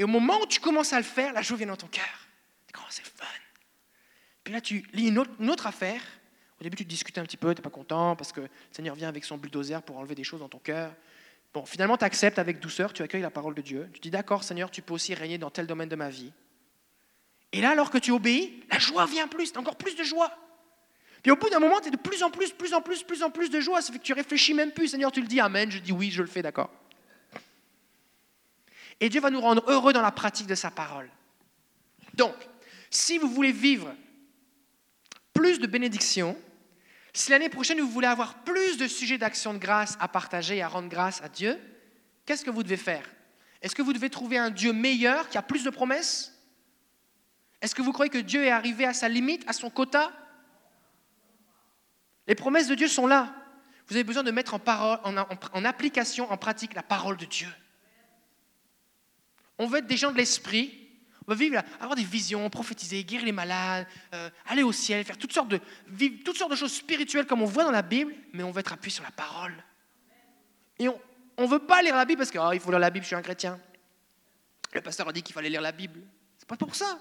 Et 0.00 0.02
au 0.02 0.06
moment 0.06 0.40
où 0.40 0.46
tu 0.46 0.60
commences 0.60 0.94
à 0.94 0.96
le 0.96 1.04
faire, 1.04 1.34
la 1.34 1.42
joie 1.42 1.58
vient 1.58 1.66
dans 1.66 1.76
ton 1.76 1.86
cœur. 1.86 2.26
Oh, 2.74 2.80
c'est 2.88 3.04
fun. 3.04 3.26
Puis 4.42 4.54
là, 4.54 4.62
tu 4.62 4.82
lis 4.94 5.08
une 5.08 5.18
autre, 5.18 5.66
affaire. 5.66 6.00
Au 6.58 6.64
début, 6.64 6.74
tu 6.78 6.86
discutes 6.86 7.18
un 7.18 7.22
petit 7.24 7.36
peu, 7.36 7.54
tu 7.54 7.60
n'es 7.60 7.62
pas 7.62 7.68
content 7.68 8.16
parce 8.16 8.32
que 8.32 8.40
le 8.40 8.48
Seigneur 8.72 8.94
vient 8.94 9.10
avec 9.10 9.26
son 9.26 9.36
bulldozer 9.36 9.82
pour 9.82 9.98
enlever 9.98 10.14
des 10.14 10.24
choses 10.24 10.40
dans 10.40 10.48
ton 10.48 10.58
cœur. 10.58 10.94
Bon, 11.52 11.66
finalement, 11.66 11.98
tu 11.98 12.06
acceptes 12.06 12.38
avec 12.38 12.60
douceur, 12.60 12.94
tu 12.94 13.02
accueilles 13.02 13.20
la 13.20 13.30
parole 13.30 13.54
de 13.54 13.60
Dieu. 13.60 13.90
Tu 13.92 14.00
dis, 14.00 14.10
d'accord, 14.10 14.42
Seigneur, 14.42 14.70
tu 14.70 14.80
peux 14.80 14.94
aussi 14.94 15.12
régner 15.12 15.36
dans 15.36 15.50
tel 15.50 15.66
domaine 15.66 15.90
de 15.90 15.96
ma 15.96 16.08
vie. 16.08 16.32
Et 17.52 17.60
là, 17.60 17.72
alors 17.72 17.90
que 17.90 17.98
tu 17.98 18.10
obéis, 18.10 18.64
la 18.72 18.78
joie 18.78 19.04
vient 19.04 19.28
plus, 19.28 19.52
encore 19.58 19.76
plus 19.76 19.96
de 19.96 20.02
joie. 20.02 20.34
Puis 21.22 21.30
au 21.30 21.36
bout 21.36 21.50
d'un 21.50 21.60
moment, 21.60 21.78
tu 21.78 21.88
es 21.88 21.90
de 21.90 21.98
plus 21.98 22.22
en 22.22 22.30
plus, 22.30 22.52
plus 22.52 22.72
en 22.72 22.80
plus, 22.80 23.02
plus 23.02 23.22
en 23.22 23.30
plus 23.30 23.50
de 23.50 23.60
joie. 23.60 23.82
Ça 23.82 23.92
fait 23.92 23.98
que 23.98 24.04
tu 24.04 24.14
réfléchis 24.14 24.54
même 24.54 24.72
plus. 24.72 24.88
Seigneur, 24.88 25.12
tu 25.12 25.20
le 25.20 25.26
dis, 25.26 25.40
Amen. 25.40 25.70
Je 25.70 25.78
dis 25.78 25.92
oui, 25.92 26.10
je 26.10 26.22
le 26.22 26.28
fais, 26.28 26.40
d'accord. 26.40 26.70
Et 29.00 29.08
Dieu 29.08 29.20
va 29.20 29.30
nous 29.30 29.40
rendre 29.40 29.64
heureux 29.68 29.92
dans 29.92 30.02
la 30.02 30.12
pratique 30.12 30.46
de 30.46 30.54
sa 30.54 30.70
parole. 30.70 31.10
Donc, 32.14 32.34
si 32.90 33.18
vous 33.18 33.28
voulez 33.28 33.52
vivre 33.52 33.94
plus 35.32 35.58
de 35.58 35.66
bénédictions, 35.66 36.36
si 37.12 37.30
l'année 37.30 37.48
prochaine 37.48 37.80
vous 37.80 37.88
voulez 37.88 38.06
avoir 38.06 38.42
plus 38.42 38.76
de 38.76 38.86
sujets 38.86 39.18
d'action 39.18 39.54
de 39.54 39.58
grâce 39.58 39.96
à 40.00 40.08
partager 40.08 40.58
et 40.58 40.62
à 40.62 40.68
rendre 40.68 40.88
grâce 40.88 41.22
à 41.22 41.28
Dieu, 41.28 41.58
qu'est-ce 42.26 42.44
que 42.44 42.50
vous 42.50 42.62
devez 42.62 42.76
faire? 42.76 43.08
Est-ce 43.62 43.74
que 43.74 43.82
vous 43.82 43.92
devez 43.92 44.10
trouver 44.10 44.38
un 44.38 44.50
Dieu 44.50 44.72
meilleur 44.72 45.28
qui 45.28 45.38
a 45.38 45.42
plus 45.42 45.64
de 45.64 45.70
promesses? 45.70 46.34
Est-ce 47.60 47.74
que 47.74 47.82
vous 47.82 47.92
croyez 47.92 48.10
que 48.10 48.18
Dieu 48.18 48.44
est 48.44 48.50
arrivé 48.50 48.84
à 48.84 48.94
sa 48.94 49.08
limite, 49.08 49.44
à 49.48 49.52
son 49.52 49.70
quota? 49.70 50.12
Les 52.26 52.34
promesses 52.34 52.68
de 52.68 52.74
Dieu 52.74 52.88
sont 52.88 53.06
là. 53.06 53.34
Vous 53.88 53.96
avez 53.96 54.04
besoin 54.04 54.22
de 54.22 54.30
mettre 54.30 54.54
en, 54.54 54.58
parole, 54.58 54.98
en 55.04 55.64
application, 55.64 56.30
en 56.30 56.36
pratique 56.36 56.74
la 56.74 56.82
parole 56.82 57.16
de 57.16 57.24
Dieu. 57.24 57.48
On 59.60 59.66
veut 59.66 59.80
être 59.80 59.86
des 59.86 59.98
gens 59.98 60.10
de 60.10 60.16
l'esprit. 60.16 60.72
On 61.26 61.32
veut 61.32 61.38
vivre, 61.38 61.62
avoir 61.78 61.94
des 61.94 62.02
visions, 62.02 62.48
prophétiser, 62.48 63.04
guérir 63.04 63.26
les 63.26 63.32
malades, 63.32 63.86
euh, 64.14 64.30
aller 64.46 64.62
au 64.62 64.72
ciel, 64.72 65.04
faire 65.04 65.18
toutes 65.18 65.34
sortes, 65.34 65.50
de, 65.50 65.60
vivre 65.86 66.24
toutes 66.24 66.38
sortes 66.38 66.50
de 66.50 66.56
choses 66.56 66.72
spirituelles 66.72 67.26
comme 67.26 67.42
on 67.42 67.46
voit 67.46 67.64
dans 67.64 67.70
la 67.70 67.82
Bible, 67.82 68.14
mais 68.32 68.42
on 68.42 68.52
veut 68.52 68.60
être 68.60 68.72
appuyé 68.72 68.94
sur 68.94 69.04
la 69.04 69.10
parole. 69.10 69.52
Et 70.78 70.88
on 70.88 70.98
ne 71.38 71.46
veut 71.46 71.58
pas 71.58 71.82
lire 71.82 71.94
la 71.94 72.06
Bible 72.06 72.20
parce 72.20 72.30
qu'il 72.30 72.40
oh, 72.40 72.58
faut 72.58 72.70
lire 72.70 72.78
la 72.78 72.88
Bible, 72.88 73.04
je 73.04 73.08
suis 73.08 73.16
un 73.16 73.20
chrétien. 73.20 73.60
Le 74.72 74.80
pasteur 74.80 75.06
a 75.06 75.12
dit 75.12 75.22
qu'il 75.22 75.34
fallait 75.34 75.50
lire 75.50 75.60
la 75.60 75.72
Bible. 75.72 76.00
C'est 76.38 76.48
pas 76.48 76.56
pour 76.56 76.74
ça. 76.74 76.98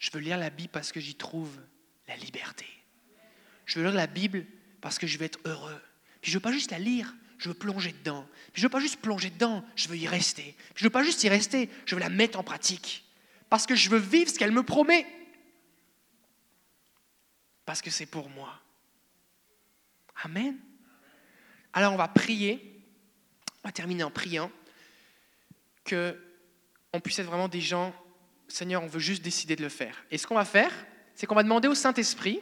Je 0.00 0.10
veux 0.12 0.18
lire 0.18 0.38
la 0.38 0.50
Bible 0.50 0.70
parce 0.72 0.90
que 0.90 0.98
j'y 0.98 1.14
trouve 1.14 1.56
la 2.08 2.16
liberté. 2.16 2.66
Je 3.64 3.78
veux 3.78 3.84
lire 3.84 3.94
la 3.94 4.08
Bible 4.08 4.44
parce 4.80 4.98
que 4.98 5.06
je 5.06 5.16
veux 5.18 5.24
être 5.24 5.38
heureux. 5.44 5.80
Puis 6.20 6.32
je 6.32 6.36
ne 6.36 6.40
veux 6.40 6.42
pas 6.42 6.52
juste 6.52 6.72
la 6.72 6.80
lire, 6.80 7.14
je 7.38 7.48
veux 7.48 7.54
plonger 7.54 7.92
dedans. 7.92 8.26
je 8.52 8.60
ne 8.60 8.64
veux 8.64 8.70
pas 8.70 8.80
juste 8.80 9.00
plonger 9.00 9.30
dedans, 9.30 9.64
je 9.76 9.88
veux 9.88 9.96
y 9.96 10.06
rester. 10.06 10.56
je 10.74 10.82
ne 10.82 10.88
veux 10.88 10.92
pas 10.92 11.04
juste 11.04 11.22
y 11.22 11.28
rester, 11.28 11.70
je 11.86 11.94
veux 11.94 12.00
la 12.00 12.10
mettre 12.10 12.38
en 12.38 12.42
pratique. 12.42 13.04
Parce 13.48 13.66
que 13.66 13.74
je 13.74 13.88
veux 13.88 13.98
vivre 13.98 14.30
ce 14.30 14.38
qu'elle 14.38 14.52
me 14.52 14.62
promet. 14.62 15.06
Parce 17.64 17.80
que 17.80 17.90
c'est 17.90 18.06
pour 18.06 18.28
moi. 18.30 18.60
Amen. 20.24 20.58
Alors 21.72 21.92
on 21.92 21.96
va 21.96 22.08
prier, 22.08 22.82
on 23.62 23.68
va 23.68 23.72
terminer 23.72 24.02
en 24.02 24.10
priant, 24.10 24.50
que 25.84 26.18
on 26.92 27.00
puisse 27.00 27.18
être 27.18 27.26
vraiment 27.26 27.48
des 27.48 27.60
gens, 27.60 27.94
Seigneur, 28.48 28.82
on 28.82 28.86
veut 28.86 28.98
juste 28.98 29.22
décider 29.22 29.54
de 29.56 29.62
le 29.62 29.68
faire. 29.68 30.04
Et 30.10 30.18
ce 30.18 30.26
qu'on 30.26 30.34
va 30.34 30.44
faire, 30.44 30.72
c'est 31.14 31.26
qu'on 31.26 31.34
va 31.34 31.42
demander 31.42 31.68
au 31.68 31.74
Saint-Esprit, 31.74 32.40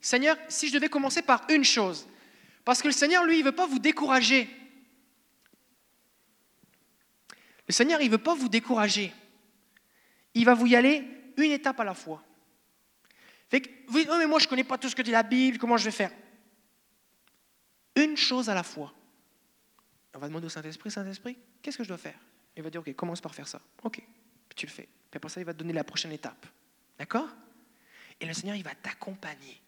Seigneur, 0.00 0.36
si 0.48 0.68
je 0.68 0.74
devais 0.74 0.88
commencer 0.88 1.22
par 1.22 1.44
une 1.50 1.64
chose, 1.64 2.06
parce 2.68 2.82
que 2.82 2.88
le 2.88 2.92
Seigneur, 2.92 3.24
lui, 3.24 3.36
il 3.36 3.40
ne 3.40 3.44
veut 3.46 3.54
pas 3.54 3.66
vous 3.66 3.78
décourager. 3.78 4.46
Le 7.66 7.72
Seigneur, 7.72 8.02
il 8.02 8.08
ne 8.08 8.10
veut 8.10 8.18
pas 8.18 8.34
vous 8.34 8.50
décourager. 8.50 9.10
Il 10.34 10.44
va 10.44 10.52
vous 10.52 10.66
y 10.66 10.76
aller 10.76 11.02
une 11.38 11.50
étape 11.50 11.80
à 11.80 11.84
la 11.84 11.94
fois. 11.94 12.22
Vous 13.50 13.58
dites, 13.98 14.10
oh, 14.12 14.16
mais 14.18 14.26
moi, 14.26 14.38
je 14.38 14.44
ne 14.44 14.50
connais 14.50 14.64
pas 14.64 14.76
tout 14.76 14.90
ce 14.90 14.94
que 14.94 15.00
dit 15.00 15.10
la 15.10 15.22
Bible, 15.22 15.56
comment 15.56 15.78
je 15.78 15.86
vais 15.86 15.90
faire? 15.90 16.10
Une 17.96 18.18
chose 18.18 18.50
à 18.50 18.54
la 18.54 18.62
fois. 18.62 18.92
On 20.14 20.18
va 20.18 20.28
demander 20.28 20.44
au 20.44 20.50
Saint-Esprit, 20.50 20.90
Saint-Esprit, 20.90 21.38
qu'est-ce 21.62 21.78
que 21.78 21.84
je 21.84 21.88
dois 21.88 21.96
faire? 21.96 22.18
Il 22.54 22.62
va 22.62 22.68
dire, 22.68 22.82
ok, 22.82 22.94
commence 22.94 23.22
par 23.22 23.34
faire 23.34 23.48
ça. 23.48 23.62
Ok, 23.82 24.02
tu 24.54 24.66
le 24.66 24.70
fais. 24.70 24.90
Puis 25.10 25.16
après 25.16 25.30
ça, 25.30 25.40
il 25.40 25.44
va 25.44 25.54
te 25.54 25.58
donner 25.58 25.72
la 25.72 25.84
prochaine 25.84 26.12
étape. 26.12 26.46
D'accord? 26.98 27.30
Et 28.20 28.26
le 28.26 28.34
Seigneur, 28.34 28.56
il 28.56 28.62
va 28.62 28.74
t'accompagner. 28.74 29.58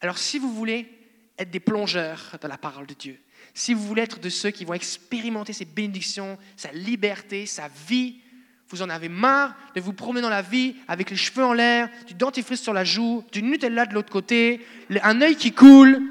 Alors, 0.00 0.18
si 0.18 0.40
vous 0.40 0.52
voulez 0.52 1.03
être 1.38 1.50
des 1.50 1.60
plongeurs 1.60 2.36
dans 2.40 2.48
la 2.48 2.58
parole 2.58 2.86
de 2.86 2.94
Dieu, 2.94 3.18
si 3.54 3.74
vous 3.74 3.82
voulez 3.82 4.02
être 4.02 4.20
de 4.20 4.28
ceux 4.28 4.50
qui 4.50 4.64
vont 4.64 4.74
expérimenter 4.74 5.52
ses 5.52 5.64
bénédictions, 5.64 6.38
sa 6.56 6.72
liberté, 6.72 7.46
sa 7.46 7.68
vie, 7.88 8.16
vous 8.68 8.82
en 8.82 8.90
avez 8.90 9.08
marre 9.08 9.54
de 9.74 9.80
vous 9.80 9.92
promener 9.92 10.22
dans 10.22 10.30
la 10.30 10.42
vie 10.42 10.74
avec 10.88 11.10
les 11.10 11.16
cheveux 11.16 11.44
en 11.44 11.52
l'air, 11.52 11.88
du 12.06 12.14
dentifrice 12.14 12.60
sur 12.60 12.72
la 12.72 12.84
joue, 12.84 13.24
du 13.30 13.42
Nutella 13.42 13.86
de 13.86 13.94
l'autre 13.94 14.10
côté, 14.10 14.66
un 15.02 15.20
œil 15.20 15.36
qui 15.36 15.52
coule, 15.52 16.02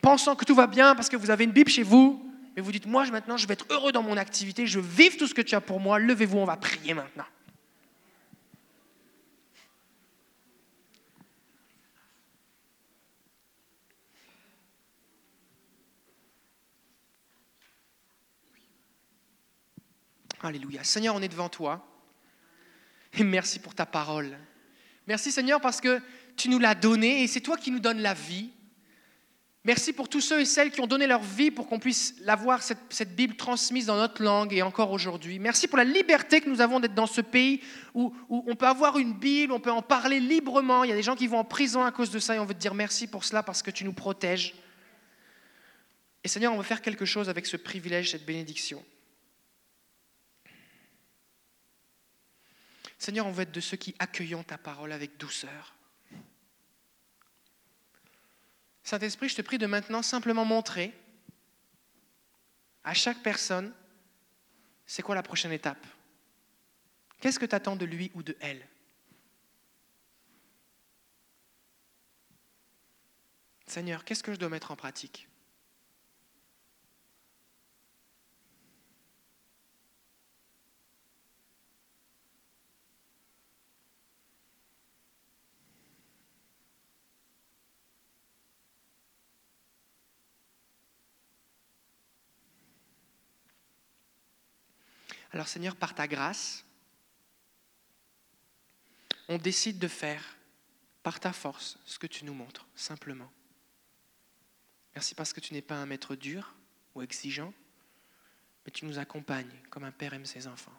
pensant 0.00 0.36
que 0.36 0.44
tout 0.44 0.54
va 0.54 0.66
bien 0.66 0.94
parce 0.94 1.08
que 1.08 1.16
vous 1.16 1.30
avez 1.30 1.44
une 1.44 1.52
Bible 1.52 1.70
chez 1.70 1.82
vous, 1.82 2.24
mais 2.56 2.62
vous 2.62 2.72
dites, 2.72 2.86
moi 2.86 3.04
maintenant 3.10 3.36
je 3.36 3.46
vais 3.46 3.54
être 3.54 3.66
heureux 3.70 3.92
dans 3.92 4.02
mon 4.02 4.16
activité, 4.16 4.66
je 4.66 4.80
veux 4.80 4.88
vivre 4.88 5.16
tout 5.18 5.26
ce 5.26 5.34
que 5.34 5.42
tu 5.42 5.54
as 5.54 5.60
pour 5.60 5.80
moi, 5.80 5.98
levez-vous, 5.98 6.38
on 6.38 6.46
va 6.46 6.56
prier 6.56 6.94
maintenant. 6.94 7.26
Alléluia. 20.42 20.84
Seigneur, 20.84 21.14
on 21.14 21.22
est 21.22 21.28
devant 21.28 21.48
toi. 21.48 21.84
Et 23.14 23.24
merci 23.24 23.58
pour 23.58 23.74
ta 23.74 23.86
parole. 23.86 24.38
Merci 25.06 25.32
Seigneur 25.32 25.60
parce 25.60 25.80
que 25.80 26.00
tu 26.36 26.48
nous 26.48 26.58
l'as 26.58 26.74
donné 26.74 27.22
et 27.22 27.26
c'est 27.26 27.40
toi 27.40 27.56
qui 27.56 27.70
nous 27.70 27.80
donnes 27.80 28.00
la 28.00 28.14
vie. 28.14 28.50
Merci 29.64 29.92
pour 29.92 30.08
tous 30.08 30.20
ceux 30.20 30.40
et 30.40 30.44
celles 30.44 30.70
qui 30.70 30.80
ont 30.80 30.86
donné 30.86 31.06
leur 31.06 31.22
vie 31.22 31.50
pour 31.50 31.66
qu'on 31.66 31.78
puisse 31.78 32.14
l'avoir, 32.20 32.62
cette, 32.62 32.78
cette, 32.90 33.16
Bible 33.16 33.34
transmise 33.34 33.86
dans 33.86 33.96
notre 33.96 34.22
langue 34.22 34.54
et 34.54 34.62
encore 34.62 34.92
aujourd'hui. 34.92 35.38
Merci 35.38 35.66
pour 35.66 35.76
la 35.76 35.84
liberté 35.84 36.40
que 36.40 36.48
nous 36.48 36.60
avons 36.60 36.78
d'être 36.78 36.94
dans 36.94 37.06
ce 37.06 37.20
pays 37.20 37.60
où, 37.92 38.14
où, 38.28 38.44
on 38.46 38.54
peut 38.54 38.66
avoir 38.66 38.98
une 38.98 39.14
Bible, 39.14 39.52
on 39.52 39.60
peut 39.60 39.72
en 39.72 39.82
parler 39.82 40.20
librement. 40.20 40.84
Il 40.84 40.90
y 40.90 40.92
a 40.92 40.96
des 40.96 41.02
gens 41.02 41.16
qui 41.16 41.26
vont 41.26 41.38
en 41.38 41.44
prison 41.44 41.84
à 41.84 41.90
cause 41.90 42.10
de 42.10 42.18
ça 42.18 42.36
et 42.36 42.38
on 42.38 42.44
veut 42.44 42.54
te 42.54 42.60
dire 42.60 42.74
merci 42.74 43.08
pour 43.08 43.24
cela 43.24 43.42
parce 43.42 43.62
que 43.62 43.70
tu 43.70 43.84
nous 43.84 43.92
protèges. 43.92 44.54
Et 46.22 46.28
Seigneur, 46.28 46.52
on 46.52 46.56
veut 46.56 46.62
faire 46.62 46.82
quelque 46.82 47.04
chose 47.04 47.28
avec 47.28 47.46
ce 47.46 47.56
privilège, 47.56 48.12
cette 48.12 48.24
bénédiction. 48.24 48.82
Seigneur, 52.98 53.26
on 53.26 53.32
veut 53.32 53.42
être 53.42 53.52
de 53.52 53.60
ceux 53.60 53.76
qui 53.76 53.94
accueillons 53.98 54.42
ta 54.42 54.58
parole 54.58 54.92
avec 54.92 55.16
douceur. 55.16 55.74
Saint-Esprit, 58.82 59.28
je 59.28 59.36
te 59.36 59.42
prie 59.42 59.58
de 59.58 59.66
maintenant 59.66 60.02
simplement 60.02 60.44
montrer 60.44 60.94
à 62.84 62.94
chaque 62.94 63.22
personne 63.22 63.72
c'est 64.88 65.02
quoi 65.02 65.14
la 65.14 65.22
prochaine 65.22 65.52
étape? 65.52 65.86
Qu'est-ce 67.20 67.38
que 67.38 67.44
tu 67.44 67.54
attends 67.54 67.76
de 67.76 67.84
lui 67.84 68.10
ou 68.14 68.22
de 68.22 68.34
elle? 68.40 68.66
Seigneur, 73.66 74.02
qu'est-ce 74.06 74.22
que 74.22 74.32
je 74.32 74.38
dois 74.38 74.48
mettre 74.48 74.70
en 74.70 74.76
pratique? 74.76 75.28
Alors 95.32 95.48
Seigneur, 95.48 95.76
par 95.76 95.94
ta 95.94 96.08
grâce, 96.08 96.64
on 99.28 99.38
décide 99.38 99.78
de 99.78 99.88
faire 99.88 100.36
par 101.02 101.20
ta 101.20 101.32
force 101.32 101.78
ce 101.84 101.98
que 101.98 102.06
tu 102.06 102.24
nous 102.24 102.34
montres, 102.34 102.66
simplement. 102.74 103.30
Merci 104.94 105.14
parce 105.14 105.32
que 105.32 105.40
tu 105.40 105.54
n'es 105.54 105.62
pas 105.62 105.76
un 105.76 105.86
maître 105.86 106.16
dur 106.16 106.54
ou 106.94 107.02
exigeant, 107.02 107.52
mais 108.64 108.72
tu 108.72 108.84
nous 108.84 108.98
accompagnes 108.98 109.52
comme 109.70 109.84
un 109.84 109.92
père 109.92 110.14
aime 110.14 110.26
ses 110.26 110.46
enfants. 110.46 110.78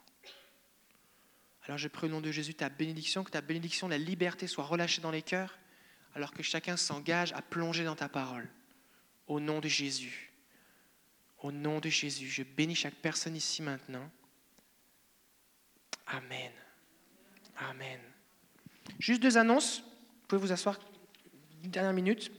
Alors 1.62 1.78
je 1.78 1.88
prie 1.88 2.06
au 2.06 2.10
nom 2.10 2.20
de 2.20 2.32
Jésus 2.32 2.54
ta 2.54 2.68
bénédiction, 2.68 3.22
que 3.22 3.30
ta 3.30 3.40
bénédiction, 3.40 3.86
la 3.86 3.98
liberté 3.98 4.46
soit 4.46 4.64
relâchée 4.64 5.00
dans 5.00 5.10
les 5.10 5.22
cœurs, 5.22 5.58
alors 6.14 6.32
que 6.32 6.42
chacun 6.42 6.76
s'engage 6.76 7.32
à 7.32 7.42
plonger 7.42 7.84
dans 7.84 7.96
ta 7.96 8.08
parole. 8.08 8.48
Au 9.28 9.38
nom 9.38 9.60
de 9.60 9.68
Jésus. 9.68 10.32
Au 11.38 11.52
nom 11.52 11.78
de 11.78 11.88
Jésus, 11.88 12.28
je 12.28 12.42
bénis 12.42 12.74
chaque 12.74 12.96
personne 12.96 13.36
ici 13.36 13.62
maintenant. 13.62 14.10
Amen. 16.12 16.50
Amen. 17.70 18.00
Juste 18.98 19.22
deux 19.22 19.38
annonces. 19.38 19.78
Vous 19.78 20.26
pouvez 20.28 20.42
vous 20.42 20.52
asseoir 20.52 20.78
une 21.62 21.70
dernière 21.70 21.92
minute. 21.92 22.32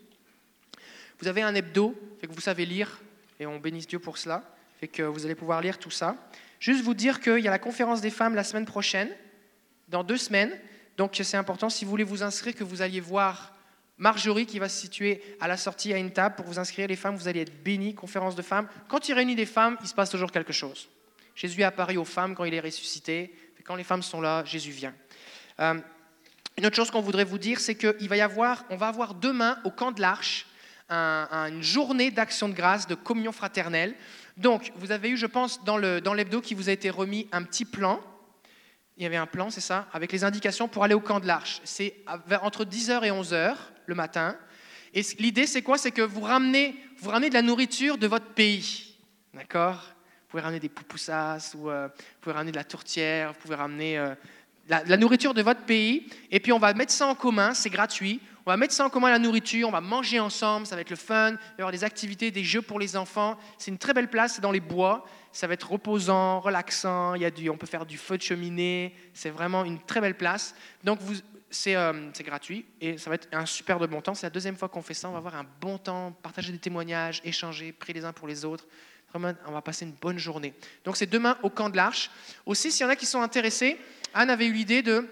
Vous 1.20 1.28
avez 1.28 1.42
un 1.42 1.54
hebdo, 1.56 1.96
fait 2.20 2.28
que 2.28 2.34
vous 2.34 2.42
savez 2.42 2.66
lire, 2.66 3.02
et 3.40 3.46
on 3.46 3.60
bénisse 3.60 3.88
Dieu 3.88 4.00
pour 4.00 4.18
cela, 4.18 4.44
fait 4.80 4.88
que 4.88 5.04
vous 5.04 5.26
allez 5.26 5.36
pouvoir 5.36 5.62
lire 5.62 5.78
tout 5.78 5.92
ça. 5.92 6.16
Juste 6.60 6.84
vous 6.84 6.94
dire 6.94 7.20
qu'il 7.22 7.40
y 7.40 7.48
a 7.48 7.52
la 7.52 7.60
conférence 7.60 8.02
des 8.02 8.10
femmes 8.10 8.36
la 8.36 8.44
semaine 8.44 8.66
prochaine, 8.66 9.10
dans 9.88 10.04
deux 10.04 10.18
semaines. 10.18 10.58
Donc 10.98 11.20
c'est 11.22 11.38
important, 11.38 11.70
si 11.70 11.86
vous 11.86 11.92
voulez 11.92 12.04
vous 12.04 12.24
inscrire, 12.24 12.56
que 12.56 12.64
vous 12.64 12.82
alliez 12.82 13.00
voir 13.00 13.56
Marjorie 13.98 14.48
qui 14.48 14.58
va 14.58 14.68
se 14.68 14.82
situer 14.82 15.22
à 15.40 15.48
la 15.48 15.58
sortie 15.58 15.94
à 15.94 15.98
une 15.98 16.12
table 16.12 16.36
pour 16.36 16.46
vous 16.46 16.58
inscrire. 16.58 16.88
Les 16.88 16.96
femmes, 16.96 17.16
vous 17.16 17.28
allez 17.28 17.42
être 17.42 17.64
bénies, 17.64 17.94
conférence 17.94 18.36
de 18.36 18.42
femmes. 18.42 18.68
Quand 18.88 19.08
il 19.08 19.14
réunit 19.14 19.36
des 19.36 19.46
femmes, 19.46 19.78
il 19.82 19.88
se 19.88 19.94
passe 19.94 20.10
toujours 20.10 20.32
quelque 20.32 20.54
chose. 20.54 20.90
Jésus 21.36 21.62
est 21.62 21.66
apparu 21.66 21.98
aux 21.98 22.06
femmes 22.06 22.36
quand 22.36 22.44
il 22.44 22.54
est 22.54 22.60
ressuscité. 22.60 23.34
Quand 23.66 23.76
les 23.76 23.84
femmes 23.84 24.02
sont 24.02 24.22
là, 24.22 24.44
Jésus 24.46 24.72
vient. 24.72 24.94
Euh, 25.60 25.80
une 26.58 26.66
autre 26.66 26.76
chose 26.76 26.92
qu'on 26.92 27.02
voudrait 27.02 27.24
vous 27.24 27.38
dire, 27.38 27.60
c'est 27.60 27.76
qu'on 27.76 28.08
va 28.08 28.18
y 28.18 28.22
avoir, 28.22 28.66
on 28.70 28.76
va 28.76 28.88
avoir 28.88 29.14
demain 29.14 29.58
au 29.64 29.72
camp 29.72 29.92
de 29.92 30.02
l'Arche 30.02 30.48
une 30.90 31.64
journée 31.64 32.12
d'action 32.12 32.50
de 32.50 32.54
grâce, 32.54 32.86
de 32.86 32.96
communion 32.96 33.32
fraternelle. 33.32 33.96
Donc, 34.36 34.74
vous 34.76 34.92
avez 34.92 35.10
eu, 35.10 35.16
je 35.16 35.26
pense, 35.26 35.64
dans 35.64 35.78
l'hebdo 35.78 36.38
dans 36.38 36.42
qui 36.42 36.54
vous 36.54 36.68
a 36.68 36.74
été 36.74 36.90
remis 36.90 37.30
un 37.32 37.44
petit 37.44 37.64
plan. 37.64 38.02
Il 38.98 39.04
y 39.04 39.06
avait 39.06 39.16
un 39.16 39.26
plan, 39.26 39.50
c'est 39.50 39.62
ça, 39.62 39.88
avec 39.94 40.12
les 40.12 40.26
indications 40.26 40.68
pour 40.68 40.84
aller 40.84 40.94
au 40.94 41.00
camp 41.00 41.22
de 41.22 41.28
l'Arche. 41.28 41.62
C'est 41.64 41.96
entre 42.42 42.66
10h 42.66 43.06
et 43.06 43.10
11h 43.10 43.56
le 43.86 43.96
matin. 43.96 44.36
Et 44.94 45.02
l'idée, 45.20 45.48
c'est 45.48 45.62
quoi? 45.62 45.78
C'est 45.78 45.92
que 45.92 46.02
vous 46.02 46.22
ramenez, 46.22 46.76
vous 46.98 47.10
ramenez 47.10 47.30
de 47.30 47.36
la 47.36 47.42
nourriture 47.42 47.98
de 47.98 48.08
votre 48.08 48.34
pays. 48.34 48.98
D'accord? 49.34 49.82
Pouvez 50.32 50.44
ramener 50.44 50.60
des 50.60 50.70
poupoussas, 50.70 51.54
ou 51.56 51.70
euh, 51.70 51.88
vous 51.88 52.04
pouvez 52.22 52.34
ramener 52.34 52.52
de 52.52 52.58
la 52.58 52.64
tourtière, 52.64 53.34
vous 53.34 53.40
pouvez 53.40 53.56
ramener 53.56 53.98
euh, 53.98 54.16
la, 54.70 54.98
nourriture 54.98 55.34
de 55.34 55.42
votre 55.42 55.62
pays. 55.62 56.08
Et 56.32 56.40
puis 56.40 56.54
on 56.54 56.60
va 56.60 56.74
mettre 56.74 56.94
ça 56.94 57.06
en 57.06 57.16
commun, 57.16 57.54
c'est 57.54 57.70
gratuit. 57.70 58.22
On 58.46 58.50
va 58.50 58.58
mettre 58.58 58.74
ça 58.74 58.86
en 58.86 58.90
commun 58.90 59.12
la 59.12 59.20
nourriture, 59.20 59.68
on 59.68 59.72
va 59.72 59.82
manger 59.82 60.20
ensemble, 60.20 60.66
ça 60.66 60.76
va 60.76 60.82
être 60.82 60.90
le 60.90 60.96
fun, 60.96 61.32
il 61.32 61.36
va 61.36 61.40
y 61.60 61.62
avoir 61.62 61.72
des 61.72 61.84
activités, 61.84 62.32
des 62.32 62.44
jeux 62.44 62.64
pour 62.64 62.80
les 62.80 62.96
enfants. 62.96 63.38
C'est 63.60 63.70
une 63.70 63.78
très 63.78 63.94
belle 63.94 64.10
place, 64.10 64.36
c'est 64.36 64.42
dans 64.42 64.52
les 64.52 64.60
bois, 64.60 65.06
ça 65.32 65.46
va 65.46 65.54
être 65.54 65.70
reposant, 65.70 66.40
relaxant, 66.40 67.14
il 67.14 67.22
y 67.22 67.26
a 67.26 67.30
du, 67.30 67.50
on 67.50 67.58
peut 67.58 67.68
faire 67.68 67.86
du 67.86 67.98
feu 67.98 68.18
de 68.18 68.24
cheminée, 68.24 68.96
c'est 69.14 69.30
vraiment 69.30 69.64
une 69.64 69.80
très 69.80 70.02
belle 70.02 70.16
place. 70.16 70.56
Donc 70.84 71.00
vous, 71.02 71.16
c'est, 71.52 71.76
euh, 71.76 72.10
c'est 72.14 72.24
gratuit 72.24 72.66
et 72.80 72.98
ça 72.98 73.12
va 73.12 73.16
être 73.16 73.28
un 73.32 73.46
super 73.46 73.78
de 73.78 73.86
bon 73.86 74.02
temps. 74.02 74.16
C'est 74.16 74.26
la 74.26 74.32
deuxième 74.32 74.56
fois 74.56 74.70
qu'on 74.70 74.82
fait 74.82 74.96
ça, 74.96 75.10
on 75.10 75.12
va 75.12 75.20
avoir 75.20 75.36
un 75.36 75.46
bon 75.60 75.78
temps, 75.78 76.12
partager 76.24 76.52
des 76.52 76.58
témoignages, 76.58 77.22
échanger, 77.24 77.74
prier 77.74 77.94
les 78.00 78.06
uns 78.06 78.14
pour 78.14 78.28
les 78.28 78.46
autres 78.46 78.66
on 79.14 79.52
va 79.52 79.62
passer 79.62 79.86
une 79.86 79.94
bonne 79.94 80.18
journée. 80.18 80.54
Donc 80.86 80.98
c'est 80.98 81.10
demain 81.10 81.38
au 81.44 81.50
camp 81.50 81.70
de 81.70 81.78
l'Arche. 81.78 82.10
Aussi, 82.46 82.72
s'il 82.72 82.82
y 82.82 82.86
en 82.86 82.90
a 82.90 82.96
qui 82.96 83.06
sont 83.06 83.22
intéressés, 83.22 83.78
Anne 84.14 84.30
avait 84.30 84.46
eu 84.46 84.54
l'idée 84.54 84.82
de, 84.82 85.08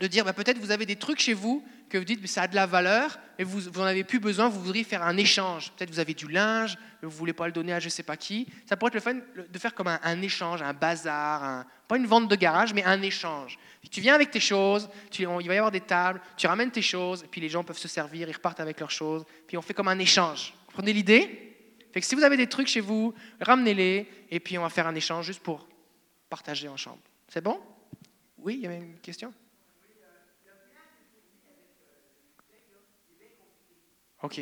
de 0.00 0.06
dire 0.06 0.24
bah, 0.24 0.32
peut-être 0.32 0.58
vous 0.58 0.70
avez 0.70 0.86
des 0.86 0.96
trucs 0.96 1.20
chez 1.20 1.34
vous 1.34 1.64
que 1.88 1.98
vous 1.98 2.04
dites 2.04 2.20
mais 2.20 2.26
ça 2.26 2.42
a 2.42 2.48
de 2.48 2.54
la 2.54 2.66
valeur 2.66 3.18
et 3.38 3.44
vous 3.44 3.70
n'en 3.70 3.84
avez 3.84 4.02
plus 4.02 4.18
besoin, 4.18 4.48
vous 4.48 4.60
voudriez 4.60 4.84
faire 4.84 5.02
un 5.02 5.16
échange. 5.16 5.70
Peut-être 5.72 5.90
vous 5.90 6.00
avez 6.00 6.14
du 6.14 6.26
linge, 6.28 6.78
mais 7.02 7.08
vous 7.08 7.12
ne 7.12 7.18
voulez 7.18 7.32
pas 7.32 7.46
le 7.46 7.52
donner 7.52 7.72
à 7.72 7.80
je 7.80 7.86
ne 7.86 7.90
sais 7.90 8.02
pas 8.02 8.16
qui. 8.16 8.46
Ça 8.66 8.76
pourrait 8.76 8.88
être 8.88 8.94
le 8.94 9.00
fun 9.00 9.14
de 9.14 9.58
faire 9.58 9.74
comme 9.74 9.88
un, 9.88 10.22
échange, 10.22 10.62
un 10.62 10.72
bazar, 10.72 11.64
pas 11.86 11.96
une 11.96 12.06
vente 12.06 12.28
de 12.28 12.36
garage, 12.36 12.72
mais 12.72 12.84
un 12.84 13.02
échange. 13.02 13.58
tu 13.90 14.00
viens 14.00 14.14
avec 14.14 14.30
tes 14.30 14.40
choses, 14.40 14.88
tu, 15.10 15.22
il 15.22 15.28
va 15.28 15.54
y 15.54 15.58
avoir 15.58 15.70
des 15.70 15.80
tables, 15.80 16.20
tu 16.36 16.46
ramènes 16.46 16.70
tes 16.70 16.82
choses, 16.82 17.24
et 17.24 17.26
puis 17.26 17.40
les 17.40 17.48
gens 17.48 17.62
peuvent 17.62 17.78
se 17.78 17.88
servir, 17.88 18.28
ils 18.28 18.32
repartent 18.32 18.60
avec 18.60 18.80
leurs 18.80 18.90
choses, 18.90 19.24
puis 19.46 19.56
on 19.56 19.62
fait 19.62 19.74
comme 19.74 19.88
un 19.88 19.98
échange. 19.98 20.54
Vous 20.66 20.72
prenez 20.72 20.92
l'idée? 20.92 21.45
Si 22.04 22.14
vous 22.14 22.22
avez 22.22 22.36
des 22.36 22.48
trucs 22.48 22.68
chez 22.68 22.80
vous, 22.80 23.14
ramenez-les 23.40 24.06
et 24.30 24.40
puis 24.40 24.58
on 24.58 24.62
va 24.62 24.70
faire 24.70 24.86
un 24.86 24.94
échange 24.94 25.26
juste 25.26 25.42
pour 25.42 25.66
partager 26.28 26.68
en 26.68 26.76
chambre. 26.76 27.00
C'est 27.28 27.40
bon? 27.42 27.60
Oui, 28.38 28.54
il 28.54 28.60
y 28.60 28.66
avait 28.66 28.78
une 28.78 28.98
question? 28.98 29.32
Ok. 34.22 34.40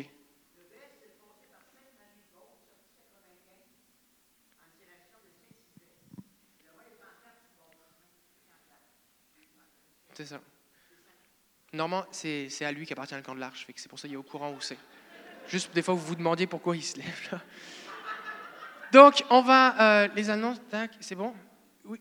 C'est 10.13 10.25
ça. 10.25 10.41
Normalement, 11.73 12.07
c'est 12.11 12.63
à 12.63 12.71
lui 12.71 12.85
qui 12.85 12.93
appartient 12.93 13.15
le 13.15 13.21
camp 13.21 13.35
de 13.35 13.41
l'arche, 13.41 13.67
c'est 13.75 13.89
pour 13.89 13.99
ça 13.99 14.07
qu'il 14.07 14.15
est 14.15 14.17
au 14.17 14.23
courant 14.23 14.53
où 14.53 14.61
c'est. 14.61 14.77
Juste 15.47 15.73
des 15.73 15.81
fois, 15.81 15.93
vous 15.93 16.05
vous 16.05 16.15
demandiez 16.15 16.47
pourquoi 16.47 16.75
il 16.75 16.83
se 16.83 16.97
lève 16.97 17.29
là. 17.31 17.41
Donc, 18.91 19.23
on 19.29 19.41
va. 19.41 20.03
Euh, 20.03 20.07
les 20.15 20.29
annonces, 20.29 20.57
c'est 20.99 21.15
bon? 21.15 21.33
Oui. 21.83 21.99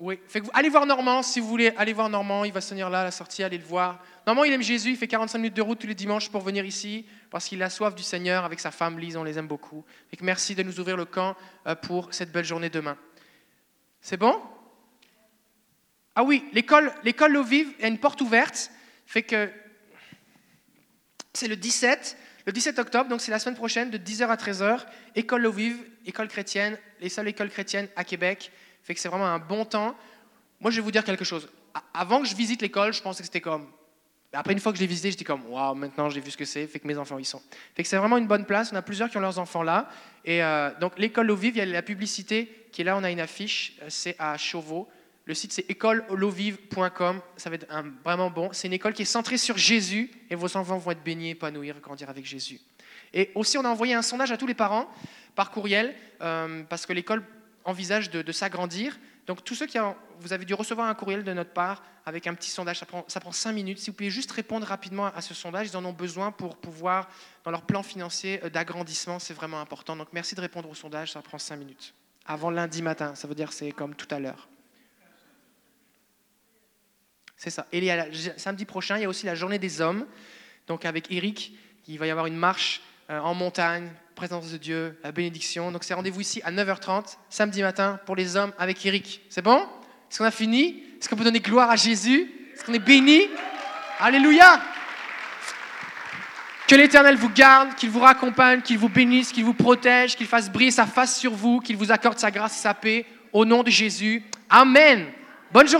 Oui. 0.00 0.20
Fait 0.26 0.40
que 0.40 0.46
vous, 0.46 0.50
allez 0.54 0.68
voir 0.68 0.84
Normand 0.84 1.22
si 1.22 1.40
vous 1.40 1.46
voulez. 1.46 1.72
Allez 1.76 1.92
voir 1.92 2.08
Normand, 2.08 2.44
il 2.44 2.52
va 2.52 2.60
se 2.60 2.70
tenir 2.70 2.90
là 2.90 3.02
à 3.02 3.04
la 3.04 3.10
sortie, 3.10 3.42
allez 3.42 3.58
le 3.58 3.64
voir. 3.64 4.02
Normand, 4.26 4.44
il 4.44 4.52
aime 4.52 4.62
Jésus, 4.62 4.90
il 4.90 4.96
fait 4.96 5.08
45 5.08 5.38
minutes 5.38 5.54
de 5.54 5.62
route 5.62 5.78
tous 5.78 5.86
les 5.86 5.94
dimanches 5.94 6.30
pour 6.30 6.42
venir 6.42 6.64
ici 6.64 7.06
parce 7.30 7.46
qu'il 7.46 7.62
a 7.62 7.70
soif 7.70 7.94
du 7.94 8.02
Seigneur 8.02 8.44
avec 8.44 8.60
sa 8.60 8.70
femme 8.70 8.98
Lise, 8.98 9.16
on 9.16 9.24
les 9.24 9.38
aime 9.38 9.46
beaucoup. 9.48 9.84
Fait 10.10 10.16
que 10.16 10.24
merci 10.24 10.54
de 10.54 10.62
nous 10.62 10.80
ouvrir 10.80 10.96
le 10.96 11.04
camp 11.04 11.36
euh, 11.66 11.74
pour 11.74 12.12
cette 12.12 12.32
belle 12.32 12.44
journée 12.44 12.70
demain. 12.70 12.96
C'est 14.00 14.16
bon? 14.16 14.40
Ah 16.14 16.24
oui, 16.24 16.44
l'école, 16.52 16.92
L'eau 17.28 17.44
vive, 17.44 17.68
a 17.80 17.86
une 17.86 17.98
porte 17.98 18.20
ouverte 18.20 18.72
fait 19.08 19.22
que 19.22 19.50
c'est 21.32 21.48
le 21.48 21.56
17, 21.56 22.18
le 22.44 22.52
17 22.52 22.78
octobre, 22.78 23.08
donc 23.08 23.22
c'est 23.22 23.30
la 23.30 23.38
semaine 23.38 23.56
prochaine, 23.56 23.88
de 23.88 23.96
10h 23.96 24.26
à 24.26 24.36
13h, 24.36 24.84
école 25.16 25.46
au 25.46 25.50
vive, 25.50 25.78
école 26.04 26.28
chrétienne, 26.28 26.76
les 27.00 27.08
seules 27.08 27.28
écoles 27.28 27.48
chrétiennes 27.48 27.88
à 27.96 28.04
Québec. 28.04 28.52
Fait 28.82 28.92
que 28.92 29.00
c'est 29.00 29.08
vraiment 29.08 29.26
un 29.26 29.38
bon 29.38 29.64
temps. 29.64 29.96
Moi, 30.60 30.70
je 30.70 30.76
vais 30.76 30.82
vous 30.82 30.90
dire 30.90 31.04
quelque 31.04 31.24
chose. 31.24 31.48
Avant 31.94 32.20
que 32.20 32.28
je 32.28 32.36
visite 32.36 32.60
l'école, 32.60 32.92
je 32.92 33.00
pensais 33.00 33.20
que 33.20 33.24
c'était 33.24 33.40
comme 33.40 33.66
Après, 34.34 34.52
une 34.52 34.60
fois 34.60 34.72
que 34.72 34.76
je 34.76 34.82
l'ai 34.82 34.86
visité, 34.86 35.10
j'étais 35.10 35.24
comme, 35.24 35.46
waouh, 35.46 35.74
maintenant 35.74 36.10
j'ai 36.10 36.20
vu 36.20 36.30
ce 36.30 36.36
que 36.36 36.44
c'est, 36.44 36.66
fait 36.66 36.78
que 36.78 36.86
mes 36.86 36.98
enfants 36.98 37.18
y 37.18 37.24
sont. 37.24 37.40
Fait 37.74 37.82
que 37.82 37.88
c'est 37.88 37.96
vraiment 37.96 38.18
une 38.18 38.26
bonne 38.26 38.44
place. 38.44 38.72
On 38.74 38.76
a 38.76 38.82
plusieurs 38.82 39.08
qui 39.08 39.16
ont 39.16 39.22
leurs 39.22 39.38
enfants 39.38 39.62
là. 39.62 39.88
Et 40.26 40.44
euh, 40.44 40.68
donc, 40.80 40.98
l'école 40.98 41.30
au 41.30 41.36
vive, 41.36 41.56
il 41.56 41.60
y 41.60 41.62
a 41.62 41.66
la 41.66 41.80
publicité 41.80 42.68
qui 42.72 42.82
est 42.82 42.84
là, 42.84 42.94
on 42.94 43.04
a 43.04 43.10
une 43.10 43.20
affiche, 43.20 43.78
euh, 43.80 43.86
c'est 43.88 44.16
à 44.18 44.36
Chauveau. 44.36 44.86
Le 45.28 45.34
site, 45.34 45.52
c'est 45.52 45.70
écoleolovive.com. 45.70 47.20
Ça 47.36 47.50
va 47.50 47.56
être 47.56 47.68
vraiment 48.02 48.30
bon. 48.30 48.48
C'est 48.52 48.66
une 48.66 48.72
école 48.72 48.94
qui 48.94 49.02
est 49.02 49.04
centrée 49.04 49.36
sur 49.36 49.58
Jésus 49.58 50.10
et 50.30 50.34
vos 50.34 50.56
enfants 50.56 50.78
vont 50.78 50.90
être 50.90 51.04
baignés, 51.04 51.30
épanouir, 51.30 51.78
grandir 51.80 52.08
avec 52.08 52.24
Jésus. 52.24 52.58
Et 53.12 53.30
aussi, 53.34 53.58
on 53.58 53.64
a 53.66 53.68
envoyé 53.68 53.92
un 53.92 54.00
sondage 54.00 54.32
à 54.32 54.38
tous 54.38 54.46
les 54.46 54.54
parents 54.54 54.88
par 55.34 55.50
courriel 55.50 55.94
euh, 56.22 56.62
parce 56.70 56.86
que 56.86 56.94
l'école 56.94 57.22
envisage 57.66 58.08
de, 58.08 58.22
de 58.22 58.32
s'agrandir. 58.32 58.98
Donc, 59.26 59.44
tous 59.44 59.54
ceux 59.54 59.66
qui 59.66 59.78
ont, 59.78 59.94
vous 60.18 60.32
avez 60.32 60.46
dû 60.46 60.54
recevoir 60.54 60.88
un 60.88 60.94
courriel 60.94 61.22
de 61.24 61.32
notre 61.34 61.52
part 61.52 61.82
avec 62.06 62.26
un 62.26 62.32
petit 62.32 62.50
sondage, 62.50 62.78
ça 62.78 62.86
prend, 62.86 63.04
ça 63.06 63.20
prend 63.20 63.32
cinq 63.32 63.52
minutes. 63.52 63.80
Si 63.80 63.90
vous 63.90 63.96
pouvez 63.96 64.08
juste 64.08 64.32
répondre 64.32 64.66
rapidement 64.66 65.08
à 65.14 65.20
ce 65.20 65.34
sondage, 65.34 65.68
ils 65.68 65.76
en 65.76 65.84
ont 65.84 65.92
besoin 65.92 66.32
pour 66.32 66.56
pouvoir, 66.56 67.06
dans 67.44 67.50
leur 67.50 67.66
plan 67.66 67.82
financier 67.82 68.40
euh, 68.44 68.48
d'agrandissement, 68.48 69.18
c'est 69.18 69.34
vraiment 69.34 69.60
important. 69.60 69.94
Donc, 69.94 70.08
merci 70.14 70.34
de 70.34 70.40
répondre 70.40 70.70
au 70.70 70.74
sondage, 70.74 71.12
ça 71.12 71.20
prend 71.20 71.36
cinq 71.36 71.56
minutes. 71.56 71.92
Avant 72.24 72.48
lundi 72.48 72.80
matin, 72.80 73.14
ça 73.14 73.28
veut 73.28 73.34
dire 73.34 73.52
c'est 73.52 73.72
comme 73.72 73.94
tout 73.94 74.08
à 74.10 74.18
l'heure. 74.18 74.48
C'est 77.38 77.50
ça. 77.50 77.66
Et 77.72 77.78
il 77.78 77.84
y 77.84 77.90
a 77.90 78.06
samedi 78.36 78.66
prochain, 78.66 78.98
il 78.98 79.02
y 79.02 79.06
a 79.06 79.08
aussi 79.08 79.24
la 79.24 79.34
journée 79.34 79.58
des 79.58 79.80
hommes. 79.80 80.04
Donc, 80.66 80.84
avec 80.84 81.10
Eric, 81.10 81.54
il 81.86 81.98
va 81.98 82.06
y 82.06 82.10
avoir 82.10 82.26
une 82.26 82.36
marche 82.36 82.82
euh, 83.10 83.18
en 83.20 83.32
montagne, 83.32 83.90
présence 84.14 84.52
de 84.52 84.58
Dieu, 84.58 84.98
la 85.02 85.12
bénédiction. 85.12 85.72
Donc 85.72 85.84
c'est 85.84 85.94
rendez-vous 85.94 86.20
ici 86.20 86.42
à 86.44 86.52
9h30, 86.52 87.16
samedi 87.30 87.62
matin, 87.62 87.98
pour 88.04 88.16
les 88.16 88.36
hommes 88.36 88.52
avec 88.58 88.84
Eric. 88.84 89.22
C'est 89.30 89.40
bon? 89.40 89.56
Est-ce 90.10 90.18
qu'on 90.18 90.24
a 90.24 90.30
fini? 90.30 90.82
Est-ce 90.98 91.08
qu'on 91.08 91.16
peut 91.16 91.24
donner 91.24 91.40
gloire 91.40 91.70
à 91.70 91.76
Jésus? 91.76 92.28
Est-ce 92.52 92.64
qu'on 92.64 92.74
est 92.74 92.80
béni? 92.80 93.22
Alléluia 94.00 94.60
Que 96.66 96.74
l'Éternel 96.74 97.16
vous 97.16 97.30
garde, 97.30 97.76
qu'il 97.76 97.90
vous 97.90 98.00
raccompagne, 98.00 98.60
qu'il 98.60 98.76
vous 98.76 98.88
bénisse, 98.88 99.32
qu'il 99.32 99.44
vous 99.44 99.54
protège, 99.54 100.16
qu'il 100.16 100.26
fasse 100.26 100.50
briller 100.50 100.72
sa 100.72 100.86
face 100.86 101.18
sur 101.18 101.32
vous, 101.32 101.60
qu'il 101.60 101.76
vous 101.76 101.92
accorde 101.92 102.18
sa 102.18 102.30
grâce 102.30 102.58
et 102.58 102.62
sa 102.62 102.74
paix. 102.74 103.06
Au 103.32 103.44
nom 103.44 103.62
de 103.62 103.70
Jésus. 103.70 104.24
Amen. 104.50 105.06
Bonne 105.52 105.68
journée. 105.68 105.76